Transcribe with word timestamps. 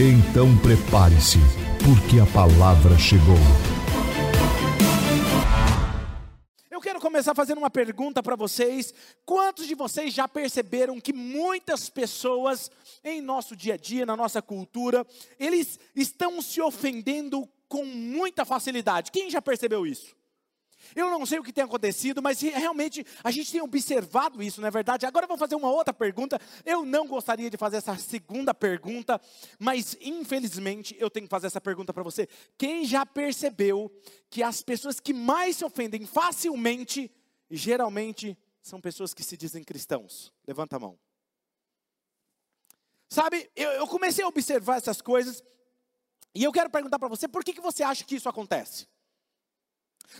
Então 0.00 0.56
prepare-se, 0.58 1.38
porque 1.84 2.20
a 2.20 2.26
palavra 2.32 2.96
chegou. 2.96 3.34
Eu 6.70 6.80
quero 6.80 7.00
começar 7.00 7.34
fazendo 7.34 7.58
uma 7.58 7.68
pergunta 7.68 8.22
para 8.22 8.36
vocês. 8.36 8.94
Quantos 9.26 9.66
de 9.66 9.74
vocês 9.74 10.14
já 10.14 10.28
perceberam 10.28 11.00
que 11.00 11.12
muitas 11.12 11.90
pessoas 11.90 12.70
em 13.02 13.20
nosso 13.20 13.56
dia 13.56 13.74
a 13.74 13.76
dia, 13.76 14.06
na 14.06 14.16
nossa 14.16 14.40
cultura, 14.40 15.04
eles 15.36 15.80
estão 15.96 16.40
se 16.40 16.60
ofendendo 16.60 17.48
com 17.68 17.84
muita 17.84 18.44
facilidade? 18.44 19.10
Quem 19.10 19.28
já 19.28 19.42
percebeu 19.42 19.84
isso? 19.84 20.14
Eu 20.94 21.10
não 21.10 21.24
sei 21.26 21.38
o 21.38 21.42
que 21.42 21.52
tem 21.52 21.64
acontecido, 21.64 22.22
mas 22.22 22.40
realmente 22.40 23.04
a 23.22 23.30
gente 23.30 23.50
tem 23.50 23.60
observado 23.60 24.42
isso, 24.42 24.60
não 24.60 24.68
é 24.68 24.70
verdade? 24.70 25.06
Agora 25.06 25.24
eu 25.24 25.28
vou 25.28 25.38
fazer 25.38 25.54
uma 25.54 25.70
outra 25.70 25.92
pergunta. 25.92 26.40
Eu 26.64 26.84
não 26.84 27.06
gostaria 27.06 27.50
de 27.50 27.56
fazer 27.56 27.78
essa 27.78 27.96
segunda 27.96 28.54
pergunta, 28.54 29.20
mas 29.58 29.96
infelizmente 30.00 30.96
eu 30.98 31.10
tenho 31.10 31.26
que 31.26 31.30
fazer 31.30 31.46
essa 31.46 31.60
pergunta 31.60 31.92
para 31.92 32.02
você. 32.02 32.28
Quem 32.56 32.84
já 32.84 33.04
percebeu 33.04 33.90
que 34.30 34.42
as 34.42 34.62
pessoas 34.62 35.00
que 35.00 35.12
mais 35.12 35.56
se 35.56 35.64
ofendem 35.64 36.06
facilmente, 36.06 37.10
geralmente, 37.50 38.36
são 38.62 38.80
pessoas 38.80 39.14
que 39.14 39.22
se 39.22 39.36
dizem 39.36 39.64
cristãos? 39.64 40.32
Levanta 40.46 40.76
a 40.76 40.80
mão. 40.80 40.98
Sabe, 43.08 43.50
eu, 43.56 43.70
eu 43.70 43.86
comecei 43.86 44.22
a 44.22 44.28
observar 44.28 44.76
essas 44.76 45.00
coisas 45.00 45.42
e 46.34 46.44
eu 46.44 46.52
quero 46.52 46.70
perguntar 46.70 46.98
para 46.98 47.08
você, 47.08 47.26
por 47.26 47.42
que, 47.42 47.52
que 47.52 47.60
você 47.60 47.82
acha 47.82 48.04
que 48.04 48.16
isso 48.16 48.28
acontece? 48.28 48.86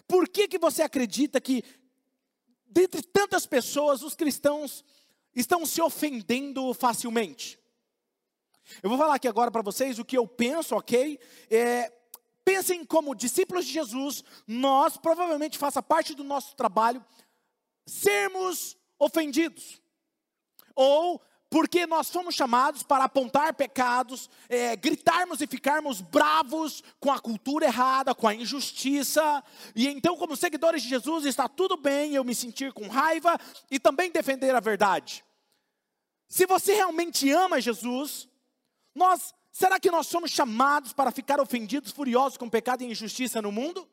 Por 0.07 0.29
que, 0.29 0.49
que 0.49 0.59
você 0.59 0.83
acredita 0.83 1.41
que, 1.41 1.63
dentre 2.67 3.03
tantas 3.03 3.47
pessoas, 3.47 4.03
os 4.03 4.15
cristãos 4.15 4.85
estão 5.35 5.65
se 5.65 5.81
ofendendo 5.81 6.73
facilmente? 6.75 7.59
Eu 8.83 8.91
vou 8.91 8.99
falar 8.99 9.15
aqui 9.15 9.27
agora 9.27 9.51
para 9.51 9.63
vocês 9.63 9.99
o 9.99 10.05
que 10.05 10.19
eu 10.19 10.27
penso, 10.27 10.75
ok? 10.75 11.19
É, 11.51 11.93
pensem 12.45 12.85
como 12.85 13.15
discípulos 13.15 13.65
de 13.65 13.73
Jesus, 13.73 14.23
nós 14.47 14.97
provavelmente 14.97 15.59
faça 15.59 15.83
parte 15.83 16.15
do 16.15 16.25
nosso 16.25 16.55
trabalho 16.55 17.05
sermos 17.87 18.77
ofendidos. 18.99 19.81
Ou 20.75 21.21
porque 21.51 21.87
nós 21.87 22.11
fomos 22.11 22.35
chamados 22.35 22.83
para 22.83 23.05
apontar 23.05 23.55
pecados, 23.55 24.29
é, 24.49 24.77
gritarmos 24.77 25.41
e 25.41 25.47
ficarmos 25.47 26.01
bravos 26.01 26.83
com 27.01 27.11
a 27.11 27.19
cultura 27.19 27.67
errada, 27.67 28.15
com 28.15 28.29
a 28.29 28.35
injustiça, 28.35 29.43
e 29.75 29.89
então, 29.89 30.17
como 30.17 30.37
seguidores 30.37 30.83
de 30.83 30.89
Jesus, 30.89 31.25
está 31.25 31.49
tudo 31.49 31.77
bem 31.77 32.15
eu 32.15 32.25
me 32.25 32.35
sentir 32.35 32.73
com 32.73 32.87
raiva 32.87 33.39
e 33.71 33.79
também 33.81 34.11
defender 34.11 34.55
a 34.55 34.61
verdade. 34.61 35.25
Se 36.29 36.45
você 36.45 36.75
realmente 36.75 37.31
ama 37.31 37.61
Jesus, 37.61 38.29
nós, 38.95 39.35
será 39.51 39.81
que 39.81 39.91
nós 39.91 40.07
somos 40.07 40.31
chamados 40.31 40.93
para 40.93 41.11
ficar 41.11 41.41
ofendidos, 41.41 41.93
furiosos 41.93 42.37
com 42.37 42.51
pecado 42.51 42.83
e 42.83 42.87
injustiça 42.87 43.41
no 43.41 43.51
mundo? 43.51 43.89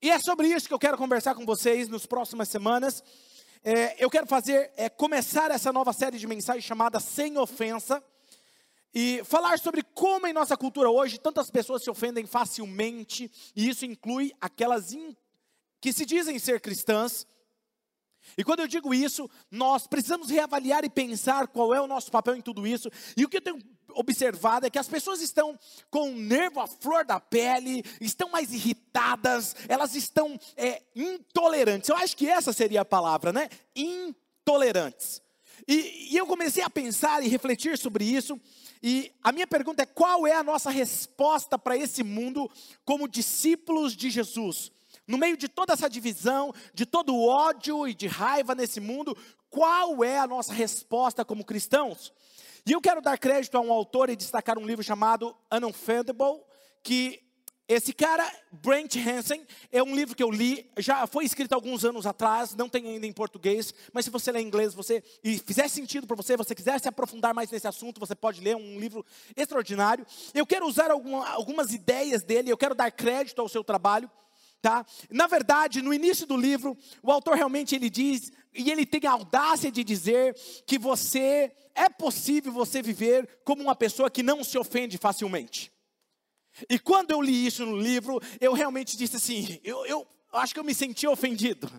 E 0.00 0.10
é 0.10 0.18
sobre 0.18 0.48
isso 0.48 0.68
que 0.68 0.74
eu 0.74 0.78
quero 0.78 0.98
conversar 0.98 1.34
com 1.34 1.46
vocês 1.46 1.88
nas 1.88 2.06
próximas 2.06 2.48
semanas 2.48 3.02
é, 3.64 4.02
eu 4.02 4.08
quero 4.10 4.26
fazer, 4.26 4.72
é, 4.76 4.88
começar 4.88 5.50
essa 5.50 5.72
nova 5.72 5.92
série 5.92 6.18
de 6.18 6.26
mensagens 6.26 6.64
chamada 6.64 7.00
Sem 7.00 7.36
Ofensa. 7.38 8.02
E 8.94 9.22
falar 9.24 9.58
sobre 9.58 9.82
como 9.82 10.26
em 10.26 10.32
nossa 10.32 10.56
cultura 10.56 10.90
hoje 10.90 11.18
tantas 11.18 11.50
pessoas 11.50 11.82
se 11.82 11.90
ofendem 11.90 12.26
facilmente, 12.26 13.30
e 13.54 13.68
isso 13.68 13.84
inclui 13.84 14.32
aquelas 14.40 14.92
in, 14.92 15.14
que 15.80 15.92
se 15.92 16.06
dizem 16.06 16.38
ser 16.38 16.60
cristãs. 16.60 17.26
E 18.36 18.42
quando 18.42 18.60
eu 18.60 18.68
digo 18.68 18.94
isso, 18.94 19.28
nós 19.50 19.86
precisamos 19.86 20.30
reavaliar 20.30 20.84
e 20.84 20.90
pensar 20.90 21.48
qual 21.48 21.74
é 21.74 21.80
o 21.80 21.86
nosso 21.86 22.10
papel 22.10 22.34
em 22.34 22.40
tudo 22.40 22.66
isso. 22.66 22.90
E 23.16 23.24
o 23.24 23.28
que 23.28 23.36
eu 23.36 23.42
tenho 23.42 23.58
observado 23.90 24.66
é 24.66 24.70
que 24.70 24.78
as 24.78 24.88
pessoas 24.88 25.20
estão 25.20 25.58
com 25.90 26.10
o 26.10 26.18
nervo 26.18 26.60
à 26.60 26.66
flor 26.66 27.04
da 27.04 27.18
pele, 27.18 27.84
estão 28.00 28.30
mais 28.30 28.52
irritadas, 28.52 29.54
elas 29.68 29.94
estão 29.94 30.38
é, 30.56 30.82
intolerantes. 30.94 31.88
Eu 31.88 31.96
acho 31.96 32.16
que 32.16 32.28
essa 32.28 32.52
seria 32.52 32.82
a 32.82 32.84
palavra, 32.84 33.32
né? 33.32 33.48
Intolerantes. 33.74 35.22
E, 35.66 36.12
e 36.12 36.16
eu 36.16 36.26
comecei 36.26 36.62
a 36.62 36.70
pensar 36.70 37.22
e 37.22 37.28
refletir 37.28 37.76
sobre 37.76 38.04
isso. 38.04 38.40
E 38.82 39.12
a 39.22 39.32
minha 39.32 39.46
pergunta 39.46 39.82
é: 39.82 39.86
qual 39.86 40.26
é 40.26 40.34
a 40.34 40.42
nossa 40.42 40.70
resposta 40.70 41.58
para 41.58 41.76
esse 41.76 42.02
mundo 42.02 42.50
como 42.84 43.08
discípulos 43.08 43.96
de 43.96 44.10
Jesus? 44.10 44.70
No 45.06 45.18
meio 45.18 45.36
de 45.36 45.48
toda 45.48 45.72
essa 45.72 45.88
divisão, 45.88 46.52
de 46.74 46.84
todo 46.84 47.14
o 47.14 47.26
ódio 47.26 47.88
e 47.88 47.94
de 47.94 48.06
raiva 48.06 48.54
nesse 48.54 48.78
mundo, 48.78 49.16
qual 49.48 50.04
é 50.04 50.18
a 50.18 50.26
nossa 50.26 50.52
resposta 50.52 51.24
como 51.24 51.44
cristãos? 51.44 52.12
E 52.68 52.72
eu 52.72 52.82
quero 52.82 53.00
dar 53.00 53.16
crédito 53.16 53.56
a 53.56 53.62
um 53.62 53.72
autor 53.72 54.10
e 54.10 54.14
destacar 54.14 54.58
um 54.58 54.66
livro 54.66 54.84
chamado 54.84 55.34
Unoffendable, 55.50 56.42
que 56.82 57.18
esse 57.66 57.94
cara, 57.94 58.30
Brent 58.52 58.94
Hansen, 58.96 59.42
é 59.72 59.82
um 59.82 59.96
livro 59.96 60.14
que 60.14 60.22
eu 60.22 60.30
li, 60.30 60.70
já 60.76 61.06
foi 61.06 61.24
escrito 61.24 61.54
alguns 61.54 61.82
anos 61.82 62.04
atrás, 62.04 62.54
não 62.54 62.68
tem 62.68 62.86
ainda 62.86 63.06
em 63.06 63.12
português, 63.12 63.72
mas 63.90 64.04
se 64.04 64.10
você 64.10 64.30
ler 64.30 64.40
em 64.40 64.46
inglês, 64.46 64.74
você 64.74 65.02
e 65.24 65.38
fizer 65.38 65.66
sentido 65.68 66.06
para 66.06 66.14
você, 66.14 66.36
você 66.36 66.54
quiser 66.54 66.78
se 66.78 66.86
aprofundar 66.86 67.32
mais 67.32 67.50
nesse 67.50 67.66
assunto, 67.66 67.98
você 67.98 68.14
pode 68.14 68.42
ler 68.42 68.54
um 68.54 68.78
livro 68.78 69.02
extraordinário. 69.34 70.06
Eu 70.34 70.44
quero 70.44 70.66
usar 70.66 70.90
alguma, 70.90 71.26
algumas 71.26 71.72
ideias 71.72 72.22
dele, 72.22 72.52
eu 72.52 72.58
quero 72.58 72.74
dar 72.74 72.90
crédito 72.90 73.40
ao 73.40 73.48
seu 73.48 73.64
trabalho, 73.64 74.10
tá? 74.60 74.84
Na 75.10 75.26
verdade, 75.26 75.82
no 75.82 75.94
início 75.94 76.26
do 76.26 76.36
livro, 76.36 76.76
o 77.02 77.10
autor 77.10 77.36
realmente 77.36 77.74
ele 77.74 77.88
diz 77.88 78.32
e 78.54 78.70
ele 78.70 78.84
tem 78.84 79.06
a 79.06 79.12
audácia 79.12 79.70
de 79.70 79.84
dizer 79.84 80.34
que 80.66 80.78
você 80.78 81.52
é 81.74 81.88
possível 81.88 82.52
você 82.52 82.82
viver 82.82 83.40
como 83.44 83.62
uma 83.62 83.76
pessoa 83.76 84.10
que 84.10 84.22
não 84.22 84.42
se 84.42 84.58
ofende 84.58 84.98
facilmente. 84.98 85.72
E 86.68 86.78
quando 86.78 87.12
eu 87.12 87.22
li 87.22 87.46
isso 87.46 87.64
no 87.64 87.76
livro, 87.76 88.20
eu 88.40 88.52
realmente 88.52 88.96
disse 88.96 89.16
assim, 89.16 89.60
eu, 89.62 89.86
eu 89.86 90.06
acho 90.32 90.52
que 90.52 90.60
eu 90.60 90.64
me 90.64 90.74
senti 90.74 91.06
ofendido. 91.06 91.70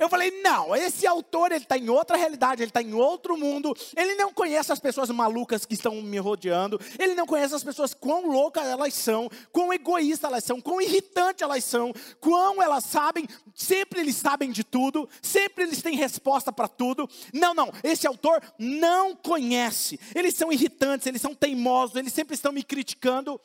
Eu 0.00 0.08
falei, 0.08 0.30
não, 0.40 0.74
esse 0.74 1.06
autor 1.06 1.52
ele 1.52 1.62
está 1.62 1.76
em 1.76 1.90
outra 1.90 2.16
realidade, 2.16 2.62
ele 2.62 2.70
está 2.70 2.80
em 2.80 2.94
outro 2.94 3.36
mundo. 3.36 3.76
Ele 3.94 4.14
não 4.14 4.32
conhece 4.32 4.72
as 4.72 4.80
pessoas 4.80 5.10
malucas 5.10 5.66
que 5.66 5.74
estão 5.74 6.00
me 6.00 6.16
rodeando. 6.16 6.80
Ele 6.98 7.14
não 7.14 7.26
conhece 7.26 7.54
as 7.54 7.62
pessoas 7.62 7.92
quão 7.92 8.26
loucas 8.26 8.64
elas 8.64 8.94
são, 8.94 9.28
quão 9.52 9.70
egoístas 9.70 10.30
elas 10.30 10.42
são, 10.42 10.58
quão 10.58 10.80
irritantes 10.80 11.42
elas 11.42 11.62
são, 11.64 11.92
quão 12.18 12.62
elas 12.62 12.84
sabem. 12.84 13.28
Sempre 13.54 14.00
eles 14.00 14.16
sabem 14.16 14.50
de 14.50 14.64
tudo, 14.64 15.06
sempre 15.20 15.64
eles 15.64 15.82
têm 15.82 15.96
resposta 15.96 16.50
para 16.50 16.66
tudo. 16.66 17.06
Não, 17.30 17.52
não, 17.52 17.70
esse 17.84 18.06
autor 18.06 18.40
não 18.58 19.14
conhece. 19.14 20.00
Eles 20.14 20.34
são 20.34 20.50
irritantes, 20.50 21.06
eles 21.06 21.20
são 21.20 21.34
teimosos, 21.34 21.96
eles 21.96 22.14
sempre 22.14 22.34
estão 22.34 22.52
me 22.52 22.62
criticando. 22.62 23.38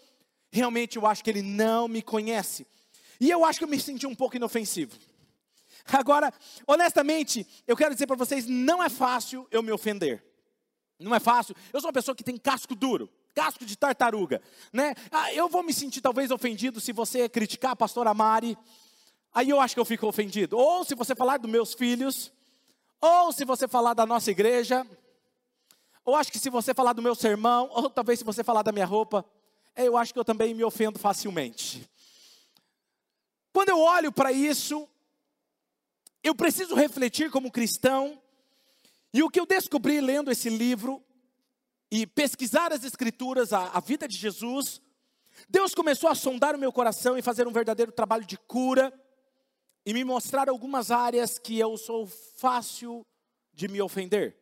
Realmente 0.49 0.95
eu 0.95 1.05
acho 1.05 1.21
que 1.21 1.29
ele 1.29 1.41
não 1.41 1.89
me 1.89 2.01
conhece. 2.01 2.65
E 3.19 3.29
eu 3.29 3.43
acho 3.43 3.59
que 3.59 3.65
eu 3.65 3.69
me 3.69 3.77
senti 3.77 4.07
um 4.07 4.15
pouco 4.15 4.37
inofensivo. 4.37 4.97
Agora, 5.91 6.33
honestamente, 6.67 7.45
eu 7.67 7.75
quero 7.75 7.93
dizer 7.93 8.07
para 8.07 8.15
vocês, 8.15 8.47
não 8.47 8.81
é 8.81 8.89
fácil 8.89 9.47
eu 9.51 9.61
me 9.61 9.71
ofender. 9.71 10.23
Não 10.99 11.13
é 11.13 11.19
fácil. 11.19 11.55
Eu 11.71 11.79
sou 11.79 11.89
uma 11.89 11.93
pessoa 11.93 12.15
que 12.15 12.23
tem 12.23 12.37
casco 12.37 12.73
duro, 12.73 13.09
casco 13.33 13.65
de 13.65 13.75
tartaruga, 13.77 14.41
né? 14.71 14.95
Ah, 15.11 15.33
eu 15.33 15.49
vou 15.49 15.61
me 15.61 15.73
sentir 15.73 16.01
talvez 16.01 16.31
ofendido 16.31 16.79
se 16.79 16.91
você 16.91 17.27
criticar 17.27 17.71
a 17.71 17.75
pastora 17.75 18.13
Mari. 18.13 18.57
Aí 19.33 19.49
eu 19.49 19.59
acho 19.59 19.75
que 19.75 19.79
eu 19.79 19.85
fico 19.85 20.07
ofendido. 20.07 20.57
Ou 20.57 20.85
se 20.85 20.95
você 20.95 21.13
falar 21.13 21.37
dos 21.37 21.51
meus 21.51 21.73
filhos, 21.73 22.31
ou 23.01 23.31
se 23.31 23.43
você 23.43 23.67
falar 23.67 23.93
da 23.93 24.05
nossa 24.05 24.31
igreja, 24.31 24.87
ou 26.03 26.15
acho 26.15 26.31
que 26.31 26.39
se 26.39 26.49
você 26.49 26.73
falar 26.73 26.93
do 26.93 27.01
meu 27.01 27.13
sermão, 27.13 27.69
ou 27.71 27.89
talvez 27.89 28.19
se 28.19 28.25
você 28.25 28.43
falar 28.43 28.61
da 28.61 28.71
minha 28.71 28.85
roupa, 28.85 29.25
eu 29.75 29.97
acho 29.97 30.13
que 30.13 30.19
eu 30.19 30.25
também 30.25 30.53
me 30.53 30.63
ofendo 30.63 30.97
facilmente. 30.97 31.87
Quando 33.51 33.69
eu 33.69 33.79
olho 33.79 34.11
para 34.11 34.31
isso, 34.31 34.87
eu 36.25 36.33
preciso 36.33 36.73
refletir 36.73 37.29
como 37.29 37.51
cristão, 37.51 38.19
e 39.13 39.21
o 39.21 39.29
que 39.29 39.39
eu 39.39 39.45
descobri 39.45 40.01
lendo 40.01 40.31
esse 40.31 40.49
livro 40.49 40.99
e 41.91 42.07
pesquisar 42.07 42.73
as 42.73 42.83
escrituras, 42.83 43.53
a, 43.53 43.67
a 43.67 43.79
vida 43.79 44.07
de 44.07 44.17
Jesus, 44.17 44.81
Deus 45.47 45.75
começou 45.75 46.09
a 46.09 46.15
sondar 46.15 46.55
o 46.55 46.57
meu 46.57 46.73
coração 46.73 47.15
e 47.15 47.21
fazer 47.21 47.47
um 47.47 47.51
verdadeiro 47.51 47.91
trabalho 47.91 48.25
de 48.25 48.37
cura 48.39 48.91
e 49.85 49.93
me 49.93 50.03
mostrar 50.03 50.49
algumas 50.49 50.89
áreas 50.89 51.37
que 51.37 51.59
eu 51.59 51.77
sou 51.77 52.07
fácil 52.07 53.05
de 53.53 53.67
me 53.67 53.79
ofender. 53.79 54.35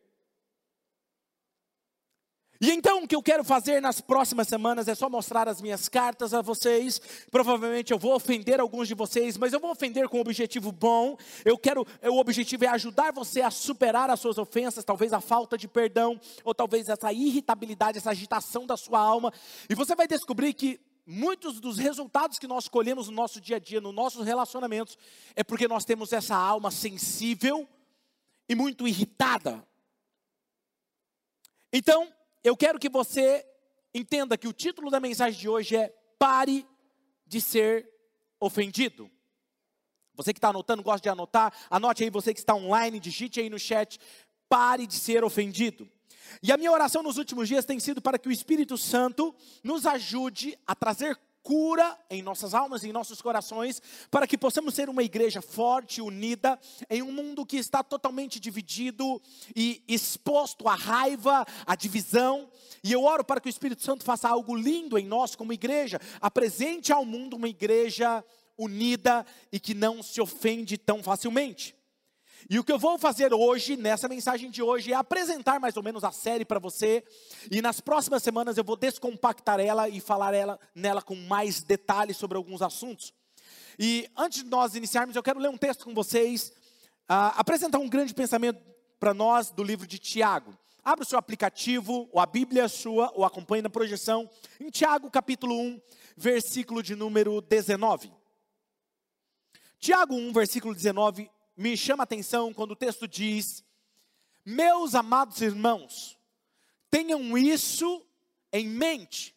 E 2.64 2.70
então 2.70 3.04
o 3.04 3.06
que 3.06 3.14
eu 3.14 3.22
quero 3.22 3.44
fazer 3.44 3.82
nas 3.82 4.00
próximas 4.00 4.48
semanas 4.48 4.88
é 4.88 4.94
só 4.94 5.10
mostrar 5.10 5.46
as 5.46 5.60
minhas 5.60 5.86
cartas 5.86 6.32
a 6.32 6.40
vocês. 6.40 6.98
Provavelmente 7.30 7.92
eu 7.92 7.98
vou 7.98 8.14
ofender 8.14 8.58
alguns 8.58 8.88
de 8.88 8.94
vocês, 8.94 9.36
mas 9.36 9.52
eu 9.52 9.60
vou 9.60 9.70
ofender 9.70 10.08
com 10.08 10.16
um 10.16 10.22
objetivo 10.22 10.72
bom. 10.72 11.14
Eu 11.44 11.58
quero, 11.58 11.86
o 12.02 12.18
objetivo 12.18 12.64
é 12.64 12.68
ajudar 12.68 13.12
você 13.12 13.42
a 13.42 13.50
superar 13.50 14.08
as 14.08 14.18
suas 14.18 14.38
ofensas, 14.38 14.82
talvez 14.82 15.12
a 15.12 15.20
falta 15.20 15.58
de 15.58 15.68
perdão, 15.68 16.18
ou 16.42 16.54
talvez 16.54 16.88
essa 16.88 17.12
irritabilidade, 17.12 17.98
essa 17.98 18.12
agitação 18.12 18.64
da 18.64 18.78
sua 18.78 18.98
alma. 18.98 19.30
E 19.68 19.74
você 19.74 19.94
vai 19.94 20.08
descobrir 20.08 20.54
que 20.54 20.80
muitos 21.06 21.60
dos 21.60 21.76
resultados 21.76 22.38
que 22.38 22.46
nós 22.46 22.66
colhemos 22.66 23.08
no 23.08 23.14
nosso 23.14 23.42
dia 23.42 23.56
a 23.56 23.58
dia, 23.60 23.78
nos 23.78 23.94
nossos 23.94 24.24
relacionamentos, 24.24 24.96
é 25.36 25.44
porque 25.44 25.68
nós 25.68 25.84
temos 25.84 26.14
essa 26.14 26.34
alma 26.34 26.70
sensível 26.70 27.68
e 28.48 28.54
muito 28.54 28.88
irritada. 28.88 29.62
Então, 31.70 32.10
eu 32.44 32.56
quero 32.56 32.78
que 32.78 32.90
você 32.90 33.44
entenda 33.94 34.36
que 34.36 34.46
o 34.46 34.52
título 34.52 34.90
da 34.90 35.00
mensagem 35.00 35.40
de 35.40 35.48
hoje 35.48 35.76
é 35.76 35.88
Pare 36.18 36.66
de 37.26 37.40
ser 37.40 37.88
ofendido. 38.38 39.10
Você 40.14 40.32
que 40.32 40.38
está 40.38 40.50
anotando, 40.50 40.82
gosta 40.82 41.00
de 41.00 41.08
anotar, 41.08 41.52
anote 41.70 42.04
aí, 42.04 42.10
você 42.10 42.32
que 42.32 42.38
está 42.38 42.54
online, 42.54 43.00
digite 43.00 43.40
aí 43.40 43.50
no 43.50 43.58
chat, 43.58 43.98
pare 44.48 44.86
de 44.86 44.94
ser 44.94 45.24
ofendido. 45.24 45.90
E 46.42 46.52
a 46.52 46.56
minha 46.56 46.70
oração 46.70 47.02
nos 47.02 47.16
últimos 47.16 47.48
dias 47.48 47.64
tem 47.64 47.80
sido 47.80 48.00
para 48.00 48.18
que 48.18 48.28
o 48.28 48.32
Espírito 48.32 48.76
Santo 48.78 49.34
nos 49.62 49.86
ajude 49.86 50.56
a 50.66 50.74
trazer 50.74 51.18
cura 51.44 51.96
em 52.08 52.22
nossas 52.22 52.54
almas 52.54 52.82
em 52.82 52.92
nossos 52.92 53.20
corações, 53.20 53.80
para 54.10 54.26
que 54.26 54.38
possamos 54.38 54.74
ser 54.74 54.88
uma 54.88 55.02
igreja 55.02 55.42
forte, 55.42 56.00
unida, 56.00 56.58
em 56.88 57.02
um 57.02 57.12
mundo 57.12 57.44
que 57.44 57.58
está 57.58 57.84
totalmente 57.84 58.40
dividido 58.40 59.20
e 59.54 59.84
exposto 59.86 60.66
à 60.66 60.74
raiva, 60.74 61.44
à 61.66 61.76
divisão. 61.76 62.48
E 62.82 62.90
eu 62.90 63.04
oro 63.04 63.22
para 63.22 63.40
que 63.40 63.48
o 63.48 63.50
Espírito 63.50 63.82
Santo 63.82 64.02
faça 64.02 64.26
algo 64.26 64.56
lindo 64.56 64.98
em 64.98 65.06
nós 65.06 65.36
como 65.36 65.52
igreja, 65.52 66.00
apresente 66.20 66.90
ao 66.90 67.04
mundo 67.04 67.36
uma 67.36 67.48
igreja 67.48 68.24
unida 68.56 69.26
e 69.52 69.60
que 69.60 69.74
não 69.74 70.02
se 70.02 70.20
ofende 70.20 70.78
tão 70.78 71.02
facilmente. 71.02 71.73
E 72.48 72.58
o 72.58 72.64
que 72.64 72.72
eu 72.72 72.78
vou 72.78 72.98
fazer 72.98 73.32
hoje, 73.32 73.76
nessa 73.76 74.06
mensagem 74.06 74.50
de 74.50 74.62
hoje, 74.62 74.92
é 74.92 74.94
apresentar 74.94 75.58
mais 75.58 75.76
ou 75.76 75.82
menos 75.82 76.04
a 76.04 76.12
série 76.12 76.44
para 76.44 76.58
você. 76.58 77.02
E 77.50 77.62
nas 77.62 77.80
próximas 77.80 78.22
semanas 78.22 78.58
eu 78.58 78.64
vou 78.64 78.76
descompactar 78.76 79.60
ela 79.60 79.88
e 79.88 79.98
falar 79.98 80.34
ela, 80.34 80.60
nela 80.74 81.00
com 81.00 81.14
mais 81.14 81.62
detalhes 81.62 82.16
sobre 82.16 82.36
alguns 82.36 82.60
assuntos. 82.60 83.14
E 83.78 84.10
antes 84.16 84.42
de 84.42 84.50
nós 84.50 84.74
iniciarmos, 84.74 85.16
eu 85.16 85.22
quero 85.22 85.40
ler 85.40 85.48
um 85.48 85.56
texto 85.56 85.84
com 85.84 85.94
vocês, 85.94 86.52
uh, 87.10 87.32
apresentar 87.36 87.78
um 87.78 87.88
grande 87.88 88.14
pensamento 88.14 88.60
para 89.00 89.14
nós 89.14 89.50
do 89.50 89.62
livro 89.62 89.86
de 89.86 89.98
Tiago. 89.98 90.56
Abra 90.84 91.02
o 91.02 91.06
seu 91.06 91.18
aplicativo, 91.18 92.08
ou 92.12 92.20
a 92.20 92.26
Bíblia 92.26 92.68
sua, 92.68 93.10
ou 93.14 93.24
acompanhe 93.24 93.62
na 93.62 93.70
projeção, 93.70 94.28
em 94.60 94.68
Tiago 94.68 95.10
capítulo 95.10 95.58
1, 95.58 95.80
versículo 96.14 96.82
de 96.82 96.94
número 96.94 97.40
19. 97.40 98.12
Tiago 99.78 100.14
1, 100.14 100.32
versículo 100.32 100.74
19, 100.74 101.30
me 101.56 101.76
chama 101.76 102.02
a 102.02 102.04
atenção 102.04 102.52
quando 102.52 102.72
o 102.72 102.76
texto 102.76 103.06
diz: 103.06 103.64
Meus 104.44 104.94
amados 104.94 105.40
irmãos, 105.40 106.18
tenham 106.90 107.36
isso 107.36 108.04
em 108.52 108.68
mente. 108.68 109.34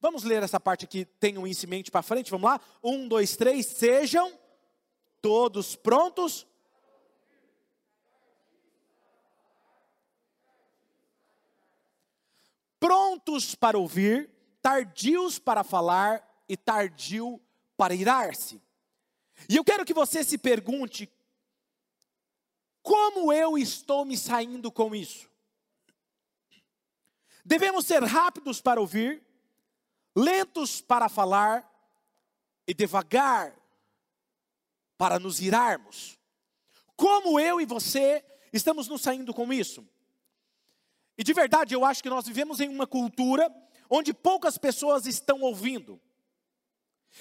Vamos 0.00 0.24
ler 0.24 0.42
essa 0.42 0.58
parte 0.58 0.84
aqui, 0.84 1.04
tenham 1.04 1.46
isso 1.46 1.66
em 1.66 1.68
mente 1.68 1.90
para 1.90 2.02
frente, 2.02 2.30
vamos 2.30 2.50
lá? 2.50 2.60
Um, 2.82 3.06
dois, 3.06 3.36
três, 3.36 3.66
sejam 3.66 4.38
todos 5.20 5.76
prontos. 5.76 6.46
Prontos 12.78 13.54
para 13.54 13.76
ouvir, 13.76 14.30
tardios 14.62 15.38
para 15.38 15.62
falar 15.62 16.26
e 16.48 16.56
tardio 16.56 17.38
para 17.76 17.94
irar-se. 17.94 18.60
E 19.48 19.56
eu 19.56 19.64
quero 19.64 19.84
que 19.84 19.92
você 19.92 20.24
se 20.24 20.38
pergunte 20.38 21.10
como 22.82 23.32
eu 23.32 23.58
estou 23.58 24.04
me 24.04 24.16
saindo 24.16 24.70
com 24.70 24.94
isso? 24.94 25.28
Devemos 27.44 27.86
ser 27.86 28.02
rápidos 28.02 28.60
para 28.60 28.80
ouvir, 28.80 29.22
lentos 30.14 30.80
para 30.80 31.08
falar 31.08 31.68
e 32.66 32.74
devagar 32.74 33.54
para 34.96 35.18
nos 35.18 35.40
irarmos. 35.40 36.18
Como 36.94 37.40
eu 37.40 37.60
e 37.60 37.66
você 37.66 38.24
estamos 38.52 38.86
nos 38.88 39.00
saindo 39.00 39.32
com 39.32 39.52
isso? 39.52 39.86
E 41.16 41.24
de 41.24 41.32
verdade, 41.32 41.74
eu 41.74 41.84
acho 41.84 42.02
que 42.02 42.10
nós 42.10 42.26
vivemos 42.26 42.60
em 42.60 42.68
uma 42.68 42.86
cultura 42.86 43.52
onde 43.88 44.14
poucas 44.14 44.56
pessoas 44.56 45.06
estão 45.06 45.40
ouvindo. 45.40 46.00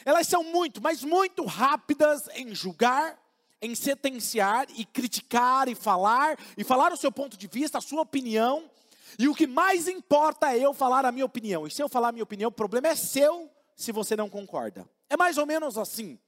Elas 0.05 0.27
são 0.27 0.43
muito, 0.43 0.81
mas 0.81 1.03
muito 1.03 1.43
rápidas 1.45 2.27
em 2.33 2.53
julgar, 2.53 3.19
em 3.61 3.75
sentenciar 3.75 4.67
e 4.75 4.85
criticar 4.85 5.67
e 5.67 5.75
falar, 5.75 6.37
e 6.57 6.63
falar 6.63 6.93
o 6.93 6.97
seu 6.97 7.11
ponto 7.11 7.37
de 7.37 7.47
vista, 7.47 7.77
a 7.77 7.81
sua 7.81 8.01
opinião, 8.01 8.69
e 9.17 9.27
o 9.27 9.35
que 9.35 9.47
mais 9.47 9.87
importa 9.87 10.53
é 10.53 10.59
eu 10.59 10.73
falar 10.73 11.05
a 11.05 11.11
minha 11.11 11.25
opinião. 11.25 11.65
E 11.65 11.71
se 11.71 11.81
eu 11.81 11.89
falar 11.89 12.09
a 12.09 12.11
minha 12.11 12.23
opinião, 12.23 12.49
o 12.49 12.53
problema 12.53 12.87
é 12.87 12.95
seu 12.95 13.49
se 13.75 13.91
você 13.91 14.15
não 14.15 14.29
concorda. 14.29 14.87
É 15.09 15.17
mais 15.17 15.37
ou 15.37 15.45
menos 15.45 15.77
assim. 15.77 16.19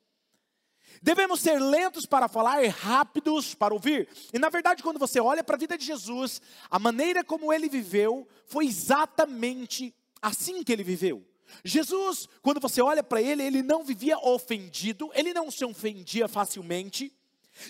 Devemos 1.01 1.39
ser 1.39 1.59
lentos 1.59 2.05
para 2.05 2.27
falar 2.27 2.63
e 2.63 2.67
rápidos 2.67 3.55
para 3.55 3.73
ouvir. 3.73 4.07
E 4.33 4.39
na 4.39 4.49
verdade, 4.49 4.83
quando 4.83 4.99
você 4.99 5.19
olha 5.19 5.43
para 5.43 5.55
a 5.55 5.59
vida 5.59 5.77
de 5.77 5.85
Jesus, 5.85 6.41
a 6.69 6.79
maneira 6.79 7.23
como 7.23 7.53
ele 7.53 7.69
viveu 7.69 8.27
foi 8.45 8.65
exatamente 8.65 9.93
assim 10.21 10.63
que 10.63 10.71
ele 10.71 10.83
viveu. 10.83 11.25
Jesus, 11.63 12.27
quando 12.41 12.59
você 12.59 12.81
olha 12.81 13.03
para 13.03 13.21
ele, 13.21 13.43
ele 13.43 13.61
não 13.61 13.83
vivia 13.83 14.17
ofendido, 14.17 15.11
ele 15.13 15.33
não 15.33 15.51
se 15.51 15.65
ofendia 15.65 16.27
facilmente, 16.27 17.13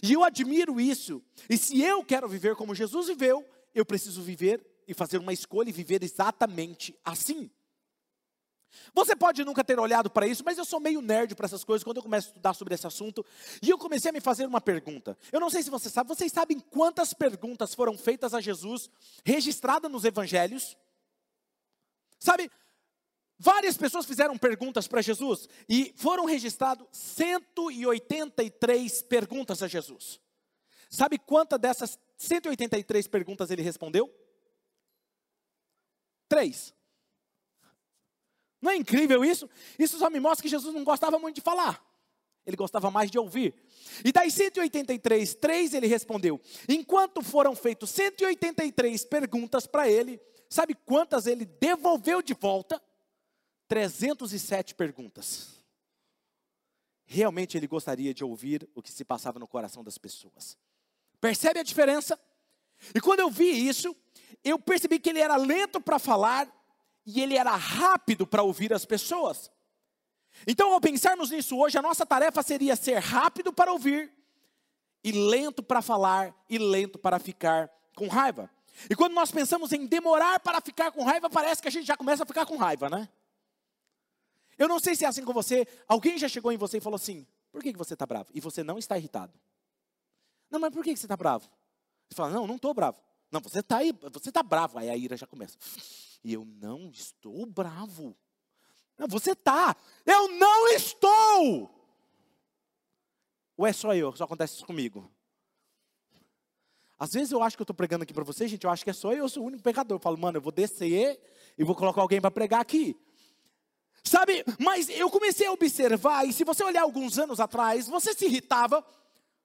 e 0.03 0.13
eu 0.13 0.23
admiro 0.23 0.79
isso. 0.79 1.21
E 1.49 1.57
se 1.57 1.81
eu 1.81 2.03
quero 2.03 2.27
viver 2.27 2.55
como 2.55 2.75
Jesus 2.75 3.07
viveu, 3.07 3.45
eu 3.73 3.85
preciso 3.85 4.21
viver 4.21 4.65
e 4.87 4.93
fazer 4.93 5.17
uma 5.17 5.33
escolha 5.33 5.69
e 5.69 5.73
viver 5.73 6.03
exatamente 6.03 6.97
assim. 7.03 7.49
Você 8.93 9.15
pode 9.15 9.43
nunca 9.43 9.63
ter 9.63 9.79
olhado 9.79 10.09
para 10.09 10.27
isso, 10.27 10.43
mas 10.45 10.57
eu 10.57 10.65
sou 10.65 10.79
meio 10.79 11.01
nerd 11.01 11.35
para 11.35 11.45
essas 11.45 11.63
coisas 11.63 11.83
quando 11.83 11.97
eu 11.97 12.03
começo 12.03 12.27
a 12.27 12.29
estudar 12.29 12.53
sobre 12.53 12.73
esse 12.73 12.87
assunto. 12.87 13.25
E 13.61 13.69
eu 13.69 13.77
comecei 13.77 14.09
a 14.09 14.13
me 14.13 14.21
fazer 14.21 14.45
uma 14.45 14.61
pergunta. 14.61 15.17
Eu 15.31 15.39
não 15.39 15.49
sei 15.49 15.61
se 15.63 15.69
você 15.69 15.89
sabe, 15.89 16.07
vocês 16.07 16.31
sabem 16.31 16.59
quantas 16.59 17.13
perguntas 17.13 17.73
foram 17.73 17.97
feitas 17.97 18.33
a 18.33 18.41
Jesus, 18.41 18.89
registradas 19.25 19.91
nos 19.91 20.05
evangelhos? 20.05 20.77
Sabe, 22.19 22.50
Várias 23.43 23.75
pessoas 23.75 24.05
fizeram 24.05 24.38
perguntas 24.38 24.88
para 24.88 25.01
Jesus 25.01 25.50
e 25.67 25.91
foram 25.98 26.25
registrados 26.25 26.86
183 26.91 29.01
perguntas 29.01 29.63
a 29.63 29.67
Jesus. 29.67 30.21
Sabe 30.91 31.17
quantas 31.17 31.60
dessas 31.60 31.98
183 32.17 33.07
perguntas 33.07 33.50
ele 33.50 33.63
respondeu? 33.63 34.13
Três. 36.29 36.71
Não 38.62 38.69
é 38.69 38.75
incrível 38.75 39.25
isso? 39.25 39.50
Isso 39.79 39.98
só 39.98 40.07
me 40.07 40.19
mostra 40.19 40.43
que 40.43 40.50
Jesus 40.50 40.71
não 40.71 40.83
gostava 40.83 41.17
muito 41.17 41.38
de 41.38 41.41
falar. 41.41 41.83
Ele 42.45 42.55
gostava 42.55 42.91
mais 42.91 43.10
de 43.10 43.17
ouvir. 43.17 43.55
E 44.05 44.12
das 44.12 44.36
183, 44.36 45.33
três 45.33 45.74
ele 45.74 45.88
respondeu. 45.88 46.39
Enquanto 46.69 47.24
foram 47.24 47.55
feitas 47.55 47.89
183 47.89 49.03
perguntas 49.05 49.65
para 49.65 49.89
ele, 49.89 50.21
sabe 50.48 50.75
quantas 50.75 51.25
ele 51.25 51.45
devolveu 51.45 52.21
de 52.21 52.36
volta? 52.36 52.79
307 53.71 54.75
perguntas. 54.75 55.47
Realmente 57.05 57.55
ele 57.55 57.67
gostaria 57.67 58.13
de 58.13 58.21
ouvir 58.21 58.69
o 58.75 58.81
que 58.81 58.91
se 58.91 59.05
passava 59.05 59.39
no 59.39 59.47
coração 59.47 59.81
das 59.81 59.97
pessoas. 59.97 60.57
Percebe 61.21 61.61
a 61.61 61.63
diferença? 61.63 62.19
E 62.93 62.99
quando 62.99 63.21
eu 63.21 63.29
vi 63.29 63.45
isso, 63.45 63.95
eu 64.43 64.59
percebi 64.59 64.99
que 64.99 65.09
ele 65.09 65.21
era 65.21 65.37
lento 65.37 65.79
para 65.79 65.97
falar 65.99 66.51
e 67.05 67.21
ele 67.21 67.37
era 67.37 67.55
rápido 67.55 68.27
para 68.27 68.43
ouvir 68.43 68.73
as 68.73 68.83
pessoas. 68.83 69.49
Então, 70.45 70.73
ao 70.73 70.81
pensarmos 70.81 71.31
nisso 71.31 71.57
hoje, 71.57 71.77
a 71.77 71.81
nossa 71.81 72.05
tarefa 72.05 72.43
seria 72.43 72.75
ser 72.75 72.97
rápido 72.97 73.53
para 73.53 73.71
ouvir 73.71 74.11
e 75.01 75.13
lento 75.13 75.63
para 75.63 75.81
falar 75.81 76.35
e 76.49 76.57
lento 76.57 76.99
para 76.99 77.19
ficar 77.19 77.71
com 77.95 78.09
raiva. 78.09 78.51
E 78.89 78.95
quando 78.97 79.13
nós 79.13 79.31
pensamos 79.31 79.71
em 79.71 79.85
demorar 79.85 80.41
para 80.41 80.59
ficar 80.59 80.91
com 80.91 81.05
raiva, 81.05 81.29
parece 81.29 81.61
que 81.61 81.69
a 81.69 81.71
gente 81.71 81.85
já 81.85 81.95
começa 81.95 82.23
a 82.23 82.25
ficar 82.25 82.45
com 82.45 82.57
raiva, 82.57 82.89
né? 82.89 83.07
Eu 84.62 84.68
não 84.68 84.80
sei 84.80 84.96
se 84.96 85.03
é 85.03 85.08
assim 85.08 85.25
com 85.25 85.34
você. 85.34 85.68
Alguém 85.88 86.20
já 86.20 86.30
chegou 86.30 86.51
em 86.51 86.58
você 86.58 86.77
e 86.77 86.82
falou 86.82 86.96
assim: 86.96 87.25
por 87.51 87.63
que, 87.63 87.74
você 87.74 87.94
está 87.94 88.06
bravo? 88.06 88.30
E 88.32 88.39
você 88.39 88.63
não 88.63 88.77
está 88.77 88.96
irritado. 88.96 89.34
Não, 90.51 90.60
mas 90.60 90.70
por 90.72 90.84
que, 90.84 90.96
você 90.96 91.08
está 91.08 91.18
bravo? 91.18 91.50
Você 92.08 92.15
fala: 92.15 92.30
não, 92.30 92.46
não 92.46 92.58
estou 92.58 92.72
bravo. 92.72 93.01
Não, 93.32 93.41
você 93.41 93.62
está 93.62 93.80
você 94.13 94.30
está 94.30 94.44
bravo. 94.44 94.77
Aí 94.77 94.88
a 94.88 94.96
ira 94.96 95.18
já 95.18 95.25
começa. 95.25 95.58
E 96.24 96.32
eu 96.32 96.46
não 96.46 96.91
estou 96.91 97.44
bravo. 97.48 98.15
Não, 99.00 99.08
você 99.08 99.32
está. 99.32 99.75
Eu 100.06 100.27
não 100.27 100.68
estou. 100.68 101.75
Ou 103.58 103.65
é 103.65 103.74
só 103.74 103.96
eu? 103.96 104.15
Só 104.15 104.25
acontece 104.25 104.58
isso 104.58 104.65
comigo. 104.68 105.12
Às 107.00 107.13
vezes 107.13 107.32
eu 107.32 107.41
acho 107.41 107.58
que 107.58 107.62
eu 107.62 107.63
estou 107.63 107.75
pregando 107.75 108.03
aqui 108.03 108.13
para 108.13 108.24
vocês, 108.24 108.51
gente, 108.51 108.63
eu 108.63 108.70
acho 108.70 108.84
que 108.84 108.91
é 108.91 108.94
só 108.94 109.12
eu, 109.12 109.20
eu 109.24 109.30
sou 109.30 109.41
o 109.41 109.48
único 109.48 109.63
pecador. 109.63 109.96
Eu 109.96 110.00
falo, 110.00 110.20
mano, 110.20 110.38
eu 110.38 110.41
vou 110.41 110.51
descer 110.51 111.20
e 111.58 111.63
vou 111.63 111.75
colocar 111.75 112.01
alguém 112.01 112.22
para 112.22 112.30
pregar 112.30 112.62
aqui. 112.62 112.96
Sabe, 114.12 114.44
mas 114.60 114.89
eu 114.89 115.10
comecei 115.10 115.48
a 115.48 115.53
observar, 115.53 116.27
e 116.27 116.34
se 116.34 116.44
você 116.44 116.62
olhar 116.65 116.82
alguns 116.82 117.18
anos 117.18 117.39
atrás, 117.39 117.88
você 117.88 118.13
se 118.13 118.25
irritava, 118.25 118.86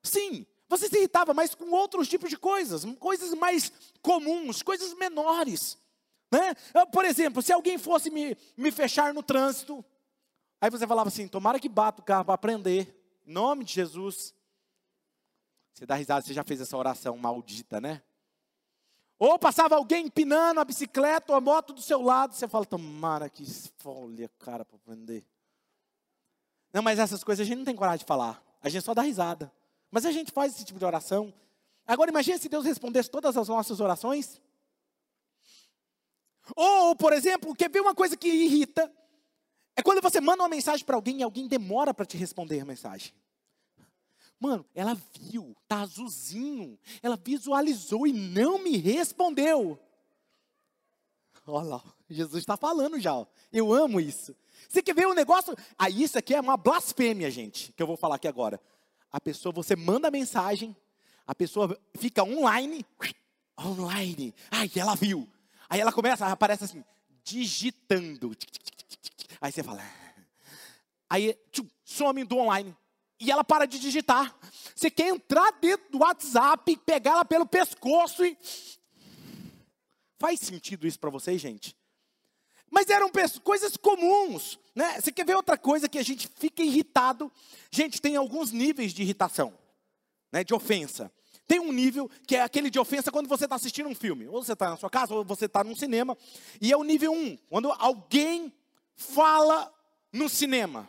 sim, 0.02 0.44
você 0.68 0.88
se 0.88 0.96
irritava, 0.96 1.32
mas 1.32 1.54
com 1.54 1.70
outros 1.70 2.08
tipos 2.08 2.28
de 2.28 2.36
coisas, 2.36 2.84
coisas 2.98 3.32
mais 3.34 3.70
comuns, 4.02 4.64
coisas 4.64 4.92
menores. 4.94 5.78
Né? 6.32 6.52
Por 6.90 7.04
exemplo, 7.04 7.42
se 7.42 7.52
alguém 7.52 7.78
fosse 7.78 8.10
me, 8.10 8.36
me 8.56 8.72
fechar 8.72 9.14
no 9.14 9.22
trânsito, 9.22 9.84
aí 10.60 10.68
você 10.68 10.84
falava 10.84 11.06
assim: 11.10 11.28
tomara 11.28 11.60
que 11.60 11.68
bata 11.68 12.02
o 12.02 12.04
carro 12.04 12.24
para 12.24 12.34
aprender, 12.34 12.92
em 13.24 13.32
nome 13.32 13.62
de 13.62 13.72
Jesus. 13.72 14.34
Você 15.72 15.86
dá 15.86 15.94
risada, 15.94 16.26
você 16.26 16.34
já 16.34 16.42
fez 16.42 16.60
essa 16.60 16.76
oração 16.76 17.16
maldita, 17.16 17.80
né? 17.80 18.02
Ou 19.18 19.38
passava 19.38 19.76
alguém 19.76 20.06
empinando 20.06 20.60
a 20.60 20.64
bicicleta 20.64 21.32
ou 21.32 21.38
a 21.38 21.40
moto 21.40 21.72
do 21.72 21.80
seu 21.80 22.02
lado, 22.02 22.34
você 22.34 22.46
fala, 22.46 22.66
tomara 22.66 23.30
que 23.30 23.44
folha, 23.78 24.30
cara, 24.38 24.64
para 24.64 24.76
aprender. 24.76 25.24
Não, 26.72 26.82
mas 26.82 26.98
essas 26.98 27.24
coisas 27.24 27.46
a 27.46 27.48
gente 27.48 27.58
não 27.58 27.64
tem 27.64 27.74
coragem 27.74 28.00
de 28.00 28.04
falar. 28.04 28.42
A 28.62 28.68
gente 28.68 28.84
só 28.84 28.92
dá 28.92 29.02
risada. 29.02 29.50
Mas 29.90 30.04
a 30.04 30.12
gente 30.12 30.30
faz 30.30 30.54
esse 30.54 30.64
tipo 30.64 30.78
de 30.78 30.84
oração. 30.84 31.32
Agora 31.86 32.10
imagine 32.10 32.38
se 32.38 32.48
Deus 32.48 32.66
respondesse 32.66 33.10
todas 33.10 33.36
as 33.36 33.48
nossas 33.48 33.80
orações. 33.80 34.42
Ou, 36.54 36.94
por 36.94 37.12
exemplo, 37.12 37.54
quer 37.54 37.70
ver 37.70 37.80
uma 37.80 37.94
coisa 37.94 38.16
que 38.16 38.28
irrita? 38.28 38.92
É 39.74 39.82
quando 39.82 40.02
você 40.02 40.20
manda 40.20 40.42
uma 40.42 40.48
mensagem 40.48 40.84
para 40.84 40.96
alguém 40.96 41.20
e 41.20 41.22
alguém 41.22 41.48
demora 41.48 41.94
para 41.94 42.04
te 42.04 42.16
responder 42.16 42.60
a 42.60 42.64
mensagem. 42.64 43.14
Mano, 44.38 44.66
ela 44.74 44.96
viu, 45.18 45.56
tá 45.66 45.80
azulzinho. 45.80 46.78
Ela 47.02 47.16
visualizou 47.16 48.06
e 48.06 48.12
não 48.12 48.58
me 48.58 48.76
respondeu. 48.76 49.78
Olha 51.46 51.66
lá, 51.66 51.84
Jesus 52.10 52.42
está 52.42 52.56
falando 52.56 52.98
já. 52.98 53.14
Ó. 53.14 53.26
Eu 53.52 53.72
amo 53.72 54.00
isso. 54.00 54.34
Você 54.68 54.82
quer 54.82 54.94
ver 54.94 55.06
o 55.06 55.12
um 55.12 55.14
negócio? 55.14 55.54
Ah, 55.78 55.88
isso 55.88 56.18
aqui 56.18 56.34
é 56.34 56.40
uma 56.40 56.56
blasfêmia, 56.56 57.30
gente, 57.30 57.72
que 57.72 57.82
eu 57.82 57.86
vou 57.86 57.96
falar 57.96 58.16
aqui 58.16 58.26
agora. 58.26 58.60
A 59.10 59.20
pessoa, 59.20 59.52
você 59.52 59.76
manda 59.76 60.10
mensagem, 60.10 60.76
a 61.26 61.34
pessoa 61.34 61.78
fica 61.96 62.22
online, 62.22 62.84
online. 63.58 64.34
Ai, 64.50 64.70
ela 64.76 64.94
viu. 64.94 65.28
Aí 65.68 65.80
ela 65.80 65.92
começa, 65.92 66.26
aparece 66.26 66.64
assim, 66.64 66.84
digitando. 67.22 68.36
Aí 69.40 69.52
você 69.52 69.62
fala. 69.62 69.82
Aí 71.08 71.34
tchum, 71.50 71.66
some 71.84 72.24
do 72.24 72.38
online. 72.38 72.76
E 73.18 73.30
ela 73.30 73.42
para 73.42 73.66
de 73.66 73.78
digitar. 73.78 74.34
Você 74.74 74.90
quer 74.90 75.08
entrar 75.08 75.50
dentro 75.52 75.90
do 75.90 75.98
WhatsApp, 75.98 76.76
pegar 76.84 77.12
ela 77.12 77.24
pelo 77.24 77.46
pescoço 77.46 78.24
e. 78.24 78.36
Faz 80.18 80.40
sentido 80.40 80.86
isso 80.86 80.98
para 80.98 81.10
vocês, 81.10 81.40
gente? 81.40 81.76
Mas 82.70 82.88
eram 82.90 83.10
coisas 83.42 83.76
comuns, 83.76 84.58
né? 84.74 85.00
Você 85.00 85.12
quer 85.12 85.24
ver 85.24 85.36
outra 85.36 85.56
coisa 85.56 85.88
que 85.88 85.98
a 85.98 86.02
gente 86.02 86.28
fica 86.36 86.62
irritado? 86.62 87.32
Gente, 87.70 88.00
tem 88.00 88.16
alguns 88.16 88.50
níveis 88.50 88.92
de 88.92 89.02
irritação, 89.02 89.56
né? 90.32 90.42
De 90.42 90.52
ofensa. 90.52 91.10
Tem 91.46 91.60
um 91.60 91.72
nível 91.72 92.10
que 92.26 92.34
é 92.34 92.42
aquele 92.42 92.68
de 92.68 92.78
ofensa 92.78 93.12
quando 93.12 93.28
você 93.28 93.44
está 93.44 93.54
assistindo 93.54 93.88
um 93.88 93.94
filme. 93.94 94.26
Ou 94.26 94.42
você 94.42 94.52
está 94.52 94.70
na 94.70 94.76
sua 94.76 94.90
casa, 94.90 95.14
ou 95.14 95.24
você 95.24 95.46
está 95.46 95.62
num 95.62 95.76
cinema. 95.76 96.18
E 96.60 96.72
é 96.72 96.76
o 96.76 96.82
nível 96.82 97.12
1, 97.12 97.16
um, 97.16 97.36
quando 97.48 97.70
alguém 97.72 98.52
fala 98.96 99.72
no 100.12 100.28
cinema. 100.28 100.88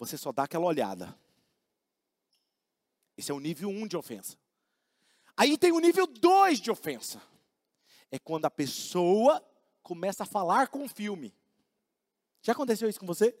Você 0.00 0.16
só 0.16 0.32
dá 0.32 0.44
aquela 0.44 0.64
olhada. 0.64 1.14
Esse 3.18 3.30
é 3.30 3.34
o 3.34 3.38
nível 3.38 3.68
1 3.68 3.82
um 3.82 3.86
de 3.86 3.98
ofensa. 3.98 4.38
Aí 5.36 5.58
tem 5.58 5.72
o 5.72 5.78
nível 5.78 6.06
2 6.06 6.58
de 6.58 6.70
ofensa. 6.70 7.20
É 8.10 8.18
quando 8.18 8.46
a 8.46 8.50
pessoa 8.50 9.46
começa 9.82 10.22
a 10.22 10.26
falar 10.26 10.68
com 10.68 10.84
o 10.84 10.88
filme. 10.88 11.34
Já 12.40 12.52
aconteceu 12.52 12.88
isso 12.88 12.98
com 12.98 13.06
você? 13.06 13.38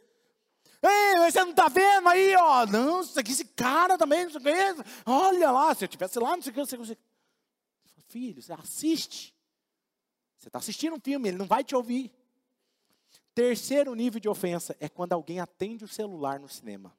Ei, 0.82 1.30
você 1.30 1.42
não 1.42 1.50
está 1.50 1.68
vendo 1.68 2.08
aí, 2.10 2.36
ó. 2.36 2.66
Não, 2.66 3.00
esse 3.00 3.44
cara 3.46 3.96
também, 3.96 4.26
não 4.26 4.32
sei 4.32 4.40
o 4.40 4.44
que. 4.44 4.90
Olha 5.06 5.50
lá, 5.50 5.74
se 5.74 5.84
eu 5.84 5.86
estivesse 5.86 6.18
lá, 6.18 6.36
não 6.36 6.42
sei 6.42 6.50
o 6.50 6.52
que, 6.52 6.60
não 6.60 6.66
sei 6.66 6.78
o 6.78 6.84
que. 6.84 6.98
Filho, 8.06 8.42
você 8.42 8.52
assiste. 8.52 9.34
Você 10.36 10.48
está 10.48 10.58
assistindo 10.58 10.94
um 10.96 11.00
filme, 11.00 11.30
ele 11.30 11.38
não 11.38 11.46
vai 11.46 11.64
te 11.64 11.74
ouvir. 11.74 12.12
Terceiro 13.40 13.94
nível 13.94 14.20
de 14.20 14.28
ofensa 14.28 14.76
é 14.78 14.86
quando 14.86 15.14
alguém 15.14 15.40
atende 15.40 15.82
o 15.82 15.88
celular 15.88 16.38
no 16.38 16.46
cinema. 16.46 16.94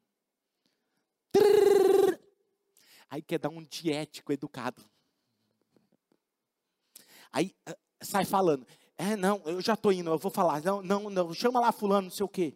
Aí 3.08 3.22
quer 3.22 3.38
dar 3.38 3.50
um 3.50 3.62
diético 3.62 4.34
educado. 4.34 4.84
Aí 7.32 7.56
ah, 7.64 7.78
sai 8.02 8.26
falando. 8.26 8.66
É, 8.98 9.16
não, 9.16 9.40
eu 9.46 9.62
já 9.62 9.76
estou 9.76 9.94
indo, 9.94 10.10
eu 10.10 10.18
vou 10.18 10.32
falar. 10.32 10.64
Não, 10.64 10.82
não, 10.82 11.12
não, 11.12 11.32
chama 11.32 11.60
lá 11.60 11.72
fulano, 11.72 12.06
não 12.06 12.12
sei 12.12 12.26
o 12.26 12.28
quê. 12.28 12.56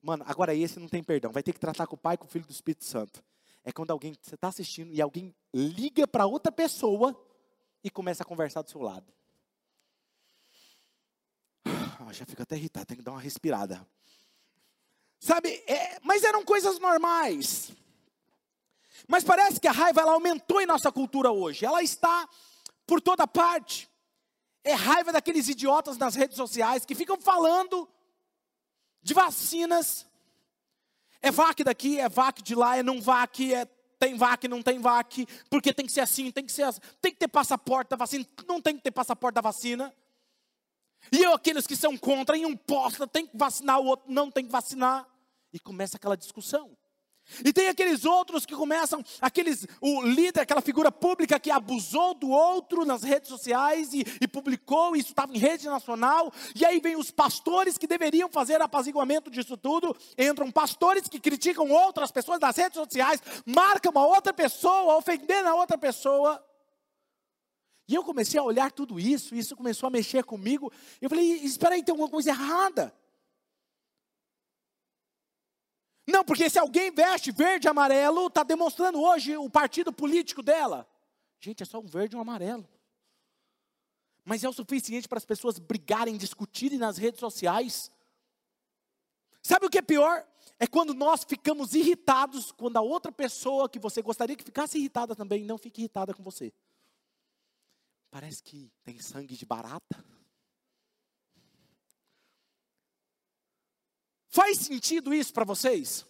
Mano, 0.00 0.22
agora 0.24 0.54
esse 0.54 0.78
não 0.78 0.86
tem 0.86 1.02
perdão. 1.02 1.32
Vai 1.32 1.42
ter 1.42 1.52
que 1.52 1.58
tratar 1.58 1.88
com 1.88 1.96
o 1.96 1.98
Pai, 1.98 2.16
com 2.16 2.26
o 2.26 2.28
Filho 2.28 2.46
do 2.46 2.52
Espírito 2.52 2.84
Santo. 2.84 3.20
É 3.64 3.72
quando 3.72 3.90
alguém, 3.90 4.14
você 4.22 4.36
está 4.36 4.46
assistindo 4.46 4.92
e 4.94 5.02
alguém 5.02 5.34
liga 5.52 6.06
para 6.06 6.24
outra 6.24 6.52
pessoa 6.52 7.20
e 7.82 7.90
começa 7.90 8.22
a 8.22 8.26
conversar 8.26 8.62
do 8.62 8.70
seu 8.70 8.80
lado. 8.80 9.12
Ah, 12.06 12.12
já 12.12 12.26
fica 12.26 12.42
até 12.42 12.56
irritado, 12.56 12.86
tem 12.86 12.96
que 12.96 13.02
dar 13.02 13.12
uma 13.12 13.20
respirada. 13.20 13.86
Sabe, 15.18 15.48
é, 15.66 15.98
mas 16.02 16.22
eram 16.22 16.44
coisas 16.44 16.78
normais. 16.78 17.72
Mas 19.08 19.24
parece 19.24 19.58
que 19.58 19.66
a 19.66 19.72
raiva 19.72 20.02
ela 20.02 20.12
aumentou 20.12 20.60
em 20.60 20.66
nossa 20.66 20.92
cultura 20.92 21.30
hoje. 21.30 21.64
Ela 21.64 21.82
está 21.82 22.28
por 22.86 23.00
toda 23.00 23.26
parte. 23.26 23.88
É 24.62 24.74
raiva 24.74 25.12
daqueles 25.12 25.48
idiotas 25.48 25.96
nas 25.96 26.14
redes 26.14 26.36
sociais 26.36 26.84
que 26.84 26.94
ficam 26.94 27.18
falando 27.20 27.88
de 29.02 29.14
vacinas. 29.14 30.06
É 31.22 31.30
VAC 31.30 31.64
daqui, 31.64 31.98
é 31.98 32.08
VAC 32.08 32.42
de 32.42 32.54
lá, 32.54 32.76
é 32.76 32.82
não 32.82 33.00
VAC, 33.00 33.54
é 33.54 33.66
tem 33.98 34.14
VAC, 34.14 34.46
não 34.46 34.62
tem 34.62 34.78
VAC, 34.78 35.26
porque 35.48 35.72
tem 35.72 35.86
que 35.86 35.92
ser 35.92 36.00
assim, 36.00 36.30
tem 36.30 36.44
que 36.44 36.52
ser 36.52 36.64
assim, 36.64 36.80
tem 37.00 37.12
que 37.12 37.18
ter 37.18 37.28
passaporte 37.28 37.88
da 37.88 37.96
vacina, 37.96 38.26
não 38.46 38.60
tem 38.60 38.76
que 38.76 38.82
ter 38.82 38.90
passaporte 38.90 39.34
da 39.34 39.40
vacina. 39.40 39.94
E 41.12 41.22
eu, 41.22 41.34
aqueles 41.34 41.66
que 41.66 41.76
são 41.76 41.96
contra, 41.96 42.36
em 42.36 42.46
um 42.46 42.56
posta, 42.56 43.06
tem 43.06 43.26
que 43.26 43.36
vacinar, 43.36 43.80
o 43.80 43.86
outro 43.86 44.12
não 44.12 44.30
tem 44.30 44.44
que 44.44 44.52
vacinar. 44.52 45.06
E 45.52 45.58
começa 45.58 45.96
aquela 45.96 46.16
discussão. 46.16 46.76
E 47.44 47.52
tem 47.52 47.68
aqueles 47.68 48.04
outros 48.04 48.44
que 48.44 48.54
começam, 48.54 49.02
aqueles, 49.20 49.66
o 49.80 50.02
líder, 50.02 50.40
aquela 50.40 50.60
figura 50.60 50.92
pública 50.92 51.40
que 51.40 51.50
abusou 51.50 52.14
do 52.14 52.28
outro 52.28 52.84
nas 52.84 53.02
redes 53.02 53.28
sociais 53.28 53.94
e, 53.94 54.04
e 54.20 54.28
publicou, 54.28 54.94
isso 54.94 55.10
estava 55.10 55.34
em 55.34 55.38
rede 55.38 55.66
nacional, 55.66 56.32
e 56.54 56.64
aí 56.64 56.80
vem 56.80 56.96
os 56.96 57.10
pastores 57.10 57.78
que 57.78 57.86
deveriam 57.86 58.28
fazer 58.28 58.60
apaziguamento 58.60 59.30
disso 59.30 59.56
tudo, 59.56 59.96
entram 60.18 60.50
pastores 60.50 61.08
que 61.08 61.18
criticam 61.18 61.70
outras 61.70 62.10
pessoas 62.10 62.38
nas 62.38 62.56
redes 62.56 62.76
sociais, 62.76 63.22
marcam 63.46 63.90
uma 63.90 64.06
outra 64.06 64.32
pessoa, 64.32 64.96
ofendendo 64.96 65.48
a 65.48 65.54
outra 65.54 65.78
pessoa. 65.78 66.44
E 67.86 67.94
eu 67.94 68.02
comecei 68.02 68.40
a 68.40 68.42
olhar 68.42 68.72
tudo 68.72 68.98
isso, 68.98 69.34
e 69.34 69.38
isso 69.38 69.54
começou 69.54 69.86
a 69.86 69.90
mexer 69.90 70.24
comigo, 70.24 70.72
eu 71.00 71.10
falei, 71.10 71.34
espera 71.44 71.74
aí, 71.74 71.82
tem 71.82 71.92
alguma 71.92 72.08
coisa 72.08 72.30
errada. 72.30 72.94
Não, 76.06 76.24
porque 76.24 76.48
se 76.50 76.58
alguém 76.58 76.90
veste 76.90 77.32
verde 77.32 77.66
e 77.66 77.70
amarelo, 77.70 78.26
está 78.26 78.42
demonstrando 78.42 79.00
hoje 79.00 79.36
o 79.36 79.48
partido 79.48 79.92
político 79.92 80.42
dela. 80.42 80.86
Gente, 81.40 81.62
é 81.62 81.66
só 81.66 81.78
um 81.78 81.86
verde 81.86 82.14
e 82.14 82.18
um 82.18 82.20
amarelo. 82.20 82.68
Mas 84.24 84.44
é 84.44 84.48
o 84.48 84.52
suficiente 84.52 85.08
para 85.08 85.18
as 85.18 85.24
pessoas 85.24 85.58
brigarem, 85.58 86.16
discutirem 86.16 86.78
nas 86.78 86.96
redes 86.96 87.20
sociais. 87.20 87.90
Sabe 89.42 89.66
o 89.66 89.70
que 89.70 89.78
é 89.78 89.82
pior? 89.82 90.26
É 90.58 90.66
quando 90.66 90.94
nós 90.94 91.24
ficamos 91.24 91.74
irritados 91.74 92.52
quando 92.52 92.76
a 92.76 92.80
outra 92.80 93.12
pessoa 93.12 93.68
que 93.68 93.78
você 93.78 94.00
gostaria 94.00 94.36
que 94.36 94.44
ficasse 94.44 94.78
irritada 94.78 95.14
também 95.14 95.44
não 95.44 95.58
fique 95.58 95.82
irritada 95.82 96.14
com 96.14 96.22
você. 96.22 96.52
Parece 98.14 98.44
que 98.44 98.70
tem 98.84 98.96
sangue 99.00 99.36
de 99.36 99.44
barata. 99.44 100.04
Faz 104.28 104.58
sentido 104.58 105.12
isso 105.12 105.32
para 105.32 105.44
vocês? 105.44 106.06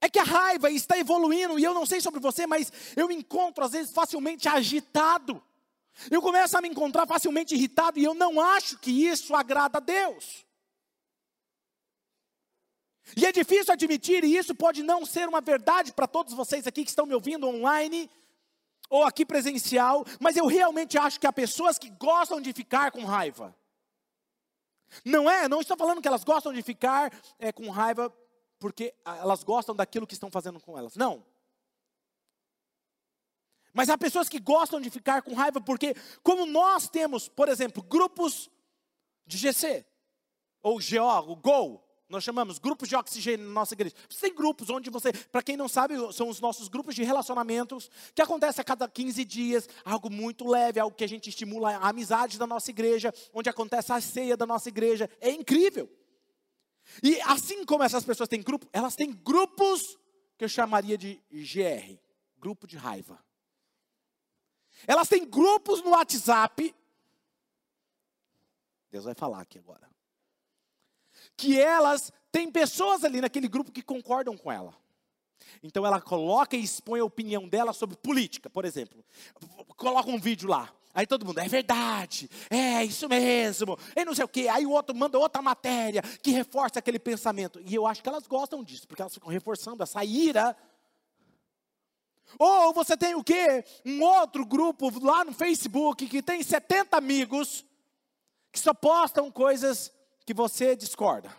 É 0.00 0.10
que 0.10 0.18
a 0.18 0.24
raiva 0.24 0.68
está 0.72 0.98
evoluindo, 0.98 1.56
e 1.56 1.62
eu 1.62 1.72
não 1.72 1.86
sei 1.86 2.00
sobre 2.00 2.18
você, 2.18 2.48
mas 2.48 2.72
eu 2.96 3.06
me 3.06 3.14
encontro 3.14 3.62
às 3.62 3.70
vezes 3.70 3.92
facilmente 3.92 4.48
agitado. 4.48 5.40
Eu 6.10 6.20
começo 6.20 6.58
a 6.58 6.60
me 6.60 6.68
encontrar 6.68 7.06
facilmente 7.06 7.54
irritado, 7.54 8.00
e 8.00 8.02
eu 8.02 8.12
não 8.12 8.40
acho 8.40 8.80
que 8.80 8.90
isso 8.90 9.36
agrada 9.36 9.78
a 9.78 9.80
Deus. 9.80 10.44
E 13.16 13.24
é 13.24 13.30
difícil 13.30 13.72
admitir, 13.72 14.24
e 14.24 14.36
isso 14.36 14.52
pode 14.52 14.82
não 14.82 15.06
ser 15.06 15.28
uma 15.28 15.40
verdade 15.40 15.92
para 15.92 16.08
todos 16.08 16.34
vocês 16.34 16.66
aqui 16.66 16.82
que 16.82 16.90
estão 16.90 17.06
me 17.06 17.14
ouvindo 17.14 17.46
online, 17.46 18.10
ou 18.88 19.04
aqui 19.04 19.24
presencial, 19.24 20.04
mas 20.20 20.36
eu 20.36 20.46
realmente 20.46 20.96
acho 20.98 21.18
que 21.18 21.26
há 21.26 21.32
pessoas 21.32 21.78
que 21.78 21.90
gostam 21.90 22.40
de 22.40 22.52
ficar 22.52 22.90
com 22.90 23.04
raiva. 23.04 23.54
Não 25.04 25.30
é, 25.30 25.48
não 25.48 25.60
estou 25.60 25.76
falando 25.76 26.00
que 26.00 26.08
elas 26.08 26.24
gostam 26.24 26.52
de 26.52 26.62
ficar 26.62 27.12
é, 27.38 27.52
com 27.52 27.68
raiva 27.70 28.12
porque 28.58 28.94
elas 29.04 29.44
gostam 29.44 29.74
daquilo 29.74 30.06
que 30.06 30.14
estão 30.14 30.30
fazendo 30.30 30.60
com 30.60 30.78
elas. 30.78 30.96
Não. 30.96 31.24
Mas 33.72 33.90
há 33.90 33.98
pessoas 33.98 34.28
que 34.28 34.40
gostam 34.40 34.80
de 34.80 34.88
ficar 34.88 35.20
com 35.20 35.34
raiva 35.34 35.60
porque, 35.60 35.94
como 36.22 36.46
nós 36.46 36.88
temos, 36.88 37.28
por 37.28 37.48
exemplo, 37.48 37.82
grupos 37.82 38.50
de 39.26 39.36
GC, 39.36 39.84
ou 40.62 40.78
GO, 40.78 41.32
o 41.32 41.36
GO, 41.36 41.85
nós 42.08 42.22
chamamos 42.22 42.58
grupos 42.58 42.88
de 42.88 42.94
oxigênio 42.94 43.46
na 43.46 43.52
nossa 43.52 43.74
igreja. 43.74 43.94
Você 44.08 44.28
tem 44.28 44.34
grupos 44.34 44.70
onde 44.70 44.90
você, 44.90 45.12
para 45.12 45.42
quem 45.42 45.56
não 45.56 45.68
sabe, 45.68 45.94
são 46.12 46.28
os 46.28 46.40
nossos 46.40 46.68
grupos 46.68 46.94
de 46.94 47.02
relacionamentos, 47.02 47.90
que 48.14 48.22
acontece 48.22 48.60
a 48.60 48.64
cada 48.64 48.88
15 48.88 49.24
dias, 49.24 49.68
algo 49.84 50.08
muito 50.08 50.46
leve, 50.46 50.78
algo 50.78 50.96
que 50.96 51.02
a 51.02 51.08
gente 51.08 51.28
estimula 51.28 51.76
a 51.76 51.88
amizade 51.88 52.38
da 52.38 52.46
nossa 52.46 52.70
igreja, 52.70 53.12
onde 53.34 53.50
acontece 53.50 53.92
a 53.92 54.00
ceia 54.00 54.36
da 54.36 54.46
nossa 54.46 54.68
igreja. 54.68 55.10
É 55.20 55.30
incrível. 55.30 55.90
E 57.02 57.20
assim 57.22 57.64
como 57.64 57.82
essas 57.82 58.04
pessoas 58.04 58.28
têm 58.28 58.40
grupo, 58.40 58.68
elas 58.72 58.94
têm 58.94 59.12
grupos 59.12 59.98
que 60.38 60.44
eu 60.44 60.48
chamaria 60.48 60.96
de 60.96 61.20
GR, 61.32 61.98
grupo 62.38 62.68
de 62.68 62.76
raiva. 62.76 63.18
Elas 64.86 65.08
têm 65.08 65.28
grupos 65.28 65.82
no 65.82 65.90
WhatsApp. 65.90 66.72
Deus 68.90 69.04
vai 69.04 69.14
falar 69.14 69.40
aqui 69.40 69.58
agora. 69.58 69.95
Que 71.36 71.60
elas 71.60 72.12
têm 72.32 72.50
pessoas 72.50 73.04
ali 73.04 73.20
naquele 73.20 73.48
grupo 73.48 73.72
que 73.72 73.82
concordam 73.82 74.36
com 74.36 74.50
ela. 74.50 74.74
Então 75.62 75.86
ela 75.86 76.00
coloca 76.00 76.56
e 76.56 76.62
expõe 76.62 77.00
a 77.00 77.04
opinião 77.04 77.48
dela 77.48 77.72
sobre 77.72 77.96
política, 77.96 78.48
por 78.48 78.64
exemplo. 78.64 79.04
Coloca 79.76 80.10
um 80.10 80.18
vídeo 80.18 80.48
lá. 80.48 80.72
Aí 80.94 81.06
todo 81.06 81.26
mundo, 81.26 81.38
é 81.40 81.46
verdade, 81.46 82.30
é 82.48 82.82
isso 82.82 83.06
mesmo, 83.06 83.78
e 83.94 84.02
não 84.02 84.14
sei 84.14 84.24
o 84.24 84.28
quê. 84.28 84.48
Aí 84.48 84.64
o 84.64 84.70
outro 84.70 84.96
manda 84.96 85.18
outra 85.18 85.42
matéria 85.42 86.00
que 86.22 86.30
reforça 86.30 86.78
aquele 86.78 86.98
pensamento. 86.98 87.60
E 87.66 87.74
eu 87.74 87.86
acho 87.86 88.02
que 88.02 88.08
elas 88.08 88.26
gostam 88.26 88.64
disso, 88.64 88.88
porque 88.88 89.02
elas 89.02 89.12
ficam 89.12 89.28
reforçando 89.28 89.82
essa 89.82 90.02
ira 90.02 90.56
ou 92.38 92.72
você 92.72 92.96
tem 92.96 93.14
o 93.14 93.22
quê? 93.22 93.64
Um 93.84 94.02
outro 94.02 94.44
grupo 94.44 94.90
lá 95.00 95.24
no 95.24 95.32
Facebook 95.32 96.06
que 96.06 96.22
tem 96.22 96.42
70 96.42 96.96
amigos 96.96 97.64
que 98.50 98.58
só 98.58 98.74
postam 98.74 99.30
coisas 99.30 99.92
que 100.26 100.34
você 100.34 100.74
discorda. 100.74 101.34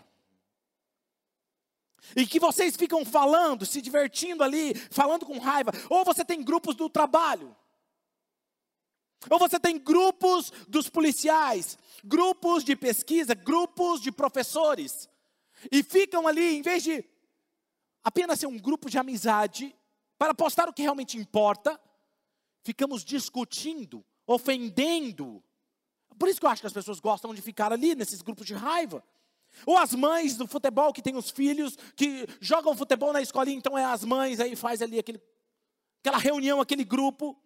E 2.16 2.26
que 2.26 2.40
vocês 2.40 2.78
ficam 2.78 3.04
falando, 3.04 3.66
se 3.66 3.82
divertindo 3.82 4.44
ali, 4.44 4.74
falando 4.74 5.26
com 5.26 5.38
raiva. 5.38 5.72
Ou 5.90 6.06
você 6.06 6.24
tem 6.24 6.42
grupos 6.42 6.74
do 6.74 6.90
trabalho. 6.90 7.54
Ou 9.30 9.38
você 9.38 9.60
tem 9.60 9.78
grupos 9.78 10.52
dos 10.70 10.90
policiais, 10.90 11.78
grupos 12.04 12.64
de 12.64 12.78
pesquisa, 12.78 13.36
grupos 13.36 14.00
de 14.00 14.10
professores. 14.10 15.10
E 15.70 15.84
ficam 15.84 16.26
ali, 16.26 16.58
em 16.58 16.62
vez 16.62 16.82
de 16.82 17.04
apenas 18.02 18.40
ser 18.40 18.48
um 18.48 18.58
grupo 18.58 18.90
de 18.90 18.98
amizade, 18.98 19.76
para 20.18 20.34
postar 20.34 20.70
o 20.70 20.74
que 20.74 20.82
realmente 20.82 21.18
importa, 21.18 21.80
ficamos 22.64 23.04
discutindo, 23.04 24.06
ofendendo. 24.26 25.44
Por 26.18 26.28
isso 26.28 26.40
que 26.40 26.46
eu 26.46 26.50
acho 26.50 26.62
que 26.62 26.68
as 26.68 26.74
pessoas 26.74 27.00
gostam 27.00 27.34
de 27.34 27.42
ficar 27.42 27.72
ali 27.72 27.96
nesses 27.96 28.22
grupos 28.22 28.46
de 28.46 28.54
raiva. 28.54 29.04
Ou 29.66 29.78
as 29.78 29.94
mães 29.94 30.38
do 30.38 30.48
futebol 30.48 30.94
que 30.94 31.02
têm 31.02 31.16
os 31.16 31.30
filhos 31.30 31.78
que 31.96 32.28
jogam 32.40 32.76
futebol 32.76 33.14
na 33.14 33.22
escolinha, 33.22 33.58
então 33.58 33.78
é 33.78 33.86
as 33.86 34.04
mães 34.04 34.40
aí 34.40 34.56
faz 34.56 34.82
ali 34.82 35.00
aquele, 35.00 35.22
aquela 36.02 36.18
reunião, 36.18 36.62
aquele 36.62 36.84
grupo. 36.84 37.40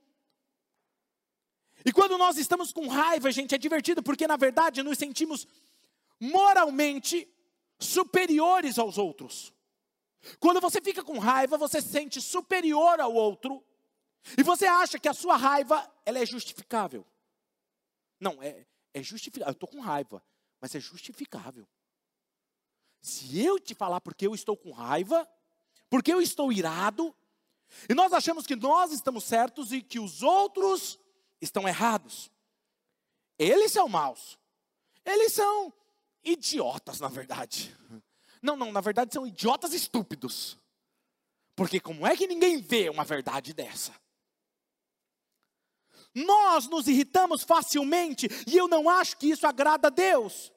E 1.85 1.91
quando 1.91 2.17
nós 2.17 2.37
estamos 2.37 2.71
com 2.71 2.87
raiva, 2.87 3.31
gente, 3.31 3.55
é 3.55 3.57
divertido 3.57 4.03
porque 4.03 4.27
na 4.27 4.37
verdade 4.37 4.83
nos 4.83 4.97
sentimos 4.97 5.47
moralmente 6.19 7.27
superiores 7.79 8.77
aos 8.77 8.97
outros. 8.97 9.53
Quando 10.39 10.61
você 10.61 10.79
fica 10.79 11.03
com 11.03 11.17
raiva, 11.17 11.57
você 11.57 11.81
se 11.81 11.89
sente 11.89 12.21
superior 12.21 12.99
ao 12.99 13.13
outro 13.13 13.63
e 14.37 14.43
você 14.43 14.65
acha 14.65 14.99
que 14.99 15.09
a 15.09 15.13
sua 15.13 15.35
raiva 15.35 15.89
ela 16.05 16.19
é 16.19 16.25
justificável. 16.25 17.05
Não, 18.21 18.41
é, 18.41 18.65
é 18.93 19.03
justificável. 19.03 19.49
Eu 19.49 19.53
estou 19.53 19.67
com 19.67 19.81
raiva, 19.81 20.23
mas 20.61 20.73
é 20.75 20.79
justificável. 20.79 21.67
Se 23.01 23.43
eu 23.43 23.59
te 23.59 23.73
falar 23.73 23.99
porque 23.99 24.27
eu 24.27 24.35
estou 24.35 24.55
com 24.55 24.71
raiva, 24.71 25.27
porque 25.89 26.13
eu 26.13 26.21
estou 26.21 26.53
irado, 26.53 27.13
e 27.89 27.93
nós 27.95 28.13
achamos 28.13 28.45
que 28.45 28.55
nós 28.55 28.91
estamos 28.91 29.23
certos 29.23 29.71
e 29.71 29.81
que 29.81 29.99
os 29.99 30.21
outros 30.21 30.99
estão 31.41 31.67
errados. 31.67 32.31
Eles 33.39 33.71
são 33.71 33.89
maus. 33.89 34.37
Eles 35.03 35.33
são 35.33 35.73
idiotas, 36.23 36.99
na 36.99 37.07
verdade. 37.07 37.75
Não, 38.41 38.55
não, 38.55 38.71
na 38.71 38.81
verdade 38.81 39.13
são 39.13 39.25
idiotas 39.25 39.73
estúpidos. 39.73 40.57
Porque 41.55 41.79
como 41.79 42.05
é 42.05 42.15
que 42.15 42.27
ninguém 42.27 42.61
vê 42.61 42.89
uma 42.89 43.03
verdade 43.03 43.53
dessa? 43.53 43.93
Nós 46.13 46.67
nos 46.67 46.87
irritamos 46.87 47.43
facilmente 47.43 48.27
e 48.45 48.57
eu 48.57 48.67
não 48.67 48.89
acho 48.89 49.17
que 49.17 49.27
isso 49.27 49.47
agrada 49.47 49.87
a 49.87 49.91
Deus. 49.91 50.51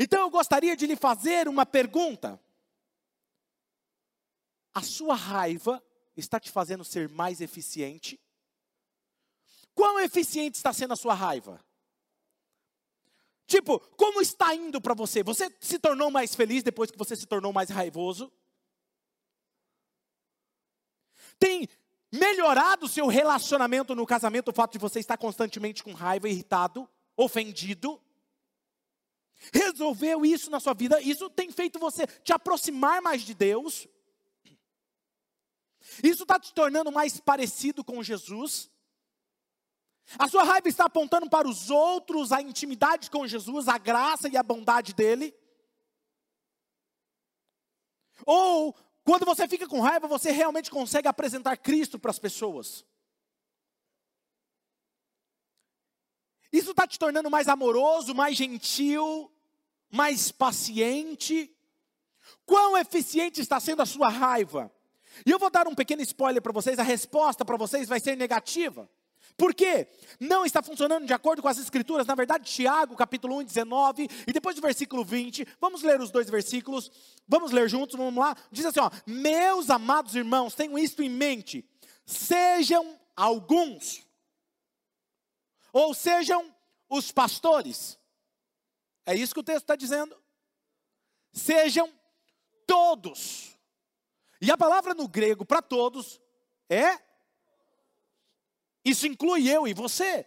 Então 0.00 0.20
eu 0.20 0.30
gostaria 0.30 0.76
de 0.76 0.86
lhe 0.86 0.96
fazer 0.96 1.46
uma 1.48 1.66
pergunta. 1.66 2.40
A 4.72 4.82
sua 4.82 5.14
raiva 5.14 5.82
está 6.16 6.40
te 6.40 6.50
fazendo 6.50 6.84
ser 6.84 7.08
mais 7.08 7.40
eficiente? 7.40 8.20
Quão 9.74 10.00
eficiente 10.00 10.56
está 10.56 10.72
sendo 10.72 10.92
a 10.94 10.96
sua 10.96 11.14
raiva? 11.14 11.64
Tipo, 13.46 13.78
como 13.96 14.22
está 14.22 14.54
indo 14.54 14.80
para 14.80 14.94
você? 14.94 15.22
Você 15.22 15.54
se 15.60 15.78
tornou 15.78 16.10
mais 16.10 16.34
feliz 16.34 16.62
depois 16.62 16.90
que 16.90 16.98
você 16.98 17.14
se 17.14 17.26
tornou 17.26 17.52
mais 17.52 17.68
raivoso? 17.68 18.32
Tem 21.38 21.68
melhorado 22.14 22.86
o 22.86 22.88
seu 22.88 23.06
relacionamento 23.06 23.94
no 23.94 24.06
casamento 24.06 24.48
o 24.48 24.54
fato 24.54 24.72
de 24.72 24.78
você 24.78 25.00
estar 25.00 25.16
constantemente 25.16 25.82
com 25.82 25.92
raiva, 25.92 26.28
irritado, 26.28 26.88
ofendido? 27.16 28.00
Resolveu 29.52 30.24
isso 30.24 30.50
na 30.50 30.60
sua 30.60 30.74
vida? 30.74 31.00
Isso 31.00 31.28
tem 31.28 31.50
feito 31.50 31.78
você 31.78 32.06
te 32.06 32.32
aproximar 32.32 33.02
mais 33.02 33.22
de 33.22 33.34
Deus? 33.34 33.88
Isso 36.02 36.22
está 36.22 36.38
te 36.38 36.52
tornando 36.54 36.90
mais 36.90 37.20
parecido 37.20 37.84
com 37.84 38.02
Jesus? 38.02 38.70
A 40.18 40.28
sua 40.28 40.44
raiva 40.44 40.68
está 40.68 40.84
apontando 40.84 41.28
para 41.28 41.48
os 41.48 41.70
outros 41.70 42.30
a 42.30 42.40
intimidade 42.40 43.10
com 43.10 43.26
Jesus, 43.26 43.68
a 43.68 43.78
graça 43.78 44.28
e 44.28 44.36
a 44.36 44.42
bondade 44.42 44.94
dele? 44.94 45.34
Ou, 48.24 48.74
quando 49.04 49.26
você 49.26 49.46
fica 49.46 49.68
com 49.68 49.80
raiva, 49.80 50.08
você 50.08 50.30
realmente 50.30 50.70
consegue 50.70 51.06
apresentar 51.06 51.56
Cristo 51.58 51.98
para 51.98 52.10
as 52.10 52.18
pessoas? 52.18 52.84
Isso 56.50 56.70
está 56.70 56.86
te 56.86 56.98
tornando 56.98 57.30
mais 57.30 57.46
amoroso, 57.46 58.14
mais 58.14 58.36
gentil, 58.36 59.30
mais 59.90 60.32
paciente? 60.32 61.54
Quão 62.46 62.78
eficiente 62.78 63.40
está 63.40 63.60
sendo 63.60 63.82
a 63.82 63.86
sua 63.86 64.08
raiva? 64.08 64.72
E 65.26 65.30
eu 65.30 65.38
vou 65.38 65.50
dar 65.50 65.68
um 65.68 65.74
pequeno 65.74 66.00
spoiler 66.02 66.40
para 66.40 66.52
vocês: 66.52 66.78
a 66.78 66.82
resposta 66.82 67.44
para 67.44 67.56
vocês 67.56 67.88
vai 67.88 68.00
ser 68.00 68.16
negativa. 68.16 68.88
Por 69.36 69.52
quê? 69.52 69.88
Não 70.20 70.44
está 70.44 70.62
funcionando 70.62 71.06
de 71.06 71.12
acordo 71.12 71.42
com 71.42 71.48
as 71.48 71.58
escrituras. 71.58 72.06
Na 72.06 72.14
verdade, 72.14 72.44
Tiago, 72.44 72.96
capítulo 72.96 73.38
1, 73.38 73.44
19, 73.44 74.08
e 74.26 74.32
depois 74.32 74.54
do 74.54 74.62
versículo 74.62 75.04
20, 75.04 75.46
vamos 75.60 75.82
ler 75.82 76.00
os 76.00 76.10
dois 76.10 76.30
versículos, 76.30 76.90
vamos 77.26 77.50
ler 77.50 77.68
juntos, 77.68 77.96
vamos 77.96 78.22
lá. 78.22 78.36
Diz 78.52 78.64
assim: 78.64 78.80
ó, 78.80 78.90
meus 79.06 79.70
amados 79.70 80.14
irmãos, 80.14 80.54
tenham 80.54 80.78
isto 80.78 81.02
em 81.02 81.08
mente, 81.08 81.68
sejam 82.06 82.98
alguns, 83.16 84.06
ou 85.72 85.92
sejam 85.94 86.54
os 86.88 87.10
pastores, 87.10 87.98
é 89.04 89.16
isso 89.16 89.34
que 89.34 89.40
o 89.40 89.44
texto 89.44 89.62
está 89.62 89.74
dizendo, 89.74 90.16
sejam 91.32 91.92
todos, 92.66 93.58
e 94.40 94.50
a 94.50 94.56
palavra 94.56 94.94
no 94.94 95.08
grego 95.08 95.44
para 95.44 95.60
todos 95.60 96.20
é 96.68 97.13
isso 98.84 99.06
inclui 99.06 99.48
eu 99.48 99.66
e 99.66 99.72
você. 99.72 100.26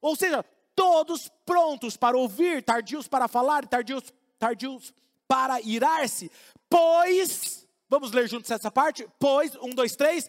Ou 0.00 0.16
seja, 0.16 0.44
todos 0.74 1.30
prontos 1.46 1.96
para 1.96 2.16
ouvir, 2.16 2.62
tardios 2.62 3.06
para 3.06 3.28
falar, 3.28 3.66
tardios, 3.66 4.12
tardios 4.38 4.92
para 5.28 5.60
irar-se. 5.60 6.30
Pois, 6.68 7.66
vamos 7.88 8.10
ler 8.10 8.28
juntos 8.28 8.50
essa 8.50 8.70
parte? 8.70 9.08
Pois, 9.18 9.54
um, 9.56 9.70
dois, 9.70 9.94
três. 9.94 10.28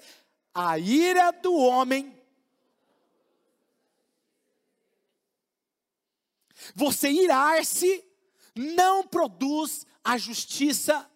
A 0.54 0.78
ira 0.78 1.32
do 1.32 1.56
homem. 1.56 2.16
Você 6.74 7.10
irar-se 7.10 8.04
não 8.56 9.06
produz 9.06 9.86
a 10.04 10.18
justiça 10.18 11.10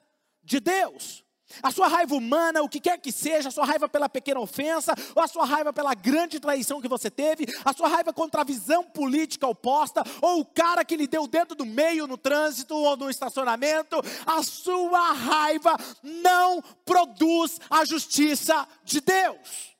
de 0.44 0.60
Deus. 0.60 1.24
A 1.62 1.72
sua 1.72 1.88
raiva 1.88 2.16
humana, 2.16 2.62
o 2.62 2.70
que 2.70 2.80
quer 2.80 3.00
que 3.00 3.12
seja, 3.12 3.50
a 3.50 3.52
sua 3.52 3.66
raiva 3.66 3.90
pela 3.90 4.08
pequena 4.08 4.40
ofensa, 4.40 4.94
ou 5.16 5.24
a 5.24 5.28
sua 5.28 5.46
raiva 5.46 5.74
pela 5.74 5.94
grande 5.94 6.40
traição 6.40 6.82
que 6.82 6.88
você 6.88 7.10
teve, 7.10 7.46
a 7.66 7.74
sua 7.74 7.88
raiva 7.88 8.14
contra 8.14 8.42
a 8.42 8.46
visão 8.46 8.84
política 8.84 9.48
oposta, 9.48 10.04
ou 10.22 10.42
o 10.42 10.46
cara 10.46 10.86
que 10.86 10.96
lhe 10.96 11.08
deu 11.08 11.24
o 11.24 11.28
dedo 11.28 11.56
do 11.56 11.66
meio 11.66 12.08
no 12.08 12.18
trânsito 12.18 12.76
ou 12.76 12.96
no 12.96 13.10
estacionamento, 13.10 13.98
a 14.26 14.44
sua 14.44 15.12
raiva 15.12 15.76
não 16.04 16.62
produz 16.86 17.60
a 17.70 17.84
justiça 17.86 18.68
de 18.84 19.02
Deus. 19.02 19.79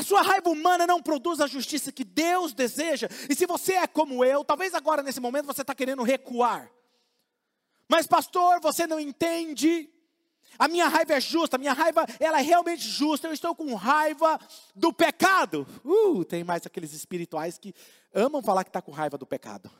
A 0.00 0.02
sua 0.02 0.22
raiva 0.22 0.48
humana 0.48 0.86
não 0.86 1.02
produz 1.02 1.42
a 1.42 1.46
justiça 1.46 1.92
que 1.92 2.04
Deus 2.04 2.54
deseja. 2.54 3.06
E 3.28 3.34
se 3.34 3.44
você 3.44 3.74
é 3.74 3.86
como 3.86 4.24
eu, 4.24 4.42
talvez 4.42 4.72
agora 4.72 5.02
nesse 5.02 5.20
momento 5.20 5.44
você 5.44 5.60
está 5.60 5.74
querendo 5.74 6.02
recuar. 6.02 6.72
Mas 7.86 8.06
pastor, 8.06 8.62
você 8.62 8.86
não 8.86 8.98
entende. 8.98 9.90
A 10.58 10.68
minha 10.68 10.88
raiva 10.88 11.12
é 11.12 11.20
justa, 11.20 11.56
a 11.56 11.58
minha 11.58 11.74
raiva 11.74 12.06
ela 12.18 12.40
é 12.40 12.42
realmente 12.42 12.80
justa. 12.80 13.28
Eu 13.28 13.34
estou 13.34 13.54
com 13.54 13.74
raiva 13.74 14.40
do 14.74 14.90
pecado. 14.90 15.66
Uh, 15.84 16.24
tem 16.24 16.42
mais 16.44 16.64
aqueles 16.64 16.94
espirituais 16.94 17.58
que 17.58 17.74
amam 18.14 18.42
falar 18.42 18.64
que 18.64 18.70
está 18.70 18.80
com 18.80 18.92
raiva 18.92 19.18
do 19.18 19.26
pecado. 19.26 19.70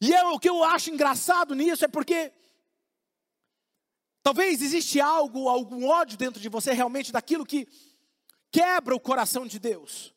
E 0.00 0.10
eu, 0.10 0.28
o 0.28 0.40
que 0.40 0.48
eu 0.48 0.64
acho 0.64 0.88
engraçado 0.88 1.54
nisso 1.54 1.84
é 1.84 1.88
porque 1.88 2.32
talvez 4.22 4.62
existe 4.62 5.02
algo, 5.02 5.50
algum 5.50 5.86
ódio 5.86 6.16
dentro 6.16 6.40
de 6.40 6.48
você 6.48 6.72
realmente 6.72 7.12
daquilo 7.12 7.44
que 7.44 7.68
quebra 8.56 8.96
o 8.96 9.00
coração 9.00 9.46
de 9.46 9.58
Deus 9.58 10.14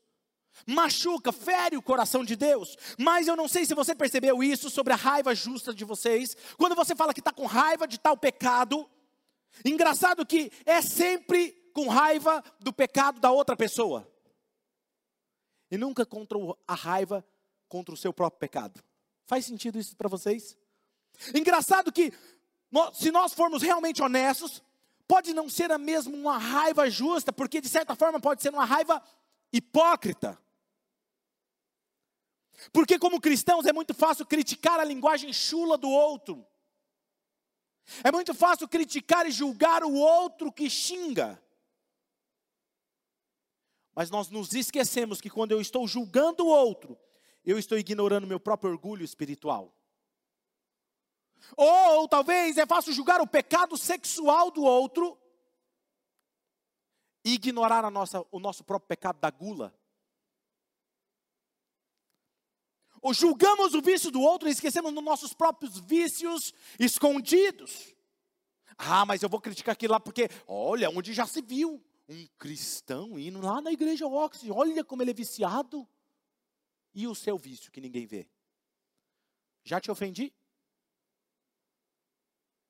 machuca, 0.67 1.32
fere 1.32 1.78
o 1.78 1.82
coração 1.82 2.23
de 2.23 2.36
Deus. 2.36 2.78
Mas 2.97 3.28
eu 3.28 3.36
não 3.36 3.47
sei 3.47 3.65
se 3.65 3.73
você 3.73 3.95
percebeu 3.95 4.43
isso 4.43 4.69
sobre 4.69 4.93
a 4.93 4.95
raiva 4.95 5.34
justa 5.34 5.73
de 5.73 5.84
vocês. 5.84 6.36
Quando 6.58 6.75
você 6.75 6.95
fala 6.95 7.13
que 7.13 7.21
está 7.21 7.32
com 7.32 7.45
raiva 7.45 7.88
de 7.88 7.97
tal 7.97 8.15
pecado, 8.15 8.88
engraçado 9.65 10.25
que 10.25 10.52
é 10.65 10.82
sempre 10.82 11.54
com 11.73 11.88
raiva 11.88 12.43
do 12.60 12.71
pecado 12.71 13.19
da 13.19 13.32
outra 13.32 13.56
pessoa. 13.56 14.08
E 15.71 15.78
nunca 15.78 16.06
contra 16.06 16.38
a 16.67 16.75
raiva 16.75 17.25
contra 17.67 17.93
o 17.93 17.97
seu 17.97 18.13
próprio 18.13 18.39
pecado. 18.39 18.84
Faz 19.25 19.45
sentido 19.45 19.80
isso 19.80 19.95
para 19.95 20.10
vocês? 20.10 20.56
Engraçado 21.34 21.91
que, 21.91 22.13
se 22.93 23.12
nós 23.12 23.34
formos 23.34 23.63
realmente 23.63 24.04
honestos, 24.04 24.62
pode 25.10 25.34
não 25.34 25.50
ser 25.50 25.72
a 25.72 25.80
mesma 25.80 26.15
uma 26.15 26.38
raiva 26.38 26.88
justa, 26.88 27.34
porque 27.34 27.60
de 27.60 27.67
certa 27.67 27.95
forma 27.95 28.22
pode 28.22 28.43
ser 28.43 28.54
uma 28.54 28.63
raiva 28.63 29.02
hipócrita. 29.52 30.39
Porque, 32.72 33.00
como 33.00 33.19
cristãos, 33.19 33.65
é 33.65 33.74
muito 33.74 33.95
fácil 33.95 34.24
criticar 34.24 34.80
a 34.80 34.84
linguagem 34.84 35.34
chula 35.34 35.80
do 35.80 35.89
outro. 35.89 36.45
É 38.04 38.12
muito 38.12 38.36
fácil 38.36 38.67
criticar 38.67 39.26
e 39.26 39.32
julgar 39.32 39.84
o 39.84 39.93
outro 39.93 40.52
que 40.52 40.69
xinga. 40.69 41.41
Mas 43.95 44.12
nós 44.12 44.30
nos 44.30 44.54
esquecemos 44.54 45.19
que 45.19 45.30
quando 45.30 45.54
eu 45.54 45.60
estou 45.60 45.88
julgando 45.88 46.45
o 46.45 46.50
outro, 46.50 46.95
eu 47.43 47.58
estou 47.58 47.80
ignorando 47.80 48.28
meu 48.28 48.39
próprio 48.39 48.69
orgulho 48.69 49.04
espiritual. 49.04 49.76
Ou, 51.56 52.08
talvez 52.08 52.58
é 52.58 52.65
fácil 52.65 52.93
julgar 52.93 53.21
o 53.21 53.28
pecado 53.28 53.78
sexual 53.78 54.52
do 54.52 54.63
outro 54.63 55.17
e 57.23 57.34
ignorar 57.34 57.84
a 57.84 57.91
nossa, 57.91 58.25
o 58.32 58.39
nosso 58.39 58.63
próprio 58.63 58.88
pecado 58.88 59.19
da 59.19 59.30
gula. 59.30 59.73
Ou 63.02 63.13
julgamos 63.13 63.73
o 63.73 63.82
vício 63.82 64.12
do 64.12 64.21
outro 64.21 64.47
e 64.47 64.52
esquecemos 64.52 64.93
dos 64.93 65.04
nossos 65.04 65.34
próprios 65.34 65.80
vícios 65.80 66.54
escondidos. 66.78 67.95
Ah, 68.78 69.06
mas 69.06 69.21
eu 69.21 69.30
vou 69.30 69.41
criticar 69.41 69.73
aquilo 69.73 69.93
lá 69.93 69.99
porque, 69.99 70.30
olha, 70.47 70.89
onde 70.89 71.13
já 71.13 71.25
se 71.25 71.41
viu 71.41 71.84
um 72.08 72.28
cristão 72.38 73.19
indo 73.19 73.39
lá 73.39 73.62
na 73.62 73.71
igreja 73.71 74.08
Oxford, 74.08 74.52
olha 74.52 74.84
como 74.84 75.02
ele 75.02 75.12
é 75.12 75.13
viciado. 75.13 75.88
E 76.93 77.08
o 77.08 77.15
seu 77.15 77.38
vício 77.38 77.71
que 77.71 77.80
ninguém 77.80 78.06
vê? 78.06 78.28
Já 79.63 79.80
te 79.80 79.91
ofendi? 79.91 80.34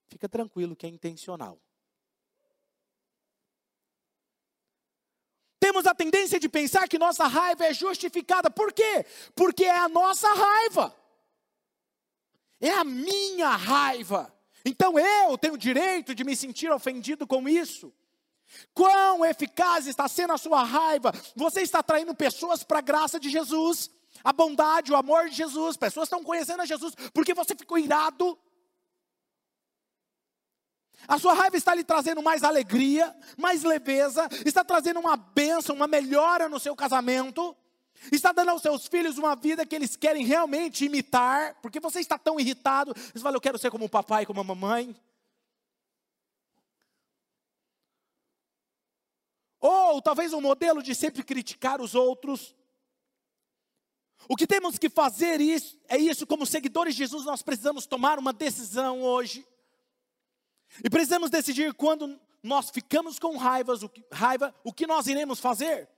Fica 0.10 0.28
tranquilo 0.28 0.76
que 0.76 0.86
é 0.86 0.90
intencional. 0.90 1.60
temos 5.70 5.86
a 5.86 5.94
tendência 5.94 6.40
de 6.40 6.50
pensar 6.50 6.90
que 6.90 6.98
nossa 6.98 7.28
raiva 7.28 7.64
é 7.64 7.74
justificada. 7.74 8.50
Por 8.50 8.74
quê? 8.74 9.06
Porque 9.36 9.66
é 9.66 9.78
a 9.78 9.88
nossa 9.88 10.28
raiva. 10.28 10.96
É 12.60 12.72
a 12.72 12.84
minha 12.84 13.50
raiva. 13.50 14.34
Então 14.66 14.98
eu 14.98 15.38
tenho 15.38 15.54
o 15.54 15.58
direito 15.58 16.16
de 16.16 16.24
me 16.24 16.36
sentir 16.36 16.72
ofendido 16.72 17.28
com 17.28 17.48
isso. 17.48 17.94
Quão 18.74 19.24
eficaz 19.24 19.86
está 19.86 20.08
sendo 20.08 20.34
a 20.34 20.40
sua 20.40 20.64
raiva? 20.64 21.14
Você 21.36 21.62
está 21.62 21.80
atraindo 21.80 22.16
pessoas 22.16 22.64
para 22.64 22.80
a 22.80 22.82
graça 22.82 23.20
de 23.20 23.30
Jesus, 23.30 23.92
a 24.24 24.34
bondade, 24.34 24.92
o 24.92 24.96
amor 24.96 25.30
de 25.30 25.36
Jesus. 25.36 25.78
Pessoas 25.78 26.08
estão 26.08 26.24
conhecendo 26.24 26.64
a 26.64 26.66
Jesus 26.66 26.96
porque 27.14 27.36
você 27.36 27.56
ficou 27.56 27.78
irado 27.78 28.36
a 31.08 31.18
sua 31.18 31.34
raiva 31.34 31.58
está 31.58 31.74
lhe 31.74 31.84
trazendo 31.84 32.22
mais 32.22 32.44
alegria, 32.44 33.16
mais 33.38 33.64
leveza, 33.64 34.28
está 34.46 34.64
trazendo 34.64 35.00
uma 35.00 35.18
bênção, 35.18 35.76
uma 35.76 35.88
melhora 35.88 36.48
no 36.48 36.60
seu 36.60 36.76
casamento, 36.76 37.56
está 38.12 38.32
dando 38.32 38.50
aos 38.50 38.62
seus 38.62 38.88
filhos 38.88 39.18
uma 39.18 39.36
vida 39.36 39.66
que 39.66 39.76
eles 39.76 39.96
querem 39.96 40.26
realmente 40.26 40.86
imitar, 40.86 41.56
porque 41.62 41.80
você 41.80 42.00
está 42.00 42.18
tão 42.18 42.40
irritado, 42.40 42.94
você 42.94 43.20
fala, 43.20 43.36
eu 43.36 43.42
quero 43.42 43.58
ser 43.58 43.72
como 43.72 43.86
o 43.86 43.90
papai, 43.90 44.26
como 44.26 44.40
a 44.40 44.44
mamãe. 44.44 44.96
Ou 49.60 50.02
talvez 50.02 50.32
um 50.32 50.40
modelo 50.40 50.82
de 50.82 50.96
sempre 50.96 51.22
criticar 51.24 51.82
os 51.82 51.94
outros. 51.94 52.56
O 54.28 54.36
que 54.36 54.48
temos 54.48 54.78
que 54.78 54.90
fazer 54.90 55.42
isso, 55.42 55.78
é 55.88 55.98
isso, 55.98 56.26
como 56.26 56.46
seguidores 56.46 56.94
de 56.94 57.00
Jesus, 57.00 57.26
nós 57.26 57.42
precisamos 57.42 57.86
tomar 57.86 58.20
uma 58.20 58.32
decisão 58.32 59.02
hoje. 59.02 59.46
E 60.84 60.90
precisamos 60.90 61.30
decidir 61.30 61.74
quando 61.74 62.20
nós 62.44 62.70
ficamos 62.70 63.20
com 63.20 63.38
raivas, 63.38 63.84
o 63.84 63.90
que, 63.90 64.06
raiva, 64.12 64.54
o 64.64 64.72
que 64.72 64.88
nós 64.88 65.08
iremos 65.08 65.40
fazer. 65.40 65.90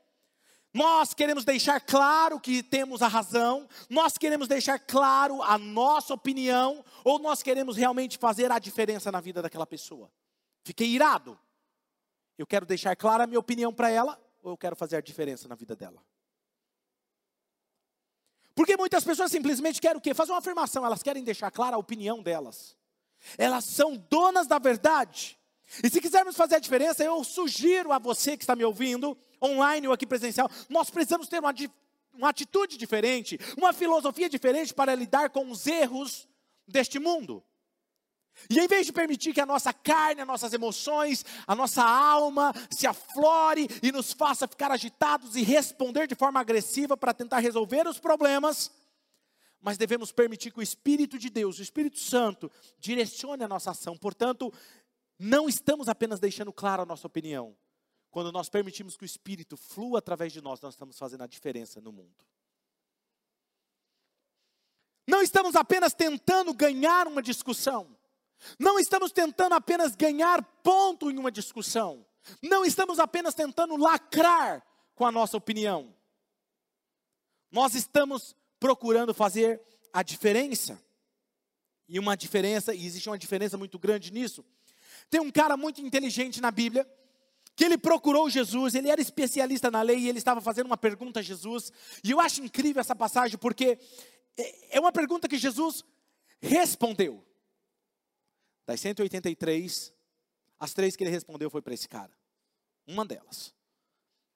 Nós 0.74 1.14
queremos 1.14 1.44
deixar 1.44 1.82
claro 1.82 2.40
que 2.40 2.64
temos 2.64 3.02
a 3.02 3.08
razão, 3.08 3.68
nós 3.90 4.18
queremos 4.18 4.48
deixar 4.48 4.80
claro 4.80 5.42
a 5.44 5.58
nossa 5.58 6.14
opinião, 6.14 6.84
ou 7.04 7.20
nós 7.20 7.44
queremos 7.44 7.76
realmente 7.76 8.18
fazer 8.18 8.52
a 8.52 8.58
diferença 8.58 9.12
na 9.12 9.20
vida 9.20 9.42
daquela 9.42 9.68
pessoa. 9.68 10.10
Fiquei 10.64 10.88
irado. 10.88 11.38
Eu 12.38 12.48
quero 12.48 12.66
deixar 12.66 12.96
clara 12.96 13.26
a 13.26 13.28
minha 13.28 13.40
opinião 13.40 13.74
para 13.74 13.90
ela, 13.90 14.20
ou 14.42 14.52
eu 14.52 14.58
quero 14.58 14.76
fazer 14.76 14.96
a 14.96 15.02
diferença 15.02 15.48
na 15.48 15.56
vida 15.56 15.76
dela? 15.76 16.02
Porque 18.56 18.78
muitas 18.78 19.04
pessoas 19.04 19.32
simplesmente 19.32 19.82
querem 19.82 19.98
o 19.98 20.02
quê? 20.02 20.14
Fazer 20.14 20.32
uma 20.32 20.40
afirmação, 20.40 20.86
elas 20.86 21.04
querem 21.04 21.24
deixar 21.24 21.52
clara 21.52 21.76
a 21.76 21.80
opinião 21.80 22.24
delas. 22.24 22.78
Elas 23.38 23.66
são 23.66 23.96
donas 24.10 24.48
da 24.48 24.60
verdade. 24.60 25.40
E 25.84 25.90
se 25.90 26.02
quisermos 26.02 26.36
fazer 26.36 26.56
a 26.56 26.60
diferença, 26.60 27.04
eu 27.04 27.24
sugiro 27.24 27.92
a 27.92 28.00
você 28.00 28.36
que 28.36 28.44
está 28.44 28.56
me 28.56 28.66
ouvindo, 28.66 29.18
online 29.42 29.88
ou 29.88 29.94
aqui 29.94 30.06
presencial, 30.06 30.50
nós 30.70 30.90
precisamos 30.90 31.28
ter 31.28 31.40
uma, 31.40 31.54
uma 32.14 32.30
atitude 32.30 32.78
diferente, 32.78 33.40
uma 33.58 33.74
filosofia 33.74 34.30
diferente 34.30 34.74
para 34.74 34.94
lidar 34.94 35.30
com 35.30 35.50
os 35.50 35.66
erros 35.66 36.28
deste 36.68 37.00
mundo. 37.00 37.44
E 38.50 38.60
em 38.60 38.68
vez 38.68 38.86
de 38.86 38.94
permitir 38.94 39.34
que 39.34 39.42
a 39.42 39.46
nossa 39.46 39.74
carne, 39.74 40.22
as 40.22 40.28
nossas 40.28 40.54
emoções, 40.54 41.26
a 41.46 41.56
nossa 41.56 41.84
alma 41.84 42.54
se 42.70 42.88
aflore 42.88 43.68
e 43.84 43.92
nos 43.92 44.14
faça 44.14 44.48
ficar 44.48 44.72
agitados 44.72 45.36
e 45.36 45.44
responder 45.44 46.08
de 46.08 46.16
forma 46.16 46.40
agressiva 46.40 46.98
para 46.98 47.14
tentar 47.14 47.40
resolver 47.40 47.88
os 47.88 48.00
problemas, 48.00 48.72
mas 49.62 49.78
devemos 49.78 50.12
permitir 50.12 50.52
que 50.52 50.60
o 50.60 50.64
Espírito 50.64 51.20
de 51.20 51.30
Deus, 51.30 51.60
o 51.60 51.62
Espírito 51.62 52.00
Santo, 52.00 52.52
direcione 52.80 53.44
a 53.44 53.48
nossa 53.48 53.72
ação. 53.72 53.96
Portanto, 53.96 54.52
não 55.20 55.48
estamos 55.48 55.88
apenas 55.88 56.20
deixando 56.20 56.52
claro 56.52 56.82
a 56.82 56.86
nossa 56.86 57.06
opinião. 57.06 57.56
Quando 58.10 58.32
nós 58.32 58.50
permitimos 58.50 58.98
que 58.98 59.04
o 59.04 59.06
Espírito 59.06 59.56
flua 59.56 60.00
através 60.00 60.34
de 60.34 60.42
nós, 60.42 60.60
nós 60.60 60.74
estamos 60.74 60.98
fazendo 60.98 61.24
a 61.24 61.28
diferença 61.28 61.80
no 61.80 61.92
mundo. 61.92 62.26
Não 65.08 65.22
estamos 65.22 65.56
apenas 65.56 65.94
tentando 65.94 66.54
ganhar 66.54 67.08
uma 67.08 67.22
discussão. 67.22 67.96
Não 68.58 68.80
estamos 68.80 69.12
tentando 69.12 69.54
apenas 69.54 69.96
ganhar 69.96 70.44
ponto 70.64 71.12
em 71.12 71.18
uma 71.18 71.32
discussão. 71.32 72.06
Não 72.42 72.66
estamos 72.66 73.00
apenas 73.00 73.36
tentando 73.36 73.76
lacrar 73.78 74.66
com 74.96 75.06
a 75.06 75.12
nossa 75.12 75.38
opinião. 75.38 75.94
Nós 77.52 77.76
estamos 77.76 78.36
procurando 78.62 79.12
fazer 79.12 79.60
a 79.92 80.04
diferença. 80.04 80.80
E 81.90 82.00
uma 82.00 82.16
diferença, 82.16 82.74
e 82.74 82.86
existe 82.86 83.10
uma 83.10 83.18
diferença 83.18 83.58
muito 83.58 83.80
grande 83.80 84.14
nisso. 84.14 84.46
Tem 85.10 85.20
um 85.20 85.32
cara 85.32 85.58
muito 85.58 85.82
inteligente 85.82 86.40
na 86.40 86.52
Bíblia, 86.52 86.88
que 87.56 87.66
ele 87.66 87.78
procurou 87.78 88.30
Jesus, 88.30 88.76
ele 88.76 88.88
era 88.88 89.02
especialista 89.02 89.70
na 89.72 89.82
lei 89.82 89.98
e 89.98 90.08
ele 90.08 90.20
estava 90.20 90.40
fazendo 90.40 90.68
uma 90.68 90.78
pergunta 90.78 91.20
a 91.20 91.24
Jesus. 91.24 91.74
E 92.04 92.12
eu 92.12 92.20
acho 92.20 92.42
incrível 92.44 92.80
essa 92.80 92.96
passagem 92.96 93.38
porque 93.38 93.80
é, 94.38 94.78
é 94.78 94.80
uma 94.80 94.92
pergunta 94.92 95.28
que 95.28 95.40
Jesus 95.40 95.84
respondeu. 96.40 97.26
Das 98.66 98.80
183, 98.80 99.92
as 100.60 100.74
três 100.74 100.96
que 100.96 101.04
ele 101.04 101.10
respondeu 101.12 101.50
foi 101.50 101.64
para 101.64 101.74
esse 101.74 101.90
cara. 101.90 102.16
Uma 102.88 103.04
delas. 103.06 103.54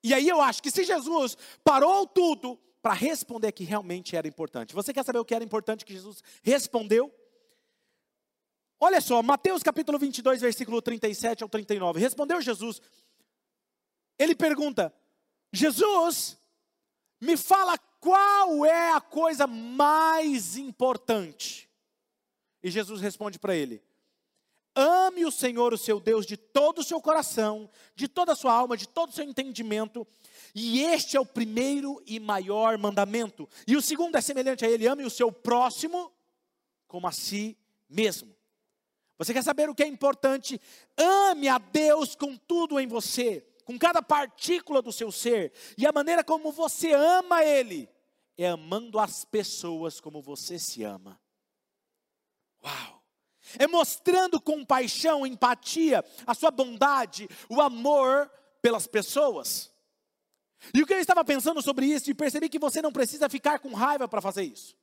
E 0.03 0.13
aí 0.15 0.27
eu 0.27 0.41
acho 0.41 0.61
que 0.63 0.71
se 0.71 0.83
Jesus 0.83 1.37
parou 1.63 2.07
tudo 2.07 2.59
para 2.85 2.93
responder 2.93 3.51
que 3.51 3.63
realmente 3.63 4.15
era 4.15 4.27
importante. 4.27 4.75
Você 4.75 4.93
quer 4.93 5.03
saber 5.03 5.17
o 5.17 5.25
que 5.25 5.33
era 5.33 5.43
importante 5.43 5.83
que 5.83 5.93
Jesus 5.93 6.21
respondeu? 6.43 7.11
Olha 8.79 9.01
só, 9.01 9.23
Mateus 9.23 9.63
capítulo 9.63 9.97
22, 9.97 10.39
versículo 10.39 10.79
37 10.83 11.41
ao 11.41 11.49
39. 11.49 11.99
Respondeu 11.99 12.39
Jesus: 12.39 12.79
ele 14.19 14.35
pergunta: 14.35 14.93
Jesus, 15.51 16.37
me 17.19 17.35
fala 17.35 17.75
qual 17.99 18.63
é 18.67 18.91
a 18.91 19.01
coisa 19.01 19.47
mais 19.47 20.55
importante. 20.55 21.67
E 22.61 22.69
Jesus 22.69 23.01
responde 23.01 23.39
para 23.39 23.55
ele: 23.55 23.81
Ame 24.75 25.25
o 25.25 25.31
Senhor, 25.31 25.73
o 25.73 25.77
seu 25.77 26.01
Deus, 26.01 26.25
de 26.25 26.35
todo 26.35 26.79
o 26.79 26.83
seu 26.83 26.99
coração, 26.99 27.69
de 27.95 28.09
toda 28.09 28.33
a 28.33 28.35
sua 28.35 28.53
alma, 28.53 28.75
de 28.75 28.87
todo 28.87 29.09
o 29.09 29.13
seu 29.13 29.23
entendimento. 29.23 30.05
E 30.53 30.81
este 30.81 31.15
é 31.15 31.19
o 31.19 31.25
primeiro 31.25 32.03
e 32.05 32.19
maior 32.19 32.77
mandamento. 32.77 33.47
E 33.65 33.77
o 33.77 33.81
segundo 33.81 34.17
é 34.17 34.21
semelhante 34.21 34.65
a 34.65 34.69
ele: 34.69 34.87
ame 34.87 35.03
o 35.03 35.09
seu 35.09 35.31
próximo 35.31 36.11
como 36.87 37.07
a 37.07 37.11
si 37.11 37.57
mesmo. 37.89 38.35
Você 39.17 39.33
quer 39.33 39.43
saber 39.43 39.69
o 39.69 39.75
que 39.75 39.83
é 39.83 39.87
importante? 39.87 40.59
Ame 40.97 41.47
a 41.47 41.57
Deus 41.57 42.15
com 42.15 42.35
tudo 42.35 42.79
em 42.79 42.87
você, 42.87 43.47
com 43.63 43.79
cada 43.79 44.01
partícula 44.01 44.81
do 44.81 44.91
seu 44.91 45.11
ser. 45.11 45.53
E 45.77 45.85
a 45.85 45.91
maneira 45.91 46.23
como 46.23 46.51
você 46.51 46.91
ama 46.91 47.43
Ele 47.43 47.89
é 48.37 48.49
amando 48.49 48.99
as 48.99 49.23
pessoas 49.23 50.01
como 50.01 50.21
você 50.21 50.59
se 50.59 50.83
ama. 50.83 51.19
Uau! 52.63 52.94
É 53.59 53.67
mostrando 53.67 54.41
compaixão, 54.41 55.25
empatia, 55.25 56.03
a 56.25 56.33
sua 56.33 56.51
bondade, 56.51 57.29
o 57.49 57.61
amor 57.61 58.29
pelas 58.61 58.87
pessoas. 58.87 59.71
E 60.73 60.81
o 60.81 60.87
que 60.87 60.93
eu 60.93 60.99
estava 60.99 61.23
pensando 61.23 61.61
sobre 61.61 61.85
isso, 61.85 62.09
e 62.09 62.13
percebi 62.13 62.49
que 62.49 62.59
você 62.59 62.81
não 62.81 62.91
precisa 62.91 63.29
ficar 63.29 63.59
com 63.59 63.73
raiva 63.73 64.07
para 64.07 64.21
fazer 64.21 64.43
isso. 64.43 64.75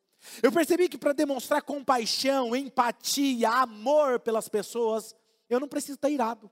Eu 0.43 0.53
percebi 0.53 0.89
que 0.89 0.97
para 0.97 1.13
demonstrar 1.13 1.63
compaixão, 1.63 2.55
empatia, 2.55 3.49
amor 3.49 4.21
pelas 4.21 4.49
pessoas, 4.49 5.15
eu 5.49 5.59
não 5.59 5.69
preciso 5.69 5.95
estar 5.95 6.11
irado. 6.11 6.51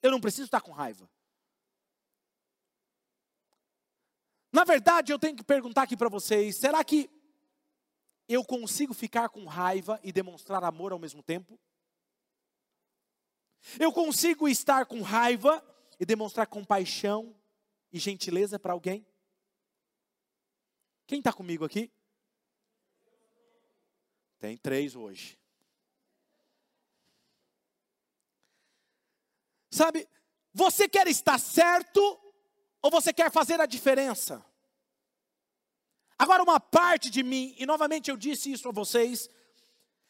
Eu 0.00 0.10
não 0.10 0.20
preciso 0.20 0.44
estar 0.44 0.60
com 0.60 0.70
raiva. 0.70 1.08
Na 4.52 4.64
verdade, 4.64 5.12
eu 5.12 5.18
tenho 5.18 5.36
que 5.36 5.44
perguntar 5.44 5.82
aqui 5.82 5.96
para 5.96 6.08
vocês: 6.08 6.58
será 6.58 6.82
que 6.84 7.10
eu 8.28 8.44
consigo 8.44 8.92
ficar 8.92 9.30
com 9.30 9.46
raiva 9.46 9.98
e 10.02 10.12
demonstrar 10.12 10.62
amor 10.62 10.92
ao 10.92 10.98
mesmo 10.98 11.22
tempo? 11.22 11.58
Eu 13.80 13.92
consigo 13.92 14.48
estar 14.48 14.86
com 14.86 15.02
raiva 15.02 15.64
e 15.98 16.04
demonstrar 16.04 16.46
compaixão 16.46 17.34
e 17.90 17.98
gentileza 17.98 18.58
para 18.58 18.72
alguém? 18.72 19.06
Quem 21.06 21.18
está 21.18 21.32
comigo 21.32 21.64
aqui? 21.64 21.90
Tem 24.38 24.56
três 24.56 24.94
hoje. 24.94 25.38
Sabe, 29.70 30.08
você 30.52 30.88
quer 30.88 31.06
estar 31.06 31.38
certo 31.38 32.00
ou 32.82 32.90
você 32.90 33.12
quer 33.12 33.30
fazer 33.30 33.60
a 33.60 33.66
diferença? 33.66 34.44
Agora, 36.18 36.42
uma 36.42 36.58
parte 36.58 37.10
de 37.10 37.22
mim, 37.22 37.54
e 37.58 37.64
novamente 37.64 38.10
eu 38.10 38.16
disse 38.16 38.50
isso 38.50 38.68
a 38.68 38.72
vocês, 38.72 39.30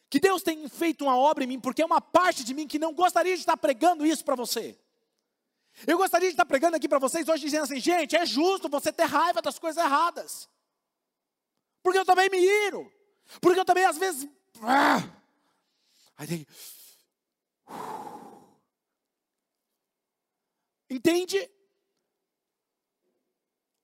que 0.09 0.19
Deus 0.19 0.41
tem 0.41 0.67
feito 0.67 1.03
uma 1.03 1.15
obra 1.15 1.43
em 1.43 1.47
mim, 1.47 1.59
porque 1.59 1.83
é 1.83 1.85
uma 1.85 2.01
parte 2.01 2.43
de 2.43 2.53
mim 2.53 2.67
que 2.67 2.79
não 2.79 2.93
gostaria 2.93 3.35
de 3.35 3.41
estar 3.41 3.57
pregando 3.57 4.05
isso 4.05 4.25
para 4.25 4.35
você. 4.35 4.77
Eu 5.85 5.97
gostaria 5.97 6.27
de 6.27 6.33
estar 6.33 6.45
pregando 6.45 6.75
aqui 6.75 6.89
para 6.89 6.97
vocês 6.97 7.29
hoje 7.29 7.43
dizendo 7.43 7.63
assim, 7.63 7.79
gente, 7.79 8.15
é 8.15 8.25
justo 8.25 8.67
você 8.67 8.91
ter 8.91 9.03
raiva 9.03 9.41
das 9.41 9.59
coisas 9.59 9.83
erradas. 9.83 10.49
Porque 11.83 11.99
eu 11.99 12.05
também 12.05 12.29
me 12.29 12.39
iro. 12.39 12.91
Porque 13.39 13.59
eu 13.59 13.65
também, 13.65 13.85
às 13.85 13.97
vezes. 13.97 14.27
Ah, 14.61 15.07
tem. 16.27 16.45
Entende? 20.89 21.49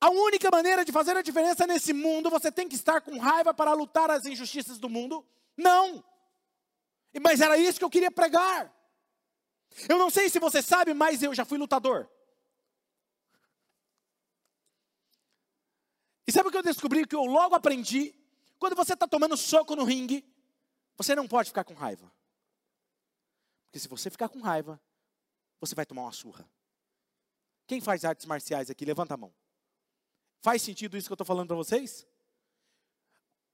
A 0.05 0.09
única 0.11 0.51
maneira 0.51 0.85
de 0.85 0.91
fazer 0.91 1.17
a 1.17 1.23
diferença 1.23 1.65
nesse 1.65 1.91
mundo, 1.91 2.29
você 2.29 2.51
tem 2.51 2.69
que 2.69 2.75
estar 2.75 3.01
com 3.01 3.17
raiva 3.17 3.55
para 3.55 3.73
lutar 3.73 4.11
as 4.11 4.23
injustiças 4.23 4.77
do 4.77 4.87
mundo? 4.87 5.25
Não. 5.57 6.05
Mas 7.19 7.41
era 7.41 7.57
isso 7.57 7.79
que 7.79 7.83
eu 7.83 7.89
queria 7.89 8.11
pregar. 8.11 8.71
Eu 9.89 9.97
não 9.97 10.11
sei 10.11 10.29
se 10.29 10.37
você 10.37 10.61
sabe, 10.61 10.93
mas 10.93 11.23
eu 11.23 11.33
já 11.33 11.43
fui 11.43 11.57
lutador. 11.57 12.07
E 16.27 16.31
sabe 16.31 16.49
o 16.49 16.51
que 16.51 16.57
eu 16.57 16.61
descobri? 16.61 17.07
Que 17.07 17.15
eu 17.15 17.25
logo 17.25 17.55
aprendi 17.55 18.13
quando 18.59 18.75
você 18.75 18.93
está 18.93 19.07
tomando 19.07 19.35
soco 19.35 19.75
no 19.75 19.83
ringue, 19.83 20.23
você 20.95 21.15
não 21.15 21.27
pode 21.27 21.49
ficar 21.49 21.63
com 21.63 21.73
raiva. 21.73 22.11
Porque 23.65 23.79
se 23.79 23.87
você 23.87 24.11
ficar 24.11 24.29
com 24.29 24.39
raiva, 24.39 24.79
você 25.59 25.73
vai 25.73 25.83
tomar 25.83 26.03
uma 26.03 26.11
surra. 26.11 26.47
Quem 27.65 27.81
faz 27.81 28.05
artes 28.05 28.27
marciais 28.27 28.69
aqui? 28.69 28.85
Levanta 28.85 29.15
a 29.15 29.17
mão. 29.17 29.33
Faz 30.41 30.61
sentido 30.61 30.97
isso 30.97 31.07
que 31.07 31.13
eu 31.13 31.15
estou 31.15 31.25
falando 31.25 31.47
para 31.47 31.55
vocês? 31.55 32.05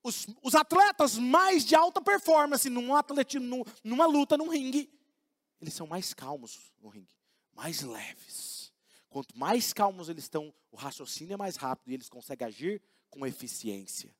Os, 0.03 0.27
os, 0.41 0.55
atletas 0.55 1.17
mais 1.17 1.63
de 1.63 1.75
alta 1.75 2.01
performance 2.01 2.67
num 2.69 2.95
atletismo, 2.95 3.65
numa 3.83 4.07
luta, 4.07 4.35
num 4.35 4.49
ringue, 4.49 4.91
eles 5.61 5.73
são 5.73 5.85
mais 5.85 6.13
calmos 6.13 6.71
no 6.79 6.89
ringue, 6.89 7.15
mais 7.53 7.81
leves. 7.81 8.73
Quanto 9.09 9.37
mais 9.37 9.73
calmos 9.73 10.09
eles 10.09 10.23
estão, 10.23 10.53
o 10.71 10.75
raciocínio 10.75 11.35
é 11.35 11.37
mais 11.37 11.55
rápido 11.55 11.91
e 11.91 11.93
eles 11.93 12.09
conseguem 12.09 12.47
agir 12.47 12.81
com 13.09 13.25
eficiência 13.25 14.11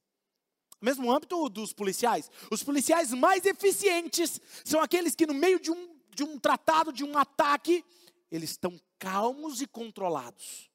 mesmo 0.82 1.12
âmbito 1.12 1.48
dos 1.48 1.72
policiais. 1.72 2.30
Os 2.50 2.64
policiais 2.64 3.14
mais 3.14 3.46
eficientes 3.46 4.42
são 4.66 4.82
aqueles 4.82 5.16
que, 5.16 5.28
no 5.28 5.34
meio 5.34 5.60
de 5.60 5.72
um, 5.72 5.96
de 6.14 6.24
um 6.24 6.40
tratado, 6.40 6.92
de 6.92 7.04
um 7.04 7.18
ataque, 7.18 7.86
eles 8.32 8.52
estão 8.52 8.80
calmos 8.98 9.62
e 9.62 9.68
controlados. 9.68 10.71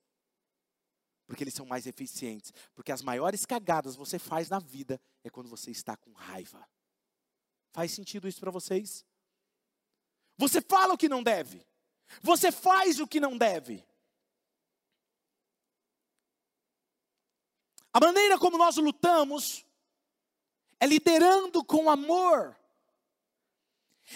Porque 1.26 1.42
eles 1.42 1.54
são 1.54 1.66
mais 1.66 1.86
eficientes. 1.86 2.52
Porque 2.74 2.92
as 2.92 3.02
maiores 3.02 3.44
cagadas 3.44 3.96
você 3.96 4.18
faz 4.18 4.48
na 4.48 4.58
vida 4.58 5.00
é 5.24 5.30
quando 5.30 5.48
você 5.48 5.70
está 5.70 5.96
com 5.96 6.12
raiva. 6.12 6.66
Faz 7.72 7.92
sentido 7.92 8.28
isso 8.28 8.40
para 8.40 8.50
vocês? 8.50 9.04
Você 10.38 10.60
fala 10.60 10.94
o 10.94 10.98
que 10.98 11.08
não 11.08 11.22
deve. 11.22 11.66
Você 12.22 12.52
faz 12.52 13.00
o 13.00 13.06
que 13.06 13.18
não 13.18 13.36
deve. 13.36 13.84
A 17.92 18.00
maneira 18.00 18.38
como 18.38 18.58
nós 18.58 18.76
lutamos 18.76 19.64
é 20.78 20.86
liderando 20.86 21.64
com 21.64 21.90
amor. 21.90 22.56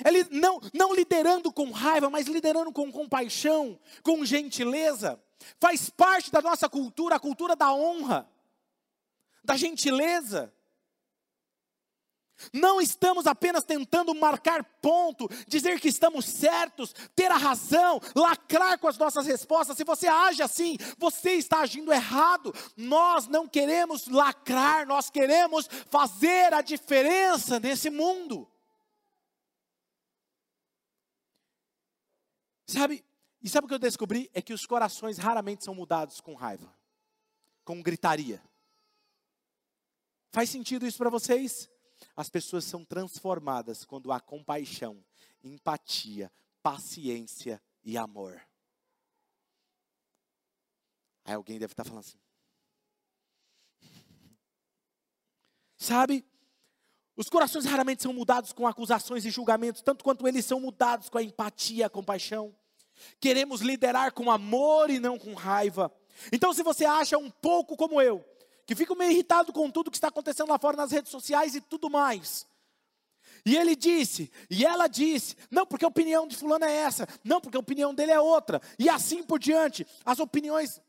É 0.05 0.11
não, 0.31 0.61
não 0.73 0.94
liderando 0.94 1.53
com 1.53 1.70
raiva, 1.70 2.09
mas 2.09 2.29
liderando 2.29 2.73
com 2.73 2.92
compaixão, 2.92 3.81
com 4.03 4.25
gentileza. 4.25 5.20
Faz 5.61 5.90
parte 5.90 6.31
da 6.31 6.40
nossa 6.40 6.68
cultura, 6.68 7.16
a 7.16 7.20
cultura 7.20 7.57
da 7.57 7.72
honra, 7.72 8.29
da 9.44 9.57
gentileza. 9.57 10.53
Não 12.53 12.81
estamos 12.81 13.26
apenas 13.26 13.64
tentando 13.64 14.14
marcar 14.14 14.64
ponto, 14.81 15.29
dizer 15.46 15.79
que 15.79 15.88
estamos 15.88 16.24
certos, 16.24 16.94
ter 17.14 17.31
a 17.31 17.37
razão, 17.37 18.00
lacrar 18.14 18.79
com 18.79 18.88
as 18.88 18.96
nossas 18.96 19.26
respostas. 19.26 19.76
Se 19.76 19.85
você 19.85 20.09
age 20.09 20.42
assim, 20.42 20.76
você 20.96 21.33
está 21.33 21.61
agindo 21.61 21.92
errado. 21.92 22.55
Nós 22.76 23.26
não 23.26 23.46
queremos 23.46 24.09
lacrar, 24.09 24.87
nós 24.87 25.11
queremos 25.11 25.68
fazer 25.90 26.55
a 26.55 26.62
diferença 26.62 27.61
nesse 27.61 27.90
mundo. 27.90 28.48
Sabe? 32.66 33.05
E 33.42 33.48
sabe 33.48 33.64
o 33.64 33.68
que 33.68 33.74
eu 33.74 33.79
descobri? 33.79 34.31
É 34.35 34.42
que 34.42 34.53
os 34.53 34.66
corações 34.66 35.16
raramente 35.18 35.64
são 35.64 35.74
mudados 35.74 36.20
com 36.20 36.35
raiva, 36.35 36.72
com 37.64 37.83
gritaria. 37.83 38.42
Faz 40.31 40.50
sentido 40.50 40.87
isso 40.87 40.98
para 40.98 41.11
vocês? 41.11 41.70
As 42.14 42.29
pessoas 42.29 42.64
são 42.64 42.85
transformadas 42.85 43.85
quando 43.85 44.12
há 44.12 44.20
compaixão, 44.20 45.03
empatia, 45.42 46.31
paciência 46.62 47.61
e 47.83 47.96
amor. 47.96 48.40
Aí 51.24 51.35
alguém 51.35 51.59
deve 51.59 51.72
estar 51.72 51.85
falando 51.85 52.00
assim. 52.00 52.18
Sabe? 55.76 56.24
Os 57.16 57.29
corações 57.29 57.64
raramente 57.64 58.03
são 58.03 58.12
mudados 58.12 58.53
com 58.53 58.66
acusações 58.66 59.24
e 59.24 59.31
julgamentos, 59.31 59.83
tanto 59.83 60.05
quanto 60.05 60.26
eles 60.26 60.44
são 60.44 60.61
mudados 60.61 61.09
com 61.09 61.18
a 61.18 61.22
empatia, 61.22 61.87
a 61.87 61.90
compaixão. 61.90 62.55
Queremos 63.20 63.60
liderar 63.60 64.12
com 64.12 64.30
amor 64.30 64.90
e 64.90 64.98
não 64.98 65.18
com 65.18 65.34
raiva. 65.34 65.92
Então, 66.32 66.52
se 66.52 66.62
você 66.62 66.84
acha 66.84 67.16
um 67.16 67.30
pouco 67.30 67.76
como 67.76 68.00
eu, 68.00 68.24
que 68.66 68.74
ficam 68.74 68.94
meio 68.94 69.10
irritados 69.10 69.52
com 69.52 69.70
tudo 69.70 69.90
que 69.90 69.96
está 69.96 70.08
acontecendo 70.08 70.48
lá 70.48 70.58
fora 70.58 70.76
nas 70.76 70.92
redes 70.92 71.10
sociais 71.10 71.54
e 71.54 71.60
tudo 71.60 71.90
mais. 71.90 72.46
E 73.44 73.56
ele 73.56 73.74
disse, 73.74 74.30
e 74.50 74.64
ela 74.64 74.86
disse, 74.86 75.36
não, 75.50 75.66
porque 75.66 75.84
a 75.84 75.88
opinião 75.88 76.26
de 76.26 76.36
fulano 76.36 76.64
é 76.64 76.72
essa, 76.72 77.08
não, 77.24 77.40
porque 77.40 77.56
a 77.56 77.60
opinião 77.60 77.94
dele 77.94 78.12
é 78.12 78.20
outra, 78.20 78.60
e 78.78 78.88
assim 78.88 79.22
por 79.22 79.38
diante. 79.38 79.86
As 80.04 80.18
opiniões, 80.18 80.80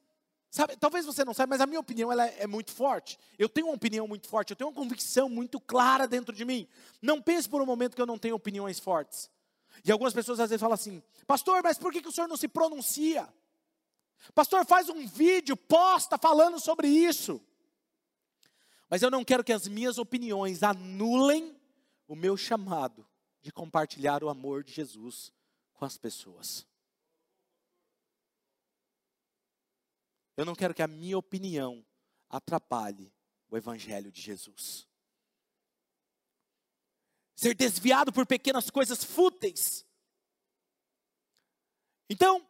sabe, 0.50 0.76
talvez 0.78 1.06
você 1.06 1.24
não 1.24 1.34
saiba, 1.34 1.52
mas 1.52 1.62
a 1.62 1.66
minha 1.66 1.80
opinião 1.80 2.12
ela 2.12 2.28
é, 2.28 2.42
é 2.42 2.48
muito 2.48 2.72
forte. 2.72 3.18
Eu 3.40 3.48
tenho 3.48 3.68
uma 3.68 3.76
opinião 3.76 4.08
muito 4.08 4.28
forte, 4.28 4.52
eu 4.52 4.56
tenho 4.56 4.70
uma 4.70 4.76
convicção 4.76 5.30
muito 5.30 5.60
clara 5.60 6.08
dentro 6.08 6.36
de 6.36 6.44
mim. 6.44 6.68
Não 7.02 7.22
pense 7.22 7.48
por 7.48 7.62
um 7.62 7.66
momento 7.66 7.96
que 7.96 8.02
eu 8.02 8.06
não 8.06 8.18
tenho 8.18 8.36
opiniões 8.36 8.80
fortes. 8.80 9.30
E 9.84 9.92
algumas 9.92 10.14
pessoas 10.14 10.40
às 10.40 10.50
vezes 10.50 10.62
falam 10.62 10.76
assim, 10.76 11.02
pastor, 11.26 11.62
mas 11.64 11.78
por 11.78 11.92
que, 11.92 12.02
que 12.02 12.08
o 12.08 12.12
senhor 12.12 12.28
não 12.28 12.38
se 12.38 12.48
pronuncia? 12.48 13.28
Pastor, 14.36 14.66
faz 14.66 14.90
um 14.90 15.08
vídeo, 15.08 15.58
posta 15.58 16.18
falando 16.18 16.60
sobre 16.60 16.88
isso. 16.88 17.42
Mas 18.90 19.02
eu 19.02 19.10
não 19.10 19.24
quero 19.24 19.44
que 19.44 19.54
as 19.54 19.68
minhas 19.68 19.98
opiniões 19.98 20.62
anulem 20.62 21.60
o 22.08 22.16
meu 22.16 22.38
chamado 22.38 23.08
de 23.42 23.52
compartilhar 23.52 24.24
o 24.24 24.30
amor 24.30 24.64
de 24.64 24.74
Jesus 24.74 25.32
com 25.74 25.86
as 25.86 25.98
pessoas. 25.98 26.68
Eu 30.38 30.46
não 30.46 30.56
quero 30.56 30.74
que 30.74 30.82
a 30.82 30.88
minha 30.88 31.18
opinião 31.18 31.86
atrapalhe 32.30 33.12
o 33.50 33.58
Evangelho 33.58 34.12
de 34.12 34.22
Jesus. 34.22 34.88
Ser 37.36 37.56
desviado 37.56 38.12
por 38.12 38.26
pequenas 38.26 38.70
coisas 38.70 39.04
fúteis. 39.04 39.86
Então, 42.10 42.46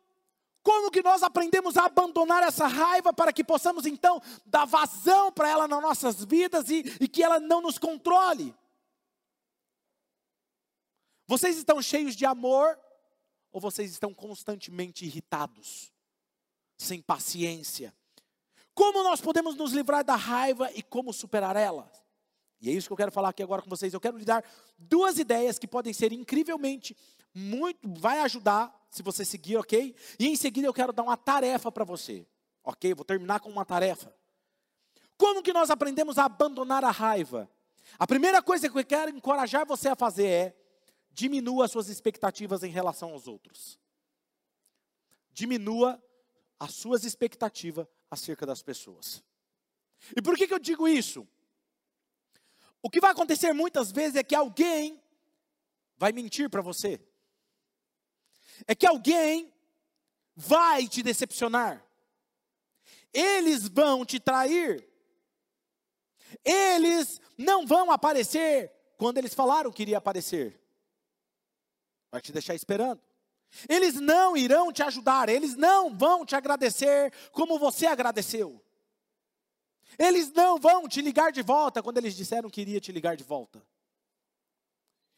como 0.63 0.91
que 0.91 1.01
nós 1.01 1.23
aprendemos 1.23 1.75
a 1.77 1.85
abandonar 1.85 2.43
essa 2.43 2.67
raiva 2.67 3.13
para 3.13 3.33
que 3.33 3.43
possamos 3.43 3.85
então 3.85 4.21
dar 4.45 4.65
vazão 4.65 5.31
para 5.31 5.49
ela 5.49 5.67
nas 5.67 5.81
nossas 5.81 6.23
vidas 6.23 6.69
e, 6.69 6.83
e 6.99 7.07
que 7.07 7.23
ela 7.23 7.39
não 7.39 7.61
nos 7.61 7.77
controle? 7.77 8.53
Vocês 11.27 11.57
estão 11.57 11.81
cheios 11.81 12.15
de 12.15 12.25
amor 12.25 12.77
ou 13.51 13.59
vocês 13.59 13.91
estão 13.91 14.13
constantemente 14.13 15.05
irritados, 15.05 15.91
sem 16.77 17.01
paciência? 17.01 17.95
Como 18.73 19.03
nós 19.03 19.21
podemos 19.21 19.55
nos 19.55 19.71
livrar 19.71 20.03
da 20.03 20.15
raiva 20.15 20.71
e 20.73 20.83
como 20.83 21.11
superar 21.13 21.55
ela? 21.55 21.91
E 22.61 22.69
é 22.69 22.73
isso 22.73 22.87
que 22.87 22.93
eu 22.93 22.97
quero 22.97 23.11
falar 23.11 23.29
aqui 23.29 23.41
agora 23.41 23.61
com 23.61 23.69
vocês. 23.69 23.93
Eu 23.93 23.99
quero 23.99 24.17
lhe 24.17 24.25
dar 24.25 24.43
duas 24.77 25.17
ideias 25.17 25.57
que 25.57 25.67
podem 25.67 25.91
ser 25.91 26.13
incrivelmente 26.13 26.95
muito, 27.33 27.79
vai 27.99 28.19
ajudar 28.19 28.71
se 28.89 29.01
você 29.01 29.23
seguir, 29.25 29.57
ok? 29.57 29.95
E 30.19 30.27
em 30.27 30.35
seguida 30.35 30.67
eu 30.67 30.73
quero 30.73 30.93
dar 30.93 31.03
uma 31.03 31.17
tarefa 31.17 31.71
para 31.71 31.83
você, 31.83 32.27
ok? 32.63 32.93
Vou 32.93 33.05
terminar 33.05 33.39
com 33.39 33.49
uma 33.49 33.65
tarefa. 33.65 34.13
Como 35.17 35.41
que 35.41 35.53
nós 35.53 35.69
aprendemos 35.69 36.17
a 36.17 36.25
abandonar 36.25 36.83
a 36.83 36.91
raiva? 36.91 37.49
A 37.97 38.05
primeira 38.05 38.41
coisa 38.41 38.69
que 38.69 38.77
eu 38.77 38.85
quero 38.85 39.11
encorajar 39.11 39.65
você 39.65 39.89
a 39.89 39.95
fazer 39.95 40.27
é 40.27 40.57
diminua 41.11 41.65
as 41.65 41.71
suas 41.71 41.89
expectativas 41.89 42.63
em 42.63 42.69
relação 42.69 43.11
aos 43.11 43.27
outros. 43.27 43.79
Diminua 45.33 46.01
as 46.59 46.73
suas 46.75 47.03
expectativas 47.03 47.87
acerca 48.09 48.45
das 48.45 48.61
pessoas. 48.61 49.23
E 50.15 50.21
por 50.21 50.35
que, 50.35 50.47
que 50.47 50.53
eu 50.53 50.59
digo 50.59 50.87
isso? 50.87 51.27
O 52.81 52.89
que 52.89 52.99
vai 52.99 53.11
acontecer 53.11 53.53
muitas 53.53 53.91
vezes 53.91 54.15
é 54.15 54.23
que 54.23 54.35
alguém 54.35 55.01
vai 55.97 56.11
mentir 56.11 56.49
para 56.49 56.61
você. 56.61 56.99
É 58.67 58.73
que 58.73 58.87
alguém 58.87 59.53
vai 60.35 60.87
te 60.87 61.03
decepcionar. 61.03 61.85
Eles 63.13 63.67
vão 63.67 64.05
te 64.05 64.19
trair. 64.19 64.87
Eles 66.43 67.21
não 67.37 67.67
vão 67.67 67.91
aparecer 67.91 68.71
quando 68.97 69.17
eles 69.17 69.33
falaram 69.33 69.71
que 69.71 69.83
iria 69.83 69.97
aparecer. 69.97 70.59
Vai 72.11 72.21
te 72.21 72.31
deixar 72.31 72.55
esperando. 72.55 73.01
Eles 73.67 73.95
não 73.95 74.35
irão 74.35 74.71
te 74.71 74.81
ajudar, 74.81 75.27
eles 75.27 75.55
não 75.55 75.95
vão 75.95 76.25
te 76.25 76.35
agradecer 76.35 77.11
como 77.31 77.59
você 77.59 77.85
agradeceu. 77.85 78.63
Eles 79.97 80.31
não 80.31 80.59
vão 80.59 80.87
te 80.87 81.01
ligar 81.01 81.31
de 81.31 81.41
volta 81.41 81.81
quando 81.81 81.97
eles 81.97 82.15
disseram 82.15 82.49
que 82.49 82.61
iria 82.61 82.79
te 82.79 82.91
ligar 82.91 83.15
de 83.15 83.23
volta. 83.23 83.65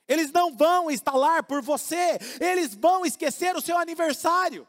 Eles 0.08 0.32
não 0.32 0.56
vão 0.56 0.92
instalar 0.92 1.44
por 1.44 1.62
você, 1.62 2.18
eles 2.40 2.76
vão 2.76 3.06
esquecer 3.06 3.56
o 3.56 3.62
seu 3.62 3.78
aniversário. 3.78 4.68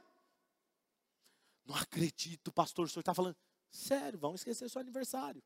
Não 1.66 1.74
acredito, 1.74 2.52
pastor, 2.52 2.86
o 2.86 2.88
senhor 2.88 3.00
está 3.00 3.14
falando. 3.14 3.36
Sério, 3.70 4.18
vão 4.18 4.34
esquecer 4.34 4.64
o 4.64 4.68
seu 4.68 4.80
aniversário. 4.80 5.42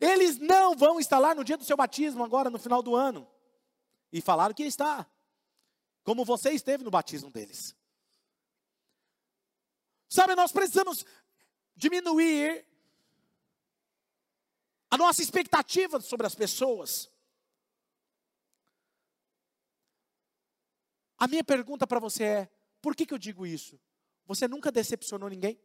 Eles 0.00 0.38
não 0.38 0.76
vão 0.76 1.00
instalar 1.00 1.34
no 1.34 1.44
dia 1.44 1.56
do 1.56 1.64
seu 1.64 1.76
batismo, 1.76 2.24
agora 2.24 2.48
no 2.48 2.58
final 2.58 2.82
do 2.82 2.94
ano. 2.94 3.28
E 4.12 4.20
falaram 4.20 4.54
que 4.54 4.62
está. 4.62 5.06
Como 6.04 6.24
você 6.24 6.50
esteve 6.52 6.84
no 6.84 6.90
batismo 6.90 7.30
deles. 7.30 7.76
Sabe, 10.08 10.34
nós 10.34 10.52
precisamos 10.52 11.04
diminuir 11.74 12.66
a 14.92 14.98
nossa 14.98 15.22
expectativa 15.22 15.98
sobre 16.02 16.26
as 16.26 16.34
pessoas. 16.34 17.10
A 21.16 21.26
minha 21.26 21.42
pergunta 21.42 21.86
para 21.86 21.98
você 21.98 22.24
é: 22.24 22.52
por 22.82 22.94
que, 22.94 23.06
que 23.06 23.14
eu 23.14 23.18
digo 23.18 23.46
isso? 23.46 23.80
Você 24.26 24.46
nunca 24.46 24.70
decepcionou 24.70 25.30
ninguém? 25.30 25.58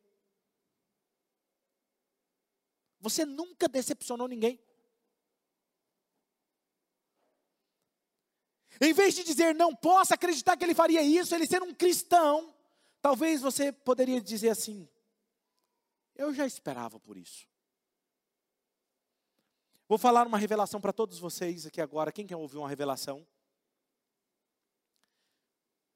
Você 3.01 3.25
nunca 3.25 3.67
decepcionou 3.67 4.29
ninguém? 4.29 4.63
Em 8.79 8.93
vez 8.93 9.13
de 9.13 9.25
dizer 9.25 9.53
não 9.53 9.75
posso 9.75 10.13
acreditar 10.13 10.55
que 10.55 10.63
ele 10.63 10.73
faria 10.73 11.01
isso, 11.01 11.35
ele 11.35 11.47
ser 11.47 11.61
um 11.61 11.73
cristão, 11.73 12.55
talvez 13.01 13.41
você 13.41 13.73
poderia 13.73 14.21
dizer 14.21 14.51
assim: 14.51 14.87
eu 16.15 16.33
já 16.33 16.45
esperava 16.47 16.97
por 16.97 17.17
isso. 17.17 17.45
Vou 19.87 19.97
falar 19.97 20.27
uma 20.27 20.37
revelação 20.37 20.81
para 20.81 20.91
todos 20.91 21.17
vocês 21.17 21.65
aqui 21.65 21.79
agora. 21.79 22.11
Quem 22.11 22.27
quer 22.27 22.35
ouvir 22.35 22.57
uma 22.57 22.67
revelação? 22.67 23.25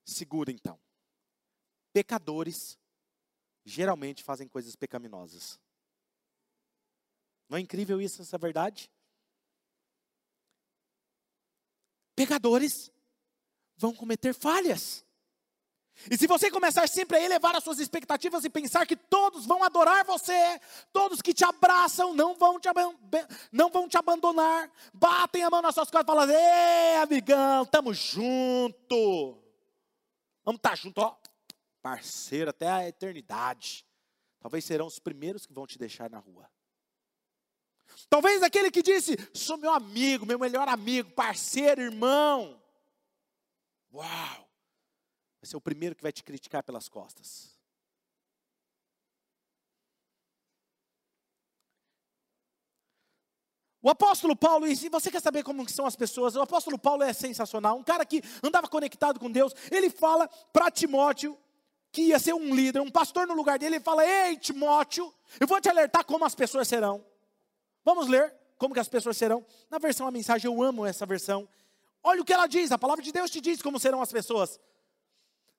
Segura 0.06 0.52
então. 0.52 0.80
Pecadores 1.92 2.80
geralmente 3.66 4.24
fazem 4.24 4.48
coisas 4.48 4.76
pecaminosas. 4.76 5.60
Não 7.50 7.58
é 7.58 7.62
incrível 7.62 8.02
isso, 8.02 8.22
essa 8.22 8.38
verdade? 8.38 8.90
Pecadores 12.16 12.90
vão 13.76 13.94
cometer 13.94 14.34
falhas. 14.34 15.06
E 16.10 16.18
se 16.18 16.26
você 16.26 16.50
começar 16.50 16.88
sempre 16.88 17.18
a 17.18 17.22
elevar 17.22 17.56
as 17.56 17.64
suas 17.64 17.80
expectativas 17.80 18.44
e 18.44 18.50
pensar 18.50 18.88
que 18.88 18.96
todos 18.96 19.46
vão 19.46 19.64
adorar 19.64 20.04
você, 20.06 20.60
todos 20.92 21.22
que 21.22 21.34
te 21.34 21.44
abraçam 21.44 22.14
não 22.14 22.36
vão 22.36 22.60
te, 22.60 22.70
não 23.52 23.70
vão 23.70 23.88
te 23.88 23.98
abandonar, 23.98 24.72
batem 24.94 25.44
a 25.44 25.50
mão 25.50 25.62
nas 25.62 25.76
suas 25.76 25.92
costas 25.92 26.04
e 26.04 26.18
falam: 26.18 26.30
Ei, 26.30 26.96
amigão, 26.98 27.64
estamos 27.64 27.98
junto. 27.98 29.38
Vamos 30.44 30.58
estar 30.60 30.72
tá 30.72 30.76
junto, 30.76 31.00
ó, 31.00 31.16
parceiro 31.82 32.50
até 32.50 32.68
a 32.68 32.88
eternidade. 32.88 33.86
Talvez 34.40 34.66
serão 34.66 34.88
os 34.88 34.98
primeiros 34.98 35.46
que 35.46 35.54
vão 35.54 35.68
te 35.68 35.78
deixar 35.78 36.10
na 36.10 36.18
rua. 36.18 36.50
Talvez 38.10 38.42
aquele 38.42 38.72
que 38.72 38.82
disse: 38.82 39.18
Sou 39.34 39.58
meu 39.58 39.72
amigo, 39.72 40.26
meu 40.26 40.40
melhor 40.40 40.68
amigo, 40.68 41.12
parceiro, 41.12 41.82
irmão. 41.82 42.60
Uau! 43.94 44.51
Vai 45.42 45.50
ser 45.50 45.58
o 45.58 45.62
primeiro 45.62 45.96
que 45.96 46.04
vai 46.04 46.12
te 46.12 46.24
criticar 46.24 46.62
pelas 46.64 46.88
costas. 46.88 47.60
O 53.82 53.90
apóstolo 53.90 54.36
Paulo, 54.36 54.68
e 54.68 54.76
se 54.76 54.90
você 54.90 55.10
quer 55.10 55.22
saber 55.22 55.44
como 55.44 55.68
são 55.68 55.88
as 55.88 55.96
pessoas, 55.96 56.36
o 56.36 56.42
apóstolo 56.42 56.78
Paulo 56.78 57.02
é 57.02 57.12
sensacional, 57.12 57.76
um 57.76 57.84
cara 57.84 58.06
que 58.06 58.22
andava 58.44 58.68
conectado 58.68 59.20
com 59.20 59.32
Deus, 59.32 59.56
ele 59.72 59.90
fala 59.90 60.28
para 60.54 60.70
Timóteo, 60.70 61.36
que 61.92 62.04
ia 62.04 62.20
ser 62.20 62.34
um 62.34 62.54
líder, 62.54 62.80
um 62.80 62.92
pastor 62.92 63.26
no 63.26 63.34
lugar 63.34 63.58
dele, 63.58 63.78
ele 63.78 63.84
fala, 63.84 64.06
ei 64.06 64.38
Timóteo, 64.38 65.12
eu 65.40 65.48
vou 65.48 65.60
te 65.60 65.68
alertar 65.68 66.06
como 66.06 66.24
as 66.24 66.36
pessoas 66.36 66.68
serão. 66.68 67.04
Vamos 67.84 68.08
ler 68.08 68.32
como 68.56 68.76
que 68.76 68.80
as 68.80 68.88
pessoas 68.88 69.18
serão. 69.18 69.44
Na 69.68 69.80
versão 69.80 70.06
a 70.06 70.12
mensagem, 70.12 70.46
eu 70.46 70.62
amo 70.62 70.86
essa 70.86 71.04
versão. 71.08 71.50
Olha 72.04 72.22
o 72.22 72.26
que 72.26 72.34
ela 72.34 72.46
diz, 72.46 72.72
a 72.72 72.78
palavra 72.78 73.04
de 73.04 73.12
Deus 73.12 73.32
te 73.32 73.42
diz 73.42 73.64
como 73.64 73.80
serão 73.80 74.04
as 74.04 74.12
pessoas. 74.12 74.60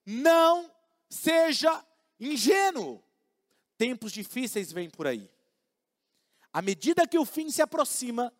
Não 0.04 0.70
seja 1.08 1.84
ingênuo. 2.18 3.02
Tempos 3.76 4.12
difíceis 4.12 4.72
vêm 4.72 4.88
por 4.88 5.06
aí. 5.06 5.28
À 6.52 6.60
medida 6.60 7.06
que 7.06 7.18
o 7.18 7.24
fim 7.24 7.50
se 7.50 7.62
aproxima, 7.62 8.32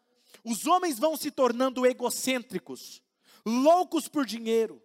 os 0.45 0.67
homens 0.67 0.99
vão 0.99 1.17
se 1.17 1.31
tornando 1.31 1.87
egocêntricos, 1.87 3.03
loucos 3.45 4.09
por 4.09 4.27
dinheiro, 4.27 4.83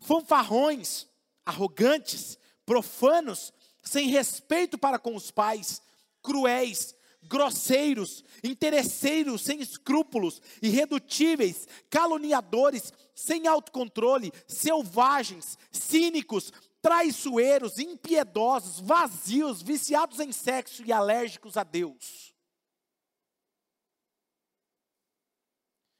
fanfarrões, 0.00 1.06
arrogantes, 1.44 2.38
profanos, 2.64 3.52
sem 3.82 4.08
respeito 4.08 4.78
para 4.78 4.98
com 4.98 5.14
os 5.14 5.30
pais, 5.30 5.82
cruéis, 6.22 6.94
grosseiros, 7.22 8.24
interesseiros, 8.42 9.42
sem 9.42 9.60
escrúpulos, 9.60 10.40
irredutíveis, 10.62 11.68
caluniadores, 11.88 12.92
sem 13.20 13.46
autocontrole, 13.46 14.32
selvagens, 14.46 15.58
cínicos, 15.70 16.52
traiçoeiros, 16.80 17.78
impiedosos, 17.78 18.80
vazios, 18.80 19.62
viciados 19.62 20.18
em 20.20 20.32
sexo 20.32 20.84
e 20.84 20.92
alérgicos 20.92 21.56
a 21.56 21.62
Deus. 21.62 22.34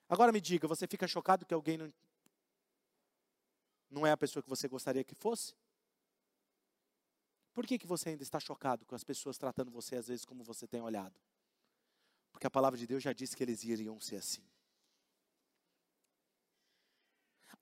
Agora 0.09 0.33
me 0.33 0.41
diga, 0.41 0.67
você 0.67 0.87
fica 0.87 1.07
chocado 1.07 1.47
que 1.47 1.55
alguém 1.55 1.77
não, 1.77 1.93
não 3.91 4.07
é 4.07 4.11
a 4.11 4.17
pessoa 4.17 4.43
que 4.43 4.49
você 4.49 4.67
gostaria 4.67 5.05
que 5.05 5.15
fosse? 5.15 5.55
Por 7.53 7.67
que, 7.67 7.79
que 7.79 7.87
você 7.87 8.11
ainda 8.11 8.23
está 8.23 8.41
chocado 8.41 8.87
com 8.87 8.95
as 8.95 9.05
pessoas 9.05 9.37
tratando 9.37 9.71
você 9.71 9.97
às 9.97 10.09
vezes 10.09 10.25
como 10.25 10.43
você 10.43 10.67
tem 10.67 10.81
olhado? 10.81 11.21
Porque 12.33 12.47
a 12.47 12.51
palavra 12.51 12.79
de 12.79 12.87
Deus 12.87 13.03
já 13.03 13.13
disse 13.13 13.37
que 13.37 13.43
eles 13.43 13.63
iriam 13.65 14.01
ser 14.01 14.17
assim. 14.17 14.43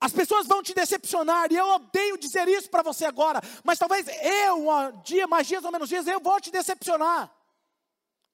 As 0.00 0.12
pessoas 0.12 0.46
vão 0.46 0.62
te 0.62 0.72
decepcionar, 0.74 1.50
e 1.50 1.56
eu 1.56 1.66
odeio 1.66 2.16
dizer 2.16 2.46
isso 2.46 2.70
para 2.70 2.82
você 2.82 3.04
agora, 3.04 3.40
mas 3.64 3.78
talvez 3.78 4.06
eu, 4.06 4.68
um 4.68 5.02
dia, 5.02 5.26
mais 5.26 5.46
dias 5.46 5.64
ou 5.64 5.72
menos 5.72 5.88
dias, 5.88 6.06
eu 6.06 6.20
vou 6.20 6.40
te 6.40 6.50
decepcionar, 6.50 7.34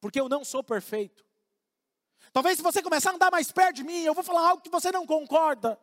porque 0.00 0.20
eu 0.20 0.28
não 0.28 0.44
sou 0.44 0.62
perfeito. 0.62 1.24
Talvez 2.32 2.58
se 2.58 2.62
você 2.62 2.82
começar 2.82 3.12
a 3.12 3.14
andar 3.14 3.30
mais 3.30 3.50
perto 3.50 3.76
de 3.76 3.84
mim, 3.84 4.02
eu 4.02 4.12
vou 4.12 4.22
falar 4.22 4.48
algo 4.48 4.62
que 4.62 4.68
você 4.68 4.92
não 4.92 5.06
concorda, 5.06 5.80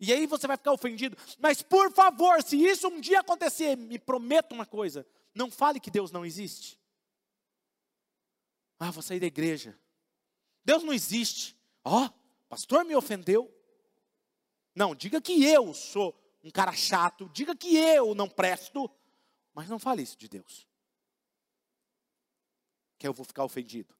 e 0.00 0.12
aí 0.12 0.26
você 0.26 0.46
vai 0.46 0.56
ficar 0.56 0.72
ofendido. 0.72 1.16
Mas 1.38 1.60
por 1.60 1.92
favor, 1.92 2.42
se 2.42 2.56
isso 2.56 2.88
um 2.88 3.00
dia 3.00 3.20
acontecer, 3.20 3.76
me 3.76 3.98
prometa 3.98 4.54
uma 4.54 4.64
coisa: 4.64 5.06
não 5.34 5.50
fale 5.50 5.80
que 5.80 5.90
Deus 5.90 6.12
não 6.12 6.24
existe. 6.24 6.78
Ah, 8.78 8.90
vou 8.90 9.02
sair 9.02 9.18
da 9.18 9.26
igreja. 9.26 9.76
Deus 10.64 10.84
não 10.84 10.92
existe. 10.92 11.56
Ó, 11.84 12.04
oh, 12.04 12.10
pastor 12.48 12.84
me 12.84 12.94
ofendeu. 12.94 13.52
Não, 14.78 14.94
diga 14.94 15.20
que 15.20 15.44
eu 15.44 15.74
sou 15.74 16.16
um 16.40 16.52
cara 16.52 16.72
chato, 16.72 17.28
diga 17.30 17.56
que 17.56 17.76
eu 17.76 18.14
não 18.14 18.28
presto, 18.28 18.88
mas 19.52 19.68
não 19.68 19.76
fale 19.76 20.02
isso 20.02 20.16
de 20.16 20.28
Deus. 20.28 20.68
Que 22.96 23.08
eu 23.08 23.12
vou 23.12 23.24
ficar 23.24 23.42
ofendido. 23.42 23.92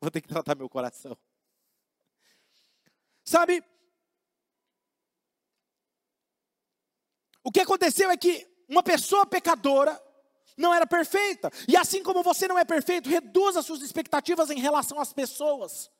Vou 0.00 0.12
ter 0.12 0.20
que 0.20 0.28
tratar 0.28 0.54
meu 0.54 0.68
coração. 0.68 1.18
Sabe? 3.24 3.64
O 7.42 7.50
que 7.50 7.62
aconteceu 7.62 8.08
é 8.12 8.16
que 8.16 8.46
uma 8.68 8.84
pessoa 8.84 9.26
pecadora 9.26 10.00
não 10.56 10.72
era 10.72 10.86
perfeita. 10.86 11.50
E 11.66 11.76
assim 11.76 12.00
como 12.00 12.22
você 12.22 12.46
não 12.46 12.56
é 12.56 12.64
perfeito, 12.64 13.10
reduza 13.10 13.60
suas 13.60 13.82
expectativas 13.82 14.50
em 14.50 14.60
relação 14.60 15.00
às 15.00 15.12
pessoas. 15.12 15.90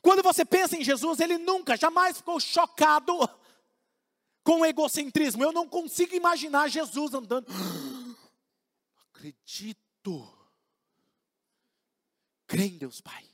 Quando 0.00 0.22
você 0.22 0.44
pensa 0.44 0.76
em 0.76 0.84
Jesus, 0.84 1.20
ele 1.20 1.38
nunca, 1.38 1.76
jamais 1.76 2.18
ficou 2.18 2.38
chocado 2.40 3.12
com 4.44 4.60
o 4.60 4.66
egocentrismo. 4.66 5.42
Eu 5.42 5.52
não 5.52 5.68
consigo 5.68 6.14
imaginar 6.14 6.68
Jesus 6.68 7.14
andando. 7.14 7.46
Acredito. 9.14 10.38
Crê 12.46 12.64
em 12.64 12.78
Deus 12.78 13.00
Pai. 13.00 13.28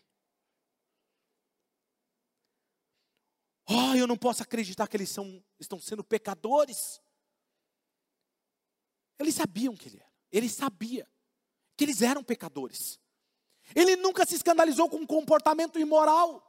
Oh, 3.70 3.94
eu 3.94 4.06
não 4.06 4.16
posso 4.16 4.42
acreditar 4.42 4.86
que 4.86 4.96
eles 4.96 5.10
são, 5.10 5.44
estão 5.60 5.78
sendo 5.78 6.02
pecadores. 6.02 7.02
Eles 9.18 9.34
sabiam 9.34 9.76
que 9.76 9.88
ele 9.88 9.98
era. 9.98 10.08
Ele 10.30 10.48
sabia 10.48 11.06
que 11.76 11.84
eles 11.84 12.00
eram 12.00 12.24
pecadores. 12.24 12.98
Ele 13.74 13.96
nunca 13.96 14.26
se 14.26 14.34
escandalizou 14.34 14.88
com 14.88 14.98
um 14.98 15.06
comportamento 15.06 15.78
imoral. 15.78 16.44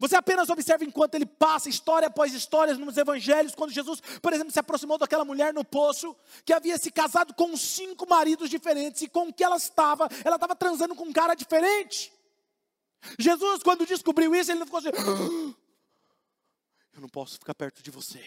Você 0.00 0.16
apenas 0.16 0.48
observa 0.48 0.82
enquanto 0.82 1.14
ele 1.14 1.26
passa 1.26 1.68
história 1.68 2.08
após 2.08 2.32
história 2.32 2.74
nos 2.74 2.96
evangelhos, 2.96 3.54
quando 3.54 3.70
Jesus, 3.70 4.00
por 4.22 4.32
exemplo, 4.32 4.50
se 4.50 4.58
aproximou 4.58 4.96
daquela 4.96 5.26
mulher 5.26 5.52
no 5.52 5.62
poço, 5.62 6.16
que 6.42 6.54
havia 6.54 6.78
se 6.78 6.90
casado 6.90 7.34
com 7.34 7.54
cinco 7.54 8.08
maridos 8.08 8.48
diferentes, 8.48 9.02
e 9.02 9.08
com 9.08 9.28
o 9.28 9.32
que 9.32 9.44
ela 9.44 9.56
estava, 9.56 10.08
ela 10.24 10.36
estava 10.36 10.56
transando 10.56 10.94
com 10.94 11.04
um 11.04 11.12
cara 11.12 11.34
diferente. 11.34 12.10
Jesus, 13.18 13.62
quando 13.62 13.84
descobriu 13.84 14.34
isso, 14.34 14.50
ele 14.50 14.60
não 14.60 14.66
ficou 14.66 14.80
assim: 14.80 14.88
Eu 16.94 17.00
não 17.02 17.08
posso 17.08 17.34
ficar 17.34 17.54
perto 17.54 17.82
de 17.82 17.90
você. 17.90 18.24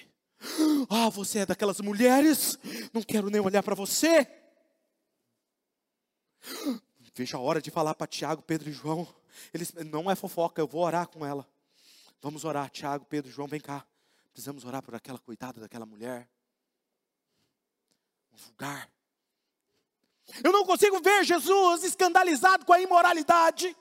Ah, 0.90 1.10
você 1.10 1.40
é 1.40 1.46
daquelas 1.46 1.80
mulheres, 1.80 2.60
não 2.94 3.02
quero 3.02 3.32
nem 3.32 3.42
olhar 3.42 3.64
para 3.64 3.74
você. 3.74 4.28
Veja 7.14 7.38
a 7.38 7.40
hora 7.40 7.62
de 7.62 7.70
falar 7.70 7.94
para 7.94 8.08
Tiago, 8.08 8.42
Pedro 8.42 8.70
e 8.70 8.74
João. 8.74 9.08
Eles 9.54 9.72
não 9.74 10.10
é 10.10 10.16
fofoca, 10.16 10.62
eu 10.62 10.68
vou 10.68 10.84
orar 10.84 11.08
com 11.08 11.26
ela. 11.26 11.48
Vamos 12.22 12.44
orar, 12.44 12.70
Tiago, 12.70 13.06
Pedro, 13.06 13.32
João, 13.32 13.48
vem 13.48 13.60
cá. 13.60 13.86
Precisamos 14.32 14.66
orar 14.66 14.82
por 14.82 14.96
aquela 14.96 15.20
coitada 15.20 15.62
daquela 15.62 15.86
mulher. 15.86 16.28
Um 18.34 18.38
vulgar. 18.38 18.90
Eu 20.44 20.52
não 20.52 20.66
consigo 20.66 21.00
ver 21.02 21.24
Jesus 21.24 21.84
escandalizado 21.84 22.66
com 22.66 22.74
a 22.74 22.82
imoralidade. 22.82 23.76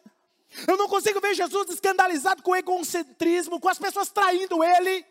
Eu 0.69 0.77
não 0.77 0.89
consigo 0.89 1.21
ver 1.21 1.35
Jesus 1.35 1.71
escandalizado 1.71 2.43
com 2.43 2.51
o 2.51 2.57
egocentrismo, 2.57 3.59
com 3.59 3.69
as 3.69 3.79
pessoas 3.79 4.11
traindo 4.11 4.63
ele. 4.63 5.07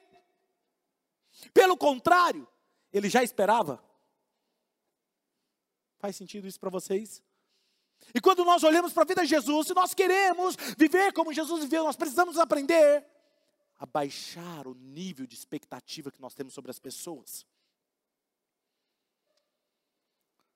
Pelo 1.54 1.76
contrário, 1.76 2.48
ele 2.94 3.10
já 3.10 3.24
esperava. 3.24 3.84
Faz 5.98 6.16
sentido 6.16 6.48
isso 6.48 6.60
para 6.60 6.70
vocês? 6.70 7.24
E 8.14 8.20
quando 8.20 8.44
nós 8.44 8.64
olhamos 8.64 8.94
para 8.94 9.04
a 9.04 9.06
vida 9.06 9.22
de 9.22 9.30
Jesus, 9.30 9.68
se 9.68 9.74
nós 9.74 9.94
queremos 9.94 10.56
viver 10.78 11.14
como 11.14 11.34
Jesus 11.34 11.64
viveu, 11.64 11.84
nós 11.84 11.96
precisamos 11.96 12.38
aprender 12.38 13.06
a 13.80 13.86
baixar 13.86 14.68
o 14.68 14.76
nível 14.76 15.26
de 15.26 15.36
expectativa 15.36 16.12
que 16.12 16.22
nós 16.22 16.34
temos 16.34 16.54
sobre 16.54 16.70
as 16.70 16.80
pessoas. 16.80 17.46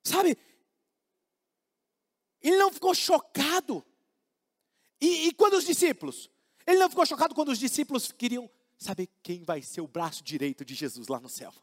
Sabe? 0.04 0.38
Ele 2.42 2.58
não 2.58 2.72
ficou 2.72 2.94
chocado. 2.94 3.84
E, 5.02 5.28
e, 5.28 5.34
quando 5.34 5.56
os 5.56 5.66
discípulos? 5.66 6.30
Ele 6.68 6.78
não 6.78 6.90
ficou 6.90 7.06
chocado 7.06 7.34
quando 7.34 7.50
os 7.50 7.58
discípulos 7.58 8.12
queriam 8.12 8.50
saber 8.78 9.10
quem 9.24 9.44
vai 9.44 9.62
ser 9.62 9.82
o 9.82 9.88
braço 9.88 10.24
direito 10.24 10.64
de 10.64 10.76
Jesus 10.76 11.08
lá 11.08 11.20
no 11.20 11.30
céu. 11.30 11.54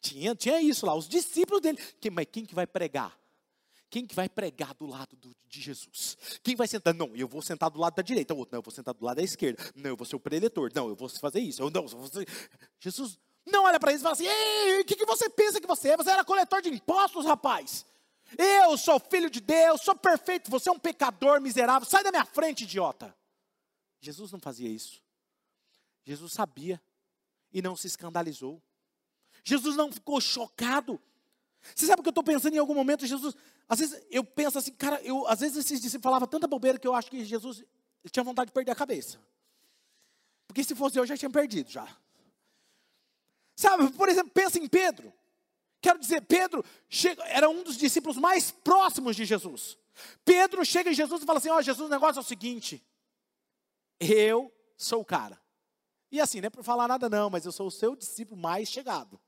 Tinha, 0.00 0.34
tinha 0.34 0.60
isso 0.60 0.86
lá, 0.86 0.94
os 0.94 1.08
discípulos 1.08 1.60
dele. 1.60 1.78
Quem, 2.00 2.10
mas 2.10 2.26
quem 2.30 2.44
que 2.44 2.54
vai 2.54 2.66
pregar? 2.66 3.18
Quem 3.92 4.06
que 4.06 4.14
vai 4.14 4.26
pregar 4.26 4.72
do 4.72 4.86
lado 4.86 5.14
do, 5.16 5.36
de 5.46 5.60
Jesus? 5.60 6.16
Quem 6.42 6.56
vai 6.56 6.66
sentar? 6.66 6.94
Não, 6.94 7.14
eu 7.14 7.28
vou 7.28 7.42
sentar 7.42 7.68
do 7.68 7.78
lado 7.78 7.94
da 7.94 8.00
direita. 8.00 8.32
Outro, 8.32 8.54
não, 8.54 8.60
eu 8.60 8.62
vou 8.62 8.72
sentar 8.72 8.94
do 8.94 9.04
lado 9.04 9.18
da 9.18 9.22
esquerda. 9.22 9.62
Não, 9.76 9.90
eu 9.90 9.96
vou 9.98 10.06
ser 10.06 10.16
o 10.16 10.18
preletor. 10.18 10.72
Não, 10.74 10.88
eu 10.88 10.96
vou 10.96 11.10
fazer 11.10 11.40
isso. 11.40 11.60
Eu 11.60 11.68
não, 11.68 11.82
eu 11.82 11.88
vou. 11.88 12.08
Jesus 12.80 13.18
não 13.44 13.64
olha 13.64 13.78
para 13.78 13.90
eles 13.90 14.00
e 14.00 14.02
fala 14.02 14.14
assim: 14.14 14.24
Ei, 14.26 14.80
o 14.80 14.84
que, 14.86 14.96
que 14.96 15.04
você 15.04 15.28
pensa 15.28 15.60
que 15.60 15.66
você 15.66 15.90
é? 15.90 15.96
Você 15.98 16.10
era 16.10 16.24
coletor 16.24 16.62
de 16.62 16.70
impostos, 16.70 17.26
rapaz. 17.26 17.84
Eu 18.38 18.78
sou 18.78 18.98
filho 18.98 19.28
de 19.28 19.42
Deus, 19.42 19.82
sou 19.82 19.94
perfeito. 19.94 20.50
Você 20.50 20.70
é 20.70 20.72
um 20.72 20.78
pecador 20.78 21.38
miserável. 21.38 21.86
Sai 21.86 22.02
da 22.02 22.10
minha 22.10 22.24
frente, 22.24 22.64
idiota. 22.64 23.14
Jesus 24.00 24.32
não 24.32 24.40
fazia 24.40 24.70
isso. 24.70 25.02
Jesus 26.02 26.32
sabia 26.32 26.80
e 27.52 27.60
não 27.60 27.76
se 27.76 27.88
escandalizou. 27.88 28.58
Jesus 29.44 29.76
não 29.76 29.92
ficou 29.92 30.18
chocado. 30.18 30.98
Você 31.74 31.86
sabe 31.86 32.00
o 32.00 32.02
que 32.02 32.08
eu 32.08 32.12
estou 32.12 32.24
pensando 32.24 32.54
em 32.54 32.58
algum 32.58 32.74
momento? 32.74 33.06
Jesus, 33.06 33.34
às 33.68 33.78
vezes 33.78 34.02
eu 34.10 34.24
penso 34.24 34.58
assim, 34.58 34.72
cara, 34.72 35.00
eu, 35.02 35.26
às 35.28 35.40
vezes 35.40 35.56
esses 35.58 35.80
discípulos 35.80 36.04
falavam 36.04 36.28
tanta 36.28 36.46
bobeira 36.46 36.78
que 36.78 36.86
eu 36.86 36.94
acho 36.94 37.10
que 37.10 37.24
Jesus 37.24 37.64
tinha 38.10 38.24
vontade 38.24 38.48
de 38.48 38.52
perder 38.52 38.72
a 38.72 38.74
cabeça. 38.74 39.18
Porque 40.46 40.64
se 40.64 40.74
fosse 40.74 40.98
eu, 40.98 41.06
já 41.06 41.16
tinha 41.16 41.30
perdido 41.30 41.70
já. 41.70 41.88
Sabe, 43.56 43.90
por 43.92 44.08
exemplo, 44.08 44.32
pensa 44.32 44.58
em 44.58 44.66
Pedro. 44.66 45.12
Quero 45.80 45.98
dizer, 45.98 46.22
Pedro 46.22 46.64
chega, 46.88 47.22
era 47.24 47.48
um 47.48 47.62
dos 47.62 47.76
discípulos 47.76 48.16
mais 48.16 48.50
próximos 48.50 49.16
de 49.16 49.24
Jesus. 49.24 49.78
Pedro 50.24 50.64
chega 50.64 50.90
em 50.90 50.94
Jesus 50.94 51.22
e 51.22 51.26
fala 51.26 51.38
assim: 51.38 51.50
Ó, 51.50 51.58
oh, 51.58 51.62
Jesus, 51.62 51.86
o 51.86 51.90
negócio 51.90 52.18
é 52.18 52.22
o 52.22 52.26
seguinte. 52.26 52.82
Eu 53.98 54.52
sou 54.76 55.00
o 55.00 55.04
cara. 55.04 55.40
E 56.10 56.20
assim, 56.20 56.40
não 56.40 56.48
é 56.48 56.50
por 56.50 56.62
falar 56.62 56.86
nada, 56.86 57.08
não, 57.08 57.30
mas 57.30 57.46
eu 57.46 57.52
sou 57.52 57.68
o 57.68 57.70
seu 57.70 57.96
discípulo 57.96 58.40
mais 58.40 58.68
chegado. 58.68 59.18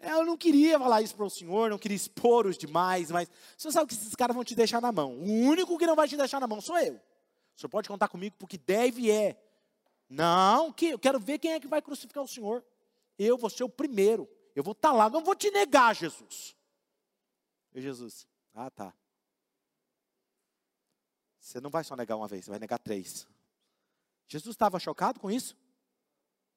Eu 0.00 0.24
não 0.24 0.36
queria 0.36 0.78
falar 0.78 1.02
isso 1.02 1.14
para 1.14 1.26
o 1.26 1.30
senhor, 1.30 1.68
não 1.68 1.78
queria 1.78 1.96
expor 1.96 2.46
os 2.46 2.56
demais, 2.56 3.10
mas 3.10 3.28
o 3.28 3.60
senhor 3.60 3.72
sabe 3.72 3.88
que 3.88 3.94
esses 3.94 4.14
caras 4.14 4.34
vão 4.34 4.42
te 4.42 4.54
deixar 4.54 4.80
na 4.80 4.90
mão. 4.90 5.12
O 5.14 5.24
único 5.24 5.76
que 5.76 5.86
não 5.86 5.94
vai 5.94 6.08
te 6.08 6.16
deixar 6.16 6.40
na 6.40 6.46
mão 6.46 6.60
sou 6.60 6.78
eu. 6.78 6.94
O 6.94 7.60
senhor 7.60 7.68
pode 7.68 7.88
contar 7.88 8.08
comigo 8.08 8.34
porque 8.38 8.56
deve 8.56 9.10
é. 9.10 9.38
Não, 10.08 10.72
que, 10.72 10.86
eu 10.86 10.98
quero 10.98 11.20
ver 11.20 11.38
quem 11.38 11.52
é 11.52 11.60
que 11.60 11.68
vai 11.68 11.82
crucificar 11.82 12.24
o 12.24 12.28
senhor. 12.28 12.64
Eu 13.18 13.36
vou 13.36 13.50
ser 13.50 13.62
o 13.62 13.68
primeiro. 13.68 14.26
Eu 14.56 14.64
vou 14.64 14.72
estar 14.72 14.88
tá 14.90 14.94
lá, 14.94 15.10
não 15.10 15.22
vou 15.22 15.36
te 15.36 15.50
negar, 15.50 15.94
Jesus. 15.94 16.56
E 17.74 17.80
Jesus, 17.80 18.26
ah 18.54 18.70
tá. 18.70 18.94
Você 21.38 21.60
não 21.60 21.70
vai 21.70 21.84
só 21.84 21.94
negar 21.94 22.16
uma 22.16 22.26
vez, 22.26 22.44
você 22.44 22.50
vai 22.50 22.58
negar 22.58 22.78
três. 22.78 23.26
Jesus 24.26 24.54
estava 24.54 24.78
chocado 24.78 25.20
com 25.20 25.30
isso? 25.30 25.56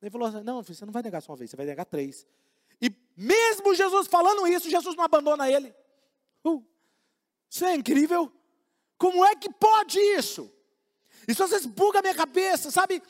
Ele 0.01 0.09
falou 0.09 0.27
assim, 0.27 0.43
não, 0.43 0.61
você 0.61 0.85
não 0.85 0.93
vai 0.93 1.03
negar 1.03 1.21
só 1.21 1.31
uma 1.31 1.37
vez, 1.37 1.49
você 1.49 1.57
vai 1.57 1.65
negar 1.65 1.85
três. 1.85 2.25
Mesmo 3.16 3.76
Jesus 3.76 4.07
falando 4.07 4.47
isso, 4.47 4.70
Jesus 4.70 4.95
não 4.95 5.03
abandona 5.03 5.49
ele. 5.49 5.74
Uh, 6.43 6.64
isso 7.49 7.66
é 7.66 7.76
incrível. 7.76 8.32
Como 8.97 9.24
é 9.24 9.36
que 9.36 9.51
pode 9.51 9.99
isso? 9.99 10.51
Isso 11.28 11.43
às 11.43 11.51
vezes 11.51 11.66
buga 11.66 11.99
a 11.99 12.01
minha 12.01 12.16
cabeça, 12.16 12.72
sabe? 12.72 13.01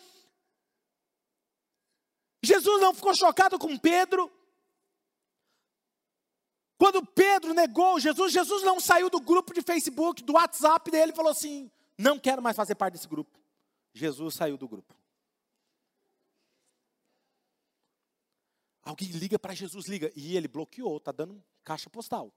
Jesus 2.43 2.81
não 2.81 2.93
ficou 2.93 3.15
chocado 3.15 3.57
com 3.57 3.77
Pedro. 3.77 4.31
Quando 6.77 7.05
Pedro 7.05 7.53
negou 7.53 7.99
Jesus, 7.99 8.33
Jesus 8.33 8.63
não 8.63 8.79
saiu 8.79 9.09
do 9.09 9.21
grupo 9.21 9.53
de 9.53 9.61
Facebook, 9.61 10.21
do 10.21 10.33
WhatsApp 10.33 10.91
dele 10.91 11.13
e 11.13 11.15
falou 11.15 11.31
assim: 11.31 11.71
Não 11.97 12.19
quero 12.19 12.41
mais 12.41 12.57
fazer 12.57 12.75
parte 12.75 12.93
desse 12.95 13.07
grupo. 13.07 13.39
Jesus 13.93 14.35
saiu 14.35 14.57
do 14.57 14.67
grupo. 14.67 14.93
Alguém 18.83 19.09
liga 19.09 19.39
para 19.39 19.53
Jesus, 19.53 19.87
liga. 19.87 20.11
E 20.15 20.35
ele 20.35 20.47
bloqueou, 20.47 20.97
está 20.97 21.11
dando 21.11 21.41
caixa 21.63 21.89
postal. 21.89 22.33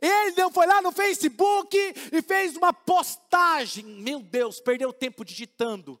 Ele 0.00 0.34
não 0.36 0.50
foi 0.50 0.66
lá 0.66 0.82
no 0.82 0.90
Facebook 0.90 1.76
e 2.12 2.22
fez 2.22 2.56
uma 2.56 2.72
postagem. 2.72 3.84
Meu 3.84 4.20
Deus, 4.20 4.60
perdeu 4.60 4.92
tempo 4.92 5.24
digitando. 5.24 6.00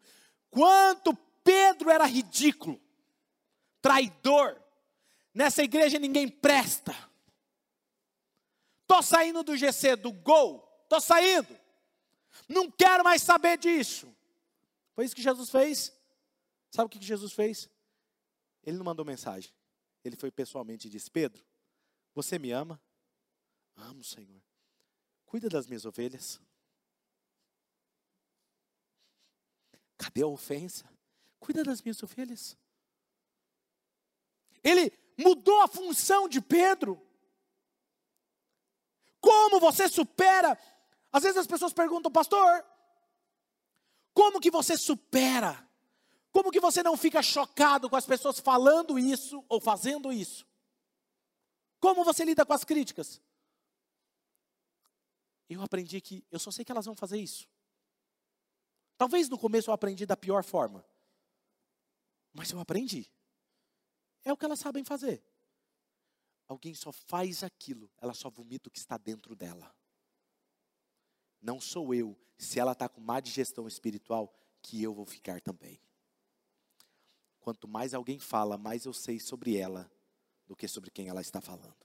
Quanto 0.50 1.14
Pedro 1.44 1.90
era 1.90 2.06
ridículo, 2.06 2.80
traidor. 3.80 4.60
Nessa 5.32 5.62
igreja 5.62 5.98
ninguém 5.98 6.28
presta. 6.28 6.96
Tô 8.86 9.02
saindo 9.02 9.42
do 9.42 9.56
GC, 9.56 9.96
do 9.96 10.12
Gol. 10.12 10.60
Tô 10.88 11.00
saindo. 11.00 11.56
Não 12.48 12.70
quero 12.70 13.04
mais 13.04 13.22
saber 13.22 13.58
disso. 13.58 14.08
Foi 14.94 15.04
isso 15.04 15.14
que 15.14 15.22
Jesus 15.22 15.50
fez? 15.50 15.92
Sabe 16.70 16.86
o 16.86 16.88
que 16.88 17.04
Jesus 17.04 17.32
fez? 17.32 17.68
Ele 18.64 18.76
não 18.76 18.84
mandou 18.84 19.04
mensagem. 19.04 19.52
Ele 20.02 20.16
foi 20.16 20.30
pessoalmente 20.30 20.88
e 20.88 20.90
disse: 20.90 21.10
Pedro, 21.10 21.44
você 22.14 22.38
me 22.38 22.50
ama? 22.50 22.80
Amo, 23.76 24.02
Senhor. 24.02 24.42
Cuida 25.26 25.48
das 25.48 25.66
minhas 25.66 25.84
ovelhas. 25.84 26.40
Cadê 29.96 30.22
a 30.22 30.26
ofensa? 30.26 30.88
Cuida 31.38 31.62
das 31.62 31.82
minhas 31.82 32.02
ovelhas. 32.02 32.56
Ele 34.62 34.92
mudou 35.18 35.60
a 35.62 35.68
função 35.68 36.28
de 36.28 36.40
Pedro. 36.40 37.00
Como 39.20 39.60
você 39.60 39.88
supera? 39.88 40.58
Às 41.12 41.22
vezes 41.22 41.38
as 41.38 41.46
pessoas 41.46 41.72
perguntam, 41.72 42.10
pastor, 42.10 42.64
como 44.12 44.40
que 44.40 44.50
você 44.50 44.76
supera? 44.76 45.63
Como 46.34 46.50
que 46.50 46.58
você 46.58 46.82
não 46.82 46.96
fica 46.96 47.22
chocado 47.22 47.88
com 47.88 47.94
as 47.94 48.04
pessoas 48.04 48.40
falando 48.40 48.98
isso 48.98 49.44
ou 49.48 49.60
fazendo 49.60 50.12
isso? 50.12 50.44
Como 51.78 52.02
você 52.02 52.24
lida 52.24 52.44
com 52.44 52.52
as 52.52 52.64
críticas? 52.64 53.22
Eu 55.48 55.62
aprendi 55.62 56.00
que 56.00 56.26
eu 56.32 56.40
só 56.40 56.50
sei 56.50 56.64
que 56.64 56.72
elas 56.72 56.86
vão 56.86 56.96
fazer 56.96 57.20
isso. 57.20 57.48
Talvez 58.98 59.28
no 59.28 59.38
começo 59.38 59.70
eu 59.70 59.74
aprendi 59.74 60.04
da 60.04 60.16
pior 60.16 60.42
forma. 60.42 60.84
Mas 62.32 62.50
eu 62.50 62.58
aprendi. 62.58 63.08
É 64.24 64.32
o 64.32 64.36
que 64.36 64.44
elas 64.44 64.58
sabem 64.58 64.82
fazer. 64.82 65.22
Alguém 66.48 66.74
só 66.74 66.90
faz 66.90 67.44
aquilo, 67.44 67.88
ela 67.98 68.12
só 68.12 68.28
vomita 68.28 68.68
o 68.68 68.72
que 68.72 68.78
está 68.80 68.98
dentro 68.98 69.36
dela. 69.36 69.72
Não 71.40 71.60
sou 71.60 71.94
eu, 71.94 72.18
se 72.36 72.58
ela 72.58 72.72
está 72.72 72.88
com 72.88 73.00
má 73.00 73.20
digestão 73.20 73.68
espiritual, 73.68 74.34
que 74.60 74.82
eu 74.82 74.92
vou 74.92 75.06
ficar 75.06 75.40
também. 75.40 75.80
Quanto 77.44 77.68
mais 77.68 77.92
alguém 77.92 78.18
fala, 78.18 78.56
mais 78.56 78.86
eu 78.86 78.94
sei 78.94 79.20
sobre 79.20 79.54
ela 79.54 79.92
do 80.46 80.56
que 80.56 80.66
sobre 80.66 80.90
quem 80.90 81.08
ela 81.08 81.20
está 81.20 81.42
falando. 81.42 81.76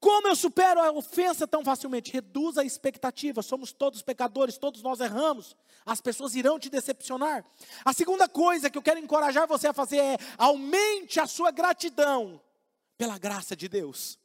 Como 0.00 0.26
eu 0.26 0.34
supero 0.34 0.80
a 0.80 0.90
ofensa 0.90 1.46
tão 1.46 1.64
facilmente? 1.64 2.10
Reduz 2.10 2.58
a 2.58 2.64
expectativa. 2.64 3.40
Somos 3.40 3.72
todos 3.72 4.02
pecadores, 4.02 4.58
todos 4.58 4.82
nós 4.82 4.98
erramos. 4.98 5.56
As 5.86 6.00
pessoas 6.00 6.34
irão 6.34 6.58
te 6.58 6.68
decepcionar. 6.68 7.44
A 7.84 7.92
segunda 7.92 8.28
coisa 8.28 8.68
que 8.68 8.76
eu 8.76 8.82
quero 8.82 8.98
encorajar 8.98 9.46
você 9.46 9.68
a 9.68 9.72
fazer 9.72 9.98
é 9.98 10.16
aumente 10.36 11.20
a 11.20 11.28
sua 11.28 11.52
gratidão 11.52 12.42
pela 12.96 13.16
graça 13.16 13.54
de 13.54 13.68
Deus. 13.68 14.18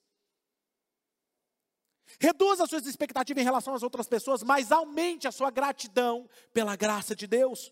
Reduza 2.23 2.63
as 2.63 2.69
suas 2.69 2.85
expectativas 2.85 3.41
em 3.41 3.43
relação 3.43 3.75
às 3.75 3.83
outras 3.83 4.07
pessoas, 4.07 4.43
mas 4.43 4.71
aumente 4.71 5.27
a 5.27 5.31
sua 5.31 5.51
gratidão 5.51 6.29
pela 6.53 6.73
graça 6.73 7.13
de 7.13 7.27
Deus. 7.27 7.69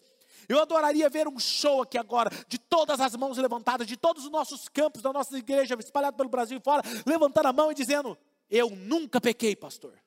Eu 0.49 0.59
adoraria 0.59 1.09
ver 1.09 1.25
um 1.25 1.39
show 1.39 1.81
aqui 1.81 1.97
agora, 1.97 2.29
de 2.49 2.59
todas 2.59 2.99
as 2.99 3.15
mãos 3.15 3.37
levantadas, 3.37 3.87
de 3.87 3.95
todos 3.95 4.25
os 4.25 4.29
nossos 4.29 4.67
campos 4.67 5.01
da 5.01 5.13
nossa 5.13 5.37
igreja, 5.37 5.77
espalhados 5.79 6.17
pelo 6.17 6.27
Brasil 6.27 6.57
e 6.57 6.61
fora, 6.61 6.83
levantando 7.05 7.45
a 7.45 7.53
mão 7.53 7.71
e 7.71 7.75
dizendo: 7.75 8.17
Eu 8.49 8.69
nunca 8.71 9.21
pequei, 9.21 9.55
pastor. 9.55 9.97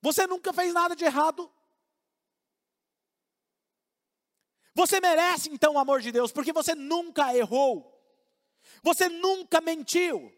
Você 0.00 0.26
nunca 0.26 0.54
fez 0.54 0.72
nada 0.72 0.96
de 0.96 1.04
errado. 1.04 1.52
Você 4.74 5.02
merece 5.02 5.50
então 5.50 5.74
o 5.74 5.78
amor 5.78 6.00
de 6.00 6.10
Deus, 6.10 6.32
porque 6.32 6.50
você 6.50 6.74
nunca 6.74 7.36
errou. 7.36 7.92
Você 8.82 9.06
nunca 9.10 9.60
mentiu. 9.60 10.32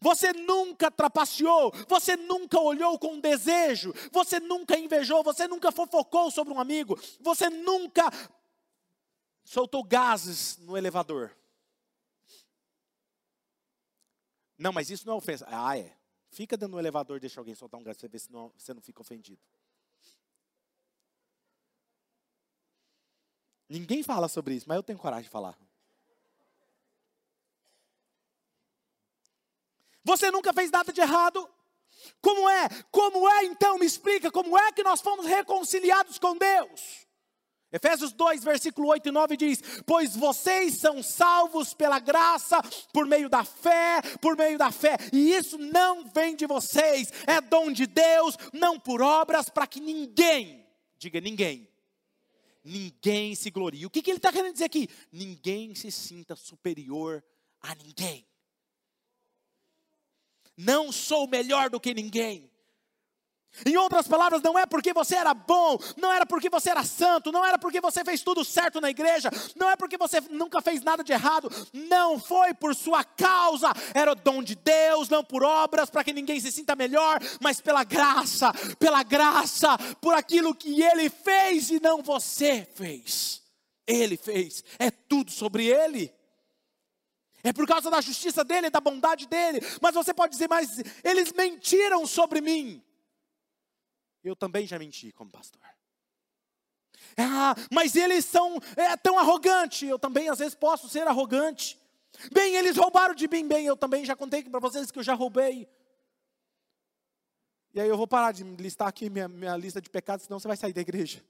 Você 0.00 0.32
nunca 0.32 0.90
trapaceou, 0.90 1.72
você 1.88 2.16
nunca 2.16 2.58
olhou 2.60 2.98
com 2.98 3.18
desejo, 3.18 3.92
você 4.12 4.38
nunca 4.38 4.78
invejou, 4.78 5.24
você 5.24 5.48
nunca 5.48 5.72
fofocou 5.72 6.30
sobre 6.30 6.54
um 6.54 6.60
amigo, 6.60 6.98
você 7.20 7.50
nunca 7.50 8.08
soltou 9.44 9.82
gases 9.82 10.56
no 10.58 10.76
elevador. 10.76 11.36
Não, 14.56 14.72
mas 14.72 14.90
isso 14.90 15.06
não 15.06 15.14
é 15.14 15.16
ofensa. 15.16 15.46
Ah, 15.48 15.78
é. 15.78 15.96
Fica 16.30 16.56
dentro 16.56 16.72
do 16.72 16.78
elevador, 16.78 17.18
deixa 17.18 17.40
alguém 17.40 17.54
soltar 17.54 17.80
um 17.80 17.82
gás, 17.82 17.96
você 17.96 18.08
vê 18.08 18.18
se 18.18 18.30
não, 18.30 18.52
você 18.56 18.74
não 18.74 18.82
fica 18.82 19.00
ofendido. 19.00 19.40
Ninguém 23.68 24.02
fala 24.02 24.28
sobre 24.28 24.54
isso, 24.54 24.68
mas 24.68 24.76
eu 24.76 24.82
tenho 24.82 24.98
coragem 24.98 25.24
de 25.24 25.30
falar. 25.30 25.58
Você 30.04 30.30
nunca 30.30 30.52
fez 30.52 30.70
nada 30.70 30.92
de 30.92 31.00
errado. 31.00 31.48
Como 32.20 32.48
é? 32.48 32.68
Como 32.90 33.28
é 33.28 33.44
então? 33.44 33.78
Me 33.78 33.86
explica, 33.86 34.30
como 34.30 34.58
é 34.58 34.72
que 34.72 34.82
nós 34.82 35.00
fomos 35.00 35.26
reconciliados 35.26 36.18
com 36.18 36.36
Deus? 36.36 37.06
Efésios 37.70 38.12
2, 38.12 38.44
versículo 38.44 38.88
8 38.88 39.08
e 39.08 39.12
9 39.12 39.36
diz: 39.36 39.62
Pois 39.84 40.16
vocês 40.16 40.76
são 40.76 41.02
salvos 41.02 41.74
pela 41.74 41.98
graça, 41.98 42.62
por 42.94 43.06
meio 43.06 43.28
da 43.28 43.44
fé, 43.44 44.00
por 44.22 44.36
meio 44.36 44.56
da 44.56 44.72
fé, 44.72 44.96
e 45.12 45.34
isso 45.34 45.58
não 45.58 46.08
vem 46.08 46.34
de 46.34 46.46
vocês, 46.46 47.12
é 47.26 47.40
dom 47.42 47.70
de 47.70 47.86
Deus, 47.86 48.36
não 48.54 48.80
por 48.80 49.02
obras, 49.02 49.50
para 49.50 49.66
que 49.66 49.80
ninguém, 49.80 50.66
diga 50.96 51.20
ninguém, 51.20 51.68
ninguém 52.64 53.34
se 53.34 53.50
glorie. 53.50 53.84
O 53.84 53.90
que, 53.90 54.00
que 54.00 54.10
ele 54.10 54.18
está 54.18 54.32
querendo 54.32 54.54
dizer 54.54 54.64
aqui? 54.64 54.88
Ninguém 55.12 55.74
se 55.74 55.92
sinta 55.92 56.34
superior 56.34 57.22
a 57.60 57.74
ninguém 57.74 58.27
não 60.58 60.90
sou 60.90 61.28
melhor 61.28 61.70
do 61.70 61.78
que 61.78 61.94
ninguém. 61.94 62.50
Em 63.64 63.76
outras 63.76 64.06
palavras, 64.06 64.42
não 64.42 64.58
é 64.58 64.66
porque 64.66 64.92
você 64.92 65.16
era 65.16 65.32
bom, 65.32 65.78
não 65.96 66.12
era 66.12 66.26
porque 66.26 66.50
você 66.50 66.70
era 66.70 66.84
santo, 66.84 67.32
não 67.32 67.44
era 67.44 67.58
porque 67.58 67.80
você 67.80 68.04
fez 68.04 68.22
tudo 68.22 68.44
certo 68.44 68.80
na 68.80 68.90
igreja, 68.90 69.30
não 69.56 69.70
é 69.70 69.76
porque 69.76 69.96
você 69.96 70.20
nunca 70.30 70.60
fez 70.60 70.82
nada 70.82 71.02
de 71.02 71.12
errado, 71.12 71.50
não 71.72 72.20
foi 72.20 72.54
por 72.54 72.74
sua 72.74 73.02
causa, 73.02 73.72
era 73.94 74.12
o 74.12 74.14
dom 74.14 74.42
de 74.42 74.54
Deus, 74.54 75.08
não 75.08 75.24
por 75.24 75.42
obras, 75.42 75.90
para 75.90 76.04
que 76.04 76.12
ninguém 76.12 76.38
se 76.40 76.52
sinta 76.52 76.76
melhor, 76.76 77.20
mas 77.40 77.60
pela 77.60 77.84
graça, 77.84 78.52
pela 78.78 79.02
graça, 79.02 79.76
por 80.00 80.14
aquilo 80.14 80.54
que 80.54 80.82
Ele 80.82 81.08
fez 81.08 81.70
e 81.70 81.80
não 81.80 82.02
você 82.02 82.68
fez. 82.74 83.42
Ele 83.86 84.16
fez, 84.16 84.62
é 84.78 84.90
tudo 84.90 85.32
sobre 85.32 85.66
Ele. 85.66 86.12
É 87.48 87.52
por 87.52 87.66
causa 87.66 87.90
da 87.90 88.02
justiça 88.02 88.44
dele, 88.44 88.68
da 88.68 88.78
bondade 88.78 89.26
dele. 89.26 89.60
Mas 89.80 89.94
você 89.94 90.12
pode 90.12 90.32
dizer, 90.32 90.48
mas 90.48 90.82
eles 91.02 91.32
mentiram 91.32 92.06
sobre 92.06 92.42
mim. 92.42 92.84
Eu 94.22 94.36
também 94.36 94.66
já 94.66 94.78
menti 94.78 95.12
como 95.12 95.30
pastor. 95.30 95.62
Ah, 97.16 97.54
mas 97.72 97.96
eles 97.96 98.26
são 98.26 98.58
é, 98.76 98.94
tão 98.98 99.18
arrogantes. 99.18 99.88
Eu 99.88 99.98
também 99.98 100.28
às 100.28 100.40
vezes 100.40 100.54
posso 100.54 100.90
ser 100.90 101.06
arrogante. 101.06 101.78
Bem, 102.30 102.54
eles 102.54 102.76
roubaram 102.76 103.14
de 103.14 103.26
mim. 103.26 103.48
Bem, 103.48 103.64
eu 103.64 103.78
também 103.78 104.04
já 104.04 104.14
contei 104.14 104.42
para 104.42 104.60
vocês 104.60 104.90
que 104.90 104.98
eu 104.98 105.02
já 105.02 105.14
roubei. 105.14 105.66
E 107.72 107.80
aí 107.80 107.88
eu 107.88 107.96
vou 107.96 108.06
parar 108.06 108.32
de 108.32 108.44
listar 108.44 108.88
aqui 108.88 109.08
minha, 109.08 109.26
minha 109.26 109.56
lista 109.56 109.80
de 109.80 109.88
pecados, 109.88 110.26
senão 110.26 110.38
você 110.38 110.48
vai 110.48 110.56
sair 110.56 110.74
da 110.74 110.82
igreja. 110.82 111.24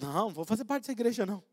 Não, 0.00 0.30
vou 0.30 0.46
fazer 0.46 0.64
parte 0.64 0.84
dessa 0.84 0.92
igreja 0.92 1.26
não. 1.26 1.44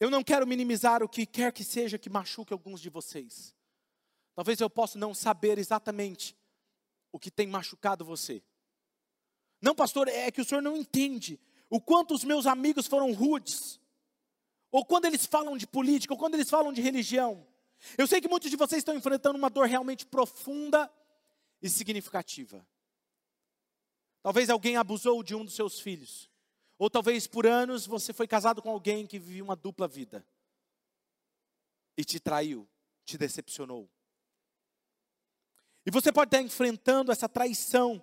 Eu 0.00 0.08
não 0.08 0.24
quero 0.24 0.46
minimizar 0.46 1.02
o 1.02 1.08
que 1.08 1.26
quer 1.26 1.52
que 1.52 1.62
seja 1.62 1.98
que 1.98 2.08
machuque 2.08 2.54
alguns 2.54 2.80
de 2.80 2.88
vocês. 2.88 3.54
Talvez 4.34 4.58
eu 4.58 4.70
possa 4.70 4.98
não 4.98 5.12
saber 5.12 5.58
exatamente 5.58 6.34
o 7.12 7.18
que 7.18 7.30
tem 7.30 7.46
machucado 7.46 8.02
você. 8.02 8.42
Não, 9.60 9.74
pastor, 9.74 10.08
é 10.08 10.30
que 10.30 10.40
o 10.40 10.44
senhor 10.44 10.62
não 10.62 10.74
entende 10.74 11.38
o 11.68 11.78
quanto 11.78 12.14
os 12.14 12.24
meus 12.24 12.46
amigos 12.46 12.86
foram 12.86 13.12
rudes. 13.12 13.78
Ou 14.72 14.86
quando 14.86 15.04
eles 15.04 15.26
falam 15.26 15.58
de 15.58 15.66
política, 15.66 16.14
ou 16.14 16.18
quando 16.18 16.34
eles 16.34 16.48
falam 16.48 16.72
de 16.72 16.80
religião. 16.80 17.46
Eu 17.98 18.06
sei 18.06 18.22
que 18.22 18.28
muitos 18.28 18.50
de 18.50 18.56
vocês 18.56 18.80
estão 18.80 18.94
enfrentando 18.94 19.36
uma 19.36 19.50
dor 19.50 19.66
realmente 19.66 20.06
profunda 20.06 20.90
e 21.60 21.68
significativa. 21.68 22.66
Talvez 24.22 24.48
alguém 24.48 24.76
abusou 24.78 25.22
de 25.22 25.34
um 25.34 25.44
dos 25.44 25.54
seus 25.54 25.78
filhos. 25.78 26.29
Ou 26.80 26.88
talvez 26.88 27.26
por 27.26 27.46
anos 27.46 27.86
você 27.86 28.10
foi 28.10 28.26
casado 28.26 28.62
com 28.62 28.70
alguém 28.70 29.06
que 29.06 29.18
vivia 29.18 29.44
uma 29.44 29.54
dupla 29.54 29.86
vida 29.86 30.26
e 31.94 32.02
te 32.02 32.18
traiu, 32.18 32.66
te 33.04 33.18
decepcionou. 33.18 33.86
E 35.84 35.90
você 35.90 36.10
pode 36.10 36.28
estar 36.28 36.40
enfrentando 36.40 37.12
essa 37.12 37.28
traição. 37.28 38.02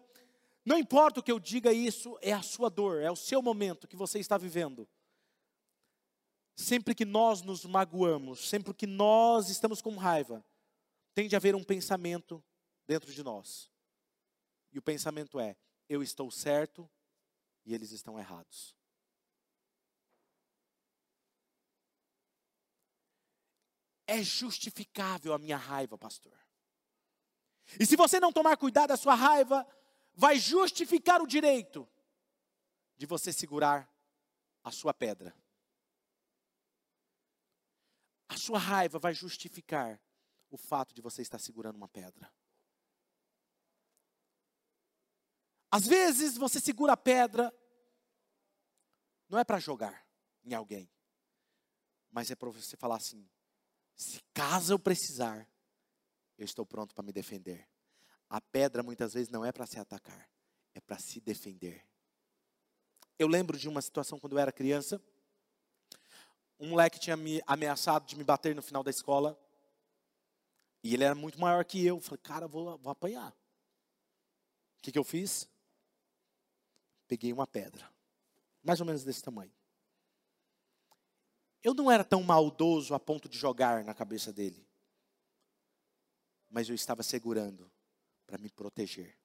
Não 0.64 0.78
importa 0.78 1.20
o 1.20 1.24
que 1.24 1.32
eu 1.32 1.40
diga, 1.40 1.74
isso 1.74 2.20
é 2.22 2.32
a 2.32 2.44
sua 2.44 2.70
dor, 2.70 3.02
é 3.02 3.10
o 3.10 3.16
seu 3.16 3.42
momento 3.42 3.88
que 3.88 3.96
você 3.96 4.20
está 4.20 4.38
vivendo. 4.38 4.88
Sempre 6.56 6.94
que 6.94 7.04
nós 7.04 7.42
nos 7.42 7.66
magoamos, 7.66 8.48
sempre 8.48 8.76
que 8.76 8.86
nós 8.86 9.50
estamos 9.50 9.82
com 9.82 9.96
raiva, 9.96 10.46
tem 11.16 11.28
de 11.28 11.36
haver 11.36 11.56
um 11.56 11.64
pensamento 11.64 12.44
dentro 12.86 13.12
de 13.12 13.24
nós. 13.24 13.72
E 14.72 14.78
o 14.78 14.84
pensamento 14.84 15.40
é: 15.40 15.58
eu 15.90 16.04
estou 16.04 16.30
certo 16.30 16.88
e 17.68 17.74
eles 17.74 17.92
estão 17.92 18.18
errados. 18.18 18.74
É 24.08 24.24
justificável 24.24 25.34
a 25.34 25.38
minha 25.38 25.58
raiva, 25.58 25.98
pastor. 25.98 26.34
E 27.78 27.86
se 27.86 27.98
você 27.98 28.22
não 28.22 28.32
tomar 28.32 28.56
cuidado, 28.56 28.92
a 28.92 28.98
sua 28.98 29.14
raiva 29.14 29.68
vai 30.16 30.40
justificar 30.40 31.22
o 31.22 31.28
direito 31.28 31.86
de 32.96 33.06
você 33.06 33.34
segurar 33.34 33.94
a 34.64 34.72
sua 34.72 34.94
pedra. 34.94 35.36
A 38.30 38.38
sua 38.38 38.58
raiva 38.58 38.98
vai 38.98 39.14
justificar 39.14 40.02
o 40.50 40.56
fato 40.58 40.96
de 40.96 41.02
você 41.02 41.22
estar 41.22 41.38
segurando 41.38 41.76
uma 41.76 41.90
pedra. 41.90 42.32
Às 45.70 45.86
vezes 45.86 46.38
você 46.38 46.60
segura 46.60 46.94
a 46.94 46.98
pedra, 46.98 47.54
não 49.30 49.38
é 49.38 49.44
para 49.44 49.60
jogar 49.60 50.06
em 50.44 50.54
alguém, 50.54 50.90
mas 52.12 52.32
é 52.32 52.36
para 52.36 52.50
você 52.50 52.78
falar 52.78 52.96
assim: 52.96 53.28
se 53.96 54.22
caso 54.34 54.74
eu 54.74 54.80
precisar, 54.80 55.50
eu 56.38 56.46
estou 56.46 56.66
pronto 56.66 56.94
para 56.94 57.04
me 57.04 57.12
defender. 57.12 57.68
A 58.30 58.42
pedra 58.42 58.84
muitas 58.84 59.14
vezes 59.14 59.30
não 59.30 59.44
é 59.44 59.52
para 59.52 59.66
se 59.66 59.80
atacar, 59.80 60.30
é 60.74 60.82
para 60.82 61.00
se 61.00 61.20
defender. 61.20 61.86
Eu 63.18 63.28
lembro 63.28 63.58
de 63.58 63.68
uma 63.68 63.82
situação 63.82 64.20
quando 64.20 64.34
eu 64.34 64.40
era 64.40 64.52
criança. 64.52 65.02
Um 66.60 66.70
moleque 66.70 67.00
tinha 67.00 67.18
me 67.18 67.42
ameaçado 67.48 68.06
de 68.06 68.16
me 68.16 68.24
bater 68.24 68.56
no 68.56 68.62
final 68.62 68.84
da 68.84 68.92
escola. 68.92 69.40
E 70.84 70.94
ele 70.94 71.04
era 71.04 71.16
muito 71.16 71.40
maior 71.40 71.66
que 71.66 71.84
eu. 71.84 71.96
Eu 71.98 72.02
falei, 72.02 72.20
cara, 72.22 72.48
vou, 72.48 72.78
vou 72.78 72.92
apanhar. 72.92 73.32
O 73.32 74.82
que, 74.82 74.92
que 74.92 75.00
eu 75.00 75.04
fiz? 75.04 75.50
Peguei 77.08 77.34
uma 77.34 77.48
pedra, 77.48 77.90
mais 78.68 78.82
ou 78.82 78.86
menos 78.86 79.06
desse 79.06 79.24
tamanho. 79.24 79.52
Eu 81.64 81.74
não 81.74 81.90
era 81.90 82.04
tão 82.04 82.22
maldoso 82.22 82.94
a 82.94 83.00
ponto 83.00 83.30
de 83.30 83.38
jogar 83.38 83.86
na 83.86 83.94
cabeça 83.94 84.34
dele, 84.34 84.68
mas 86.50 86.68
eu 86.68 86.76
estava 86.76 87.02
segurando 87.02 87.72
para 88.26 88.38
me 88.38 88.50
proteger. 88.50 89.18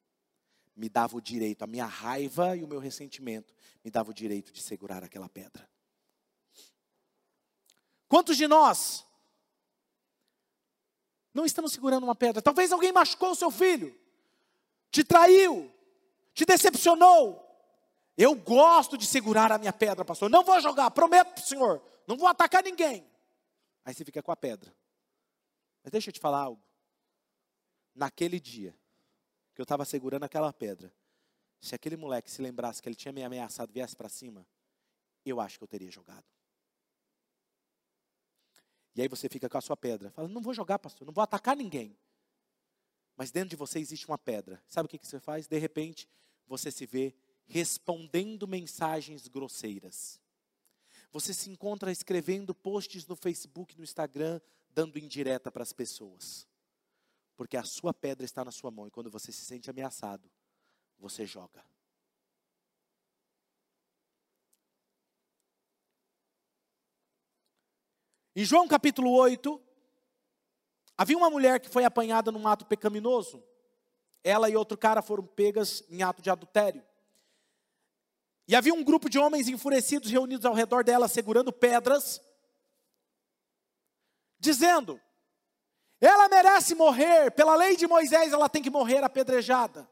Me 0.77 0.89
dava 0.89 1.17
o 1.17 1.21
direito, 1.21 1.63
a 1.63 1.67
minha 1.67 1.85
raiva 1.85 2.57
e 2.57 2.63
o 2.63 2.69
meu 2.69 2.79
ressentimento 2.79 3.53
me 3.85 3.91
dava 3.91 4.13
o 4.13 4.15
direito 4.15 4.53
de 4.53 4.63
segurar 4.63 5.03
aquela 5.03 5.29
pedra. 5.29 5.69
Quantos 8.09 8.37
de 8.37 8.47
nós 8.47 9.05
não 11.35 11.45
estamos 11.45 11.73
segurando 11.73 12.05
uma 12.05 12.15
pedra? 12.15 12.41
Talvez 12.41 12.71
alguém 12.71 12.93
machucou 12.93 13.33
o 13.33 13.37
seu 13.37 13.51
filho, 13.51 13.93
te 14.89 15.03
traiu, 15.03 15.69
te 16.33 16.45
decepcionou, 16.45 17.42
eu 18.17 18.35
gosto 18.35 18.99
de 18.99 19.07
segurar 19.07 19.51
a 19.51 19.59
minha 19.59 19.73
pedra, 19.73 20.05
pastor. 20.05 20.31
Não 20.31 20.45
vou 20.45 20.61
jogar, 20.61 20.91
prometo 20.91 21.35
para 21.35 21.43
o 21.43 21.47
senhor. 21.47 21.83
Não 22.07 22.17
vou 22.17 22.29
atacar 22.29 22.63
ninguém. 22.63 23.07
Aí 23.85 23.95
você 23.95 24.05
fica 24.05 24.23
com 24.23 24.31
a 24.31 24.37
pedra. 24.37 24.75
Mas 25.83 25.91
deixa 25.91 26.11
eu 26.11 26.13
te 26.13 26.21
falar 26.21 26.41
algo. 26.41 26.63
Naquele 27.95 28.39
dia 28.39 28.77
que 29.55 29.61
eu 29.61 29.65
estava 29.65 29.85
segurando 29.85 30.25
aquela 30.25 30.53
pedra, 30.53 30.93
se 31.61 31.75
aquele 31.75 31.97
moleque 31.97 32.31
se 32.31 32.43
lembrasse 32.43 32.83
que 32.83 32.89
ele 32.89 32.97
tinha 32.97 33.13
me 33.13 33.23
ameaçado 33.23 33.71
e 33.71 33.75
viesse 33.75 33.97
para 33.97 34.09
cima, 34.09 34.47
eu 35.25 35.41
acho 35.41 35.59
que 35.59 35.65
eu 35.65 35.69
teria 35.69 35.91
jogado. 35.91 36.25
E 38.95 39.01
aí 39.01 39.09
você 39.09 39.29
fica 39.29 39.49
com 39.49 39.57
a 39.57 39.61
sua 39.61 39.77
pedra. 39.77 40.11
Fala, 40.11 40.29
não 40.29 40.43
vou 40.43 40.53
jogar, 40.53 40.79
pastor, 40.79 41.07
não 41.07 41.15
vou 41.15 41.23
atacar 41.23 41.57
ninguém. 41.57 41.97
Mas 43.17 43.31
dentro 43.31 43.51
de 43.51 43.57
você 43.57 43.79
existe 43.79 44.07
uma 44.07 44.19
pedra. 44.19 44.63
Sabe 44.67 44.87
o 44.87 44.89
que, 44.89 44.99
que 44.99 45.07
você 45.07 45.21
faz? 45.21 45.47
De 45.47 45.59
repente, 45.59 46.09
você 46.47 46.71
se 46.71 46.85
vê 46.85 47.15
respondendo 47.47 48.47
mensagens 48.49 49.29
grosseiras. 49.29 50.21
Você 51.11 51.35
se 51.35 51.51
encontra 51.51 51.93
escrevendo 51.93 52.55
posts 52.55 53.07
no 53.07 53.15
Facebook, 53.15 53.77
no 53.77 53.85
Instagram, 53.85 54.41
dando 54.71 54.99
indireta 54.99 55.53
para 55.53 55.63
as 55.63 55.73
pessoas. 55.73 56.47
Porque 57.37 57.57
a 57.57 57.65
sua 57.65 57.93
pedra 57.93 58.25
está 58.25 58.45
na 58.45 58.51
sua 58.51 58.71
mão 58.71 58.87
e 58.87 58.91
quando 58.91 59.11
você 59.11 59.31
se 59.31 59.45
sente 59.45 59.69
ameaçado, 59.69 60.31
você 60.99 61.27
joga. 61.27 61.65
Em 68.35 68.45
João 68.45 68.67
capítulo 68.67 69.13
8, 69.13 69.61
havia 70.97 71.19
uma 71.19 71.29
mulher 71.29 71.61
que 71.61 71.69
foi 71.69 71.85
apanhada 71.85 72.33
num 72.33 72.49
ato 72.49 72.65
pecaminoso. 72.65 73.45
Ela 74.25 74.49
e 74.49 74.57
outro 74.57 74.79
cara 74.79 75.03
foram 75.03 75.27
pegas 75.27 75.85
em 75.91 76.03
ato 76.03 76.23
de 76.23 76.31
adultério. 76.31 76.83
E 78.47 78.57
havia 78.57 78.75
um 78.75 78.83
grupo 78.83 79.09
de 79.09 79.19
homens 79.19 79.49
enfurecidos 79.49 80.11
reunidos 80.11 80.45
ao 80.45 80.55
redor 80.55 80.85
dela, 80.85 81.09
segurando 81.09 81.53
pedras, 81.53 82.21
dizendo: 84.39 85.01
ela 86.01 86.29
merece 86.29 86.75
morrer, 86.75 87.31
pela 87.31 87.55
lei 87.55 87.77
de 87.77 87.87
Moisés, 87.87 88.33
ela 88.33 88.49
tem 88.49 88.61
que 88.61 88.69
morrer 88.69 89.05
apedrejada. 89.05 89.89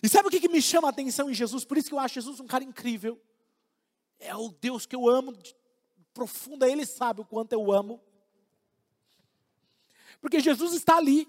E 0.00 0.08
sabe 0.08 0.28
o 0.28 0.30
que, 0.30 0.38
que 0.38 0.48
me 0.48 0.62
chama 0.62 0.86
a 0.86 0.90
atenção 0.90 1.28
em 1.28 1.34
Jesus? 1.34 1.64
Por 1.64 1.76
isso 1.76 1.88
que 1.88 1.94
eu 1.94 1.98
acho 1.98 2.14
Jesus 2.14 2.38
um 2.38 2.46
cara 2.46 2.62
incrível. 2.62 3.20
É 4.20 4.34
o 4.36 4.50
Deus 4.50 4.86
que 4.86 4.94
eu 4.94 5.08
amo, 5.08 5.36
profunda, 6.14 6.70
Ele 6.70 6.86
sabe 6.86 7.20
o 7.20 7.24
quanto 7.24 7.52
eu 7.52 7.72
amo. 7.72 8.00
Porque 10.20 10.38
Jesus 10.38 10.72
está 10.74 10.96
ali. 10.96 11.28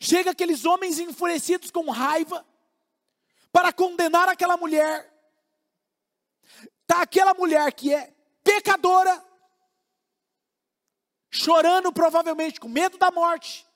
Chega 0.00 0.30
aqueles 0.30 0.64
homens 0.64 0.98
enfurecidos 0.98 1.70
com 1.70 1.90
raiva, 1.90 2.46
para 3.56 3.72
condenar 3.72 4.28
aquela 4.28 4.54
mulher. 4.54 5.10
Está 6.82 7.00
aquela 7.00 7.32
mulher 7.32 7.72
que 7.72 7.90
é 7.90 8.14
pecadora, 8.44 9.24
chorando 11.30 11.90
provavelmente 11.90 12.60
com 12.60 12.68
medo 12.68 12.98
da 12.98 13.10
morte. 13.10 13.66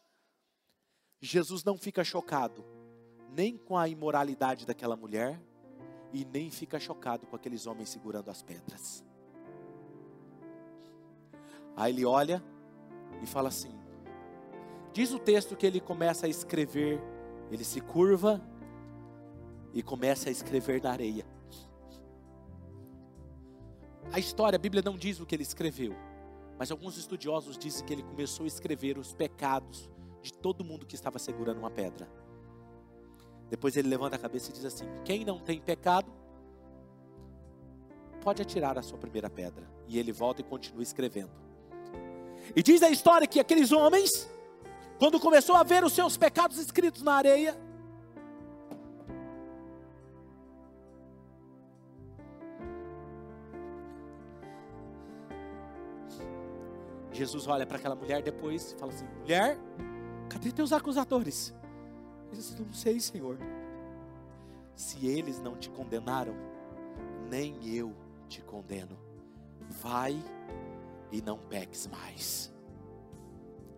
Jesus 1.19 1.65
não 1.65 1.79
fica 1.79 2.05
chocado 2.05 2.63
nem 3.31 3.57
com 3.57 3.75
a 3.75 3.89
imoralidade 3.89 4.67
daquela 4.67 4.97
mulher 4.97 5.41
e 6.13 6.27
nem 6.27 6.51
fica 6.51 6.79
chocado 6.79 7.27
com 7.27 7.35
aqueles 7.35 7.67
homens 7.67 7.89
segurando 7.89 8.31
as 8.31 8.43
pedras. 8.43 9.03
Aí 11.75 11.91
ele 11.91 12.05
olha 12.05 12.45
e 13.23 13.27
fala 13.27 13.49
assim: 13.49 13.75
diz 14.93 15.11
o 15.11 15.19
texto 15.19 15.57
que 15.57 15.65
ele 15.65 15.81
começa 15.81 16.27
a 16.27 16.29
escrever, 16.29 17.01
ele 17.51 17.65
se 17.65 17.81
curva 17.81 18.47
e 19.73 19.83
começa 19.83 20.29
a 20.29 20.33
escrever 20.33 20.83
na 20.83 20.91
areia. 20.91 21.27
A 24.13 24.19
história, 24.19 24.57
a 24.57 24.59
Bíblia 24.59 24.83
não 24.85 24.97
diz 24.97 25.21
o 25.21 25.27
que 25.27 25.35
ele 25.35 25.43
escreveu, 25.43 25.95
mas 26.59 26.71
alguns 26.71 26.97
estudiosos 26.97 27.57
dizem 27.57 27.87
que 27.87 27.93
ele 27.93 28.03
começou 28.03 28.45
a 28.45 28.49
escrever 28.49 28.99
os 28.99 29.15
pecados 29.15 29.89
de 30.21 30.33
todo 30.33 30.65
mundo 30.65 30.87
que 30.87 30.95
estava 30.95 31.19
segurando 31.19 31.59
uma 31.59 31.71
pedra. 31.71 32.09
Depois 33.49 33.77
ele 33.77 33.89
levanta 33.89 34.17
a 34.17 34.19
cabeça 34.19 34.51
e 34.51 34.53
diz 34.53 34.65
assim: 34.65 34.85
Quem 35.05 35.25
não 35.25 35.39
tem 35.39 35.61
pecado, 35.61 36.11
pode 38.21 38.43
atirar 38.43 38.79
a 38.79 38.83
sua 38.83 38.99
primeira 38.99 39.31
pedra. 39.31 39.69
E 39.89 39.99
ele 39.99 40.13
volta 40.13 40.41
e 40.41 40.45
continua 40.45 40.83
escrevendo. 40.83 41.31
E 42.55 42.63
diz 42.63 42.83
a 42.83 42.91
história 42.91 43.27
que 43.27 43.41
aqueles 43.41 43.73
homens, 43.73 44.29
quando 44.99 45.19
começou 45.19 45.57
a 45.57 45.63
ver 45.63 45.85
os 45.85 45.93
seus 45.93 46.17
pecados 46.17 46.59
escritos 46.59 47.03
na 47.03 47.15
areia, 47.15 47.57
Jesus 57.21 57.47
olha 57.47 57.67
para 57.67 57.77
aquela 57.77 57.95
mulher 57.95 58.23
depois 58.23 58.73
e 58.73 58.77
fala 58.77 58.93
assim: 58.93 59.07
mulher, 59.21 59.59
cadê 60.29 60.51
teus 60.51 60.73
acusadores? 60.73 61.55
Ele 62.29 62.37
diz: 62.37 62.59
não 62.59 62.73
sei, 62.73 62.99
Senhor. 62.99 63.39
Se 64.75 65.07
eles 65.07 65.39
não 65.41 65.57
te 65.57 65.69
condenaram, 65.71 66.35
nem 67.29 67.55
eu 67.67 67.95
te 68.29 68.41
condeno. 68.43 68.99
Vai 69.83 70.19
e 71.13 71.21
não 71.21 71.39
peques 71.39 71.87
mais. 71.87 72.53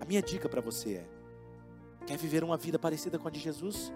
A 0.00 0.04
minha 0.04 0.22
dica 0.22 0.48
para 0.48 0.60
você 0.60 0.94
é: 0.94 1.08
quer 2.06 2.16
viver 2.16 2.44
uma 2.44 2.56
vida 2.56 2.78
parecida 2.78 3.18
com 3.18 3.28
a 3.28 3.30
de 3.30 3.40
Jesus? 3.40 3.92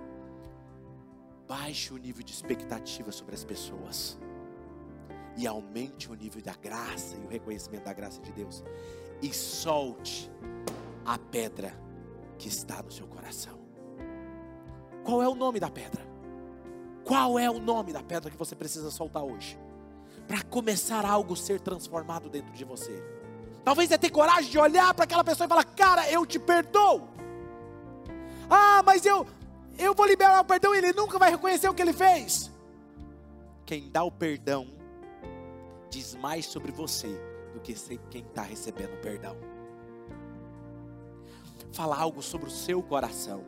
baixe 1.46 1.92
o 1.92 1.96
nível 1.96 2.22
de 2.22 2.32
expectativa 2.32 3.12
sobre 3.12 3.34
as 3.34 3.44
pessoas 3.44 4.18
e 5.36 5.46
aumente 5.46 6.10
o 6.10 6.14
nível 6.14 6.42
da 6.42 6.54
graça 6.54 7.16
e 7.16 7.24
o 7.24 7.28
reconhecimento 7.28 7.84
da 7.84 7.92
graça 7.92 8.20
de 8.20 8.32
Deus 8.32 8.64
e 9.22 9.32
solte 9.32 10.30
a 11.04 11.18
pedra 11.18 11.74
que 12.38 12.48
está 12.48 12.82
no 12.82 12.90
seu 12.90 13.06
coração. 13.06 13.58
Qual 15.04 15.22
é 15.22 15.28
o 15.28 15.34
nome 15.34 15.60
da 15.60 15.70
pedra? 15.70 16.04
Qual 17.04 17.38
é 17.38 17.48
o 17.48 17.60
nome 17.60 17.92
da 17.92 18.02
pedra 18.02 18.30
que 18.30 18.36
você 18.36 18.56
precisa 18.56 18.90
soltar 18.90 19.22
hoje? 19.22 19.58
Para 20.26 20.42
começar 20.42 21.04
algo 21.06 21.36
ser 21.36 21.60
transformado 21.60 22.28
dentro 22.28 22.52
de 22.52 22.64
você. 22.64 23.02
Talvez 23.64 23.90
é 23.90 23.98
ter 23.98 24.10
coragem 24.10 24.50
de 24.50 24.58
olhar 24.58 24.92
para 24.92 25.04
aquela 25.04 25.22
pessoa 25.22 25.46
e 25.46 25.48
falar: 25.48 25.64
Cara, 25.64 26.10
eu 26.10 26.26
te 26.26 26.38
perdoo. 26.38 27.08
Ah, 28.50 28.82
mas 28.84 29.06
eu, 29.06 29.26
eu 29.78 29.94
vou 29.94 30.06
liberar 30.06 30.40
o 30.40 30.44
perdão 30.44 30.74
e 30.74 30.78
ele 30.78 30.92
nunca 30.92 31.18
vai 31.18 31.30
reconhecer 31.30 31.68
o 31.68 31.74
que 31.74 31.82
ele 31.82 31.92
fez. 31.92 32.50
Quem 33.64 33.90
dá 33.90 34.02
o 34.02 34.10
perdão 34.10 34.68
diz 35.90 36.14
mais 36.14 36.46
sobre 36.46 36.72
você 36.72 37.20
do 37.56 37.60
que 37.60 37.74
quem 38.10 38.22
está 38.22 38.42
recebendo 38.42 39.00
perdão. 39.00 39.36
Fala 41.72 41.96
algo 41.96 42.22
sobre 42.22 42.48
o 42.48 42.50
seu 42.50 42.82
coração. 42.82 43.44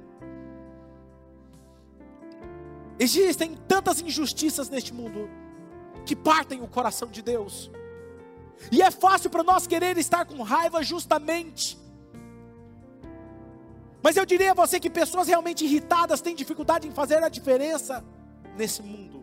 Existem 2.98 3.54
tantas 3.68 4.00
injustiças 4.00 4.68
neste 4.68 4.92
mundo 4.92 5.30
que 6.04 6.16
partem 6.16 6.62
o 6.62 6.68
coração 6.68 7.08
de 7.08 7.22
Deus. 7.22 7.70
E 8.72 8.82
é 8.82 8.90
fácil 8.90 9.30
para 9.30 9.44
nós 9.44 9.66
querer 9.66 9.96
estar 9.98 10.24
com 10.24 10.42
raiva 10.42 10.82
justamente 10.82 11.78
mas 14.02 14.16
eu 14.16 14.24
diria 14.24 14.52
a 14.52 14.54
você 14.54 14.78
que 14.78 14.88
pessoas 14.88 15.28
realmente 15.28 15.64
irritadas 15.64 16.20
têm 16.20 16.34
dificuldade 16.34 16.86
em 16.86 16.92
fazer 16.92 17.22
a 17.22 17.28
diferença 17.28 18.04
nesse 18.56 18.82
mundo. 18.82 19.17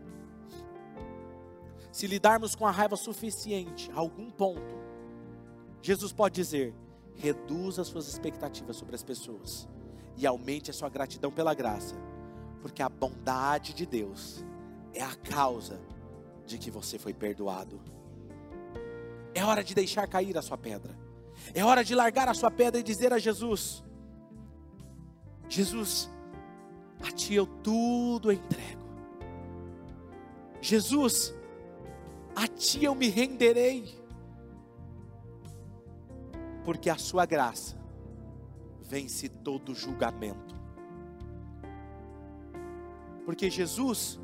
Se 1.96 2.08
lidarmos 2.08 2.56
com 2.56 2.68
a 2.68 2.72
raiva 2.72 2.98
suficiente 2.98 3.90
a 3.92 4.00
algum 4.00 4.30
ponto, 4.30 4.76
Jesus 5.82 6.12
pode 6.12 6.36
dizer: 6.36 6.76
reduza 7.16 7.86
suas 7.86 8.06
expectativas 8.10 8.76
sobre 8.76 8.96
as 8.96 9.02
pessoas 9.02 9.66
e 10.18 10.28
aumente 10.28 10.70
a 10.70 10.74
sua 10.74 10.90
gratidão 10.90 11.32
pela 11.32 11.54
graça, 11.54 11.96
porque 12.62 12.84
a 12.84 12.90
bondade 12.90 13.74
de 13.74 13.86
Deus 13.86 14.44
é 14.94 15.02
a 15.02 15.16
causa 15.16 15.80
de 16.46 16.58
que 16.58 16.70
você 16.70 17.00
foi 17.00 17.14
perdoado. 17.14 17.80
É 19.34 19.46
hora 19.46 19.64
de 19.64 19.74
deixar 19.74 20.06
cair 20.06 20.38
a 20.38 20.42
sua 20.42 20.58
pedra. 20.58 20.94
É 21.54 21.64
hora 21.64 21.82
de 21.82 21.96
largar 21.96 22.28
a 22.28 22.34
sua 22.34 22.52
pedra 22.52 22.78
e 22.78 22.84
dizer 22.84 23.14
a 23.14 23.20
Jesus: 23.20 23.82
Jesus, 25.48 26.12
a 27.00 27.10
Ti 27.10 27.36
eu 27.36 27.48
tudo 27.48 28.34
entrego. 28.34 28.84
Jesus, 30.60 31.34
a 32.36 32.48
Ti 32.48 32.84
eu 32.84 32.96
me 32.96 33.10
renderei, 33.10 33.98
porque 36.64 36.90
a 36.90 36.98
Sua 36.98 37.26
graça 37.26 37.78
vence 38.82 39.30
todo 39.30 39.74
julgamento. 39.74 40.56
Porque 43.26 43.50
Jesus 43.50 44.20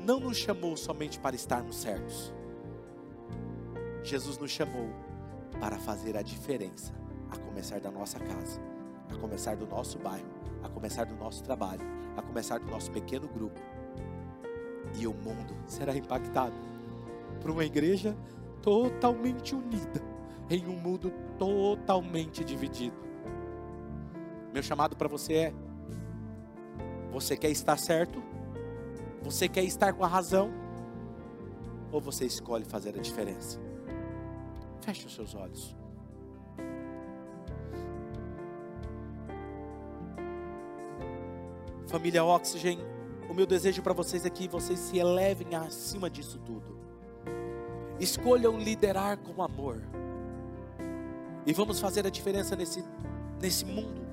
não 0.00 0.18
nos 0.18 0.36
chamou 0.36 0.76
somente 0.76 1.18
para 1.18 1.36
estarmos 1.36 1.76
certos, 1.76 2.32
Jesus 4.02 4.38
nos 4.38 4.50
chamou 4.50 4.88
para 5.60 5.78
fazer 5.78 6.16
a 6.16 6.22
diferença, 6.22 6.92
a 7.30 7.36
começar 7.36 7.80
da 7.80 7.90
nossa 7.90 8.18
casa 8.18 8.60
a 9.10 9.16
começar 9.16 9.56
do 9.56 9.66
nosso 9.66 9.98
bairro, 9.98 10.28
a 10.62 10.68
começar 10.68 11.04
do 11.04 11.16
nosso 11.16 11.42
trabalho, 11.42 11.82
a 12.16 12.22
começar 12.22 12.58
do 12.58 12.66
nosso 12.66 12.90
pequeno 12.90 13.28
grupo. 13.28 13.60
E 14.94 15.06
o 15.06 15.14
mundo 15.14 15.54
será 15.66 15.96
impactado 15.96 16.54
por 17.40 17.50
uma 17.50 17.64
igreja 17.64 18.16
totalmente 18.62 19.54
unida 19.54 20.02
em 20.50 20.66
um 20.66 20.78
mundo 20.78 21.12
totalmente 21.38 22.44
dividido. 22.44 22.96
Meu 24.52 24.62
chamado 24.62 24.96
para 24.96 25.08
você 25.08 25.34
é: 25.34 25.54
você 27.12 27.36
quer 27.36 27.50
estar 27.50 27.78
certo? 27.78 28.22
Você 29.22 29.48
quer 29.48 29.64
estar 29.64 29.92
com 29.92 30.04
a 30.04 30.08
razão? 30.08 30.50
Ou 31.90 32.00
você 32.00 32.26
escolhe 32.26 32.64
fazer 32.64 32.96
a 32.96 33.00
diferença? 33.00 33.58
Feche 34.80 35.06
os 35.06 35.14
seus 35.14 35.34
olhos. 35.34 35.76
Família 41.86 42.22
Oxygen, 42.22 42.78
o 43.30 43.34
meu 43.34 43.46
desejo 43.46 43.82
para 43.82 43.94
vocês 43.94 44.26
é 44.26 44.30
que 44.30 44.46
vocês 44.46 44.78
se 44.78 44.98
elevem 44.98 45.54
acima 45.54 46.10
disso 46.10 46.38
tudo. 46.38 46.77
Escolham 48.00 48.58
liderar 48.58 49.18
com 49.18 49.42
amor. 49.42 49.80
E 51.44 51.52
vamos 51.52 51.80
fazer 51.80 52.06
a 52.06 52.10
diferença 52.10 52.54
nesse, 52.54 52.84
nesse 53.40 53.64
mundo. 53.64 54.06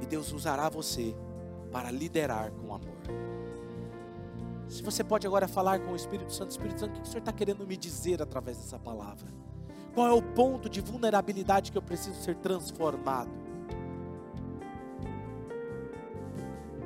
E 0.00 0.06
Deus 0.06 0.32
usará 0.32 0.68
você 0.68 1.14
para 1.72 1.90
liderar 1.90 2.50
com 2.52 2.74
amor. 2.74 2.98
Se 4.68 4.82
você 4.82 5.02
pode 5.02 5.26
agora 5.26 5.48
falar 5.48 5.80
com 5.80 5.92
o 5.92 5.96
Espírito 5.96 6.32
Santo, 6.32 6.50
Espírito 6.50 6.80
Santo, 6.80 6.98
o 6.98 7.00
que 7.00 7.02
o 7.02 7.06
Senhor 7.06 7.20
está 7.20 7.32
querendo 7.32 7.66
me 7.66 7.76
dizer 7.76 8.20
através 8.20 8.58
dessa 8.58 8.78
palavra? 8.78 9.26
Qual 9.94 10.06
é 10.06 10.12
o 10.12 10.22
ponto 10.22 10.68
de 10.68 10.80
vulnerabilidade 10.80 11.72
que 11.72 11.78
eu 11.78 11.82
preciso 11.82 12.20
ser 12.20 12.36
transformado? 12.36 13.30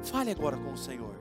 Fale 0.03 0.31
agora 0.31 0.57
com 0.57 0.73
o 0.73 0.77
Senhor. 0.77 1.12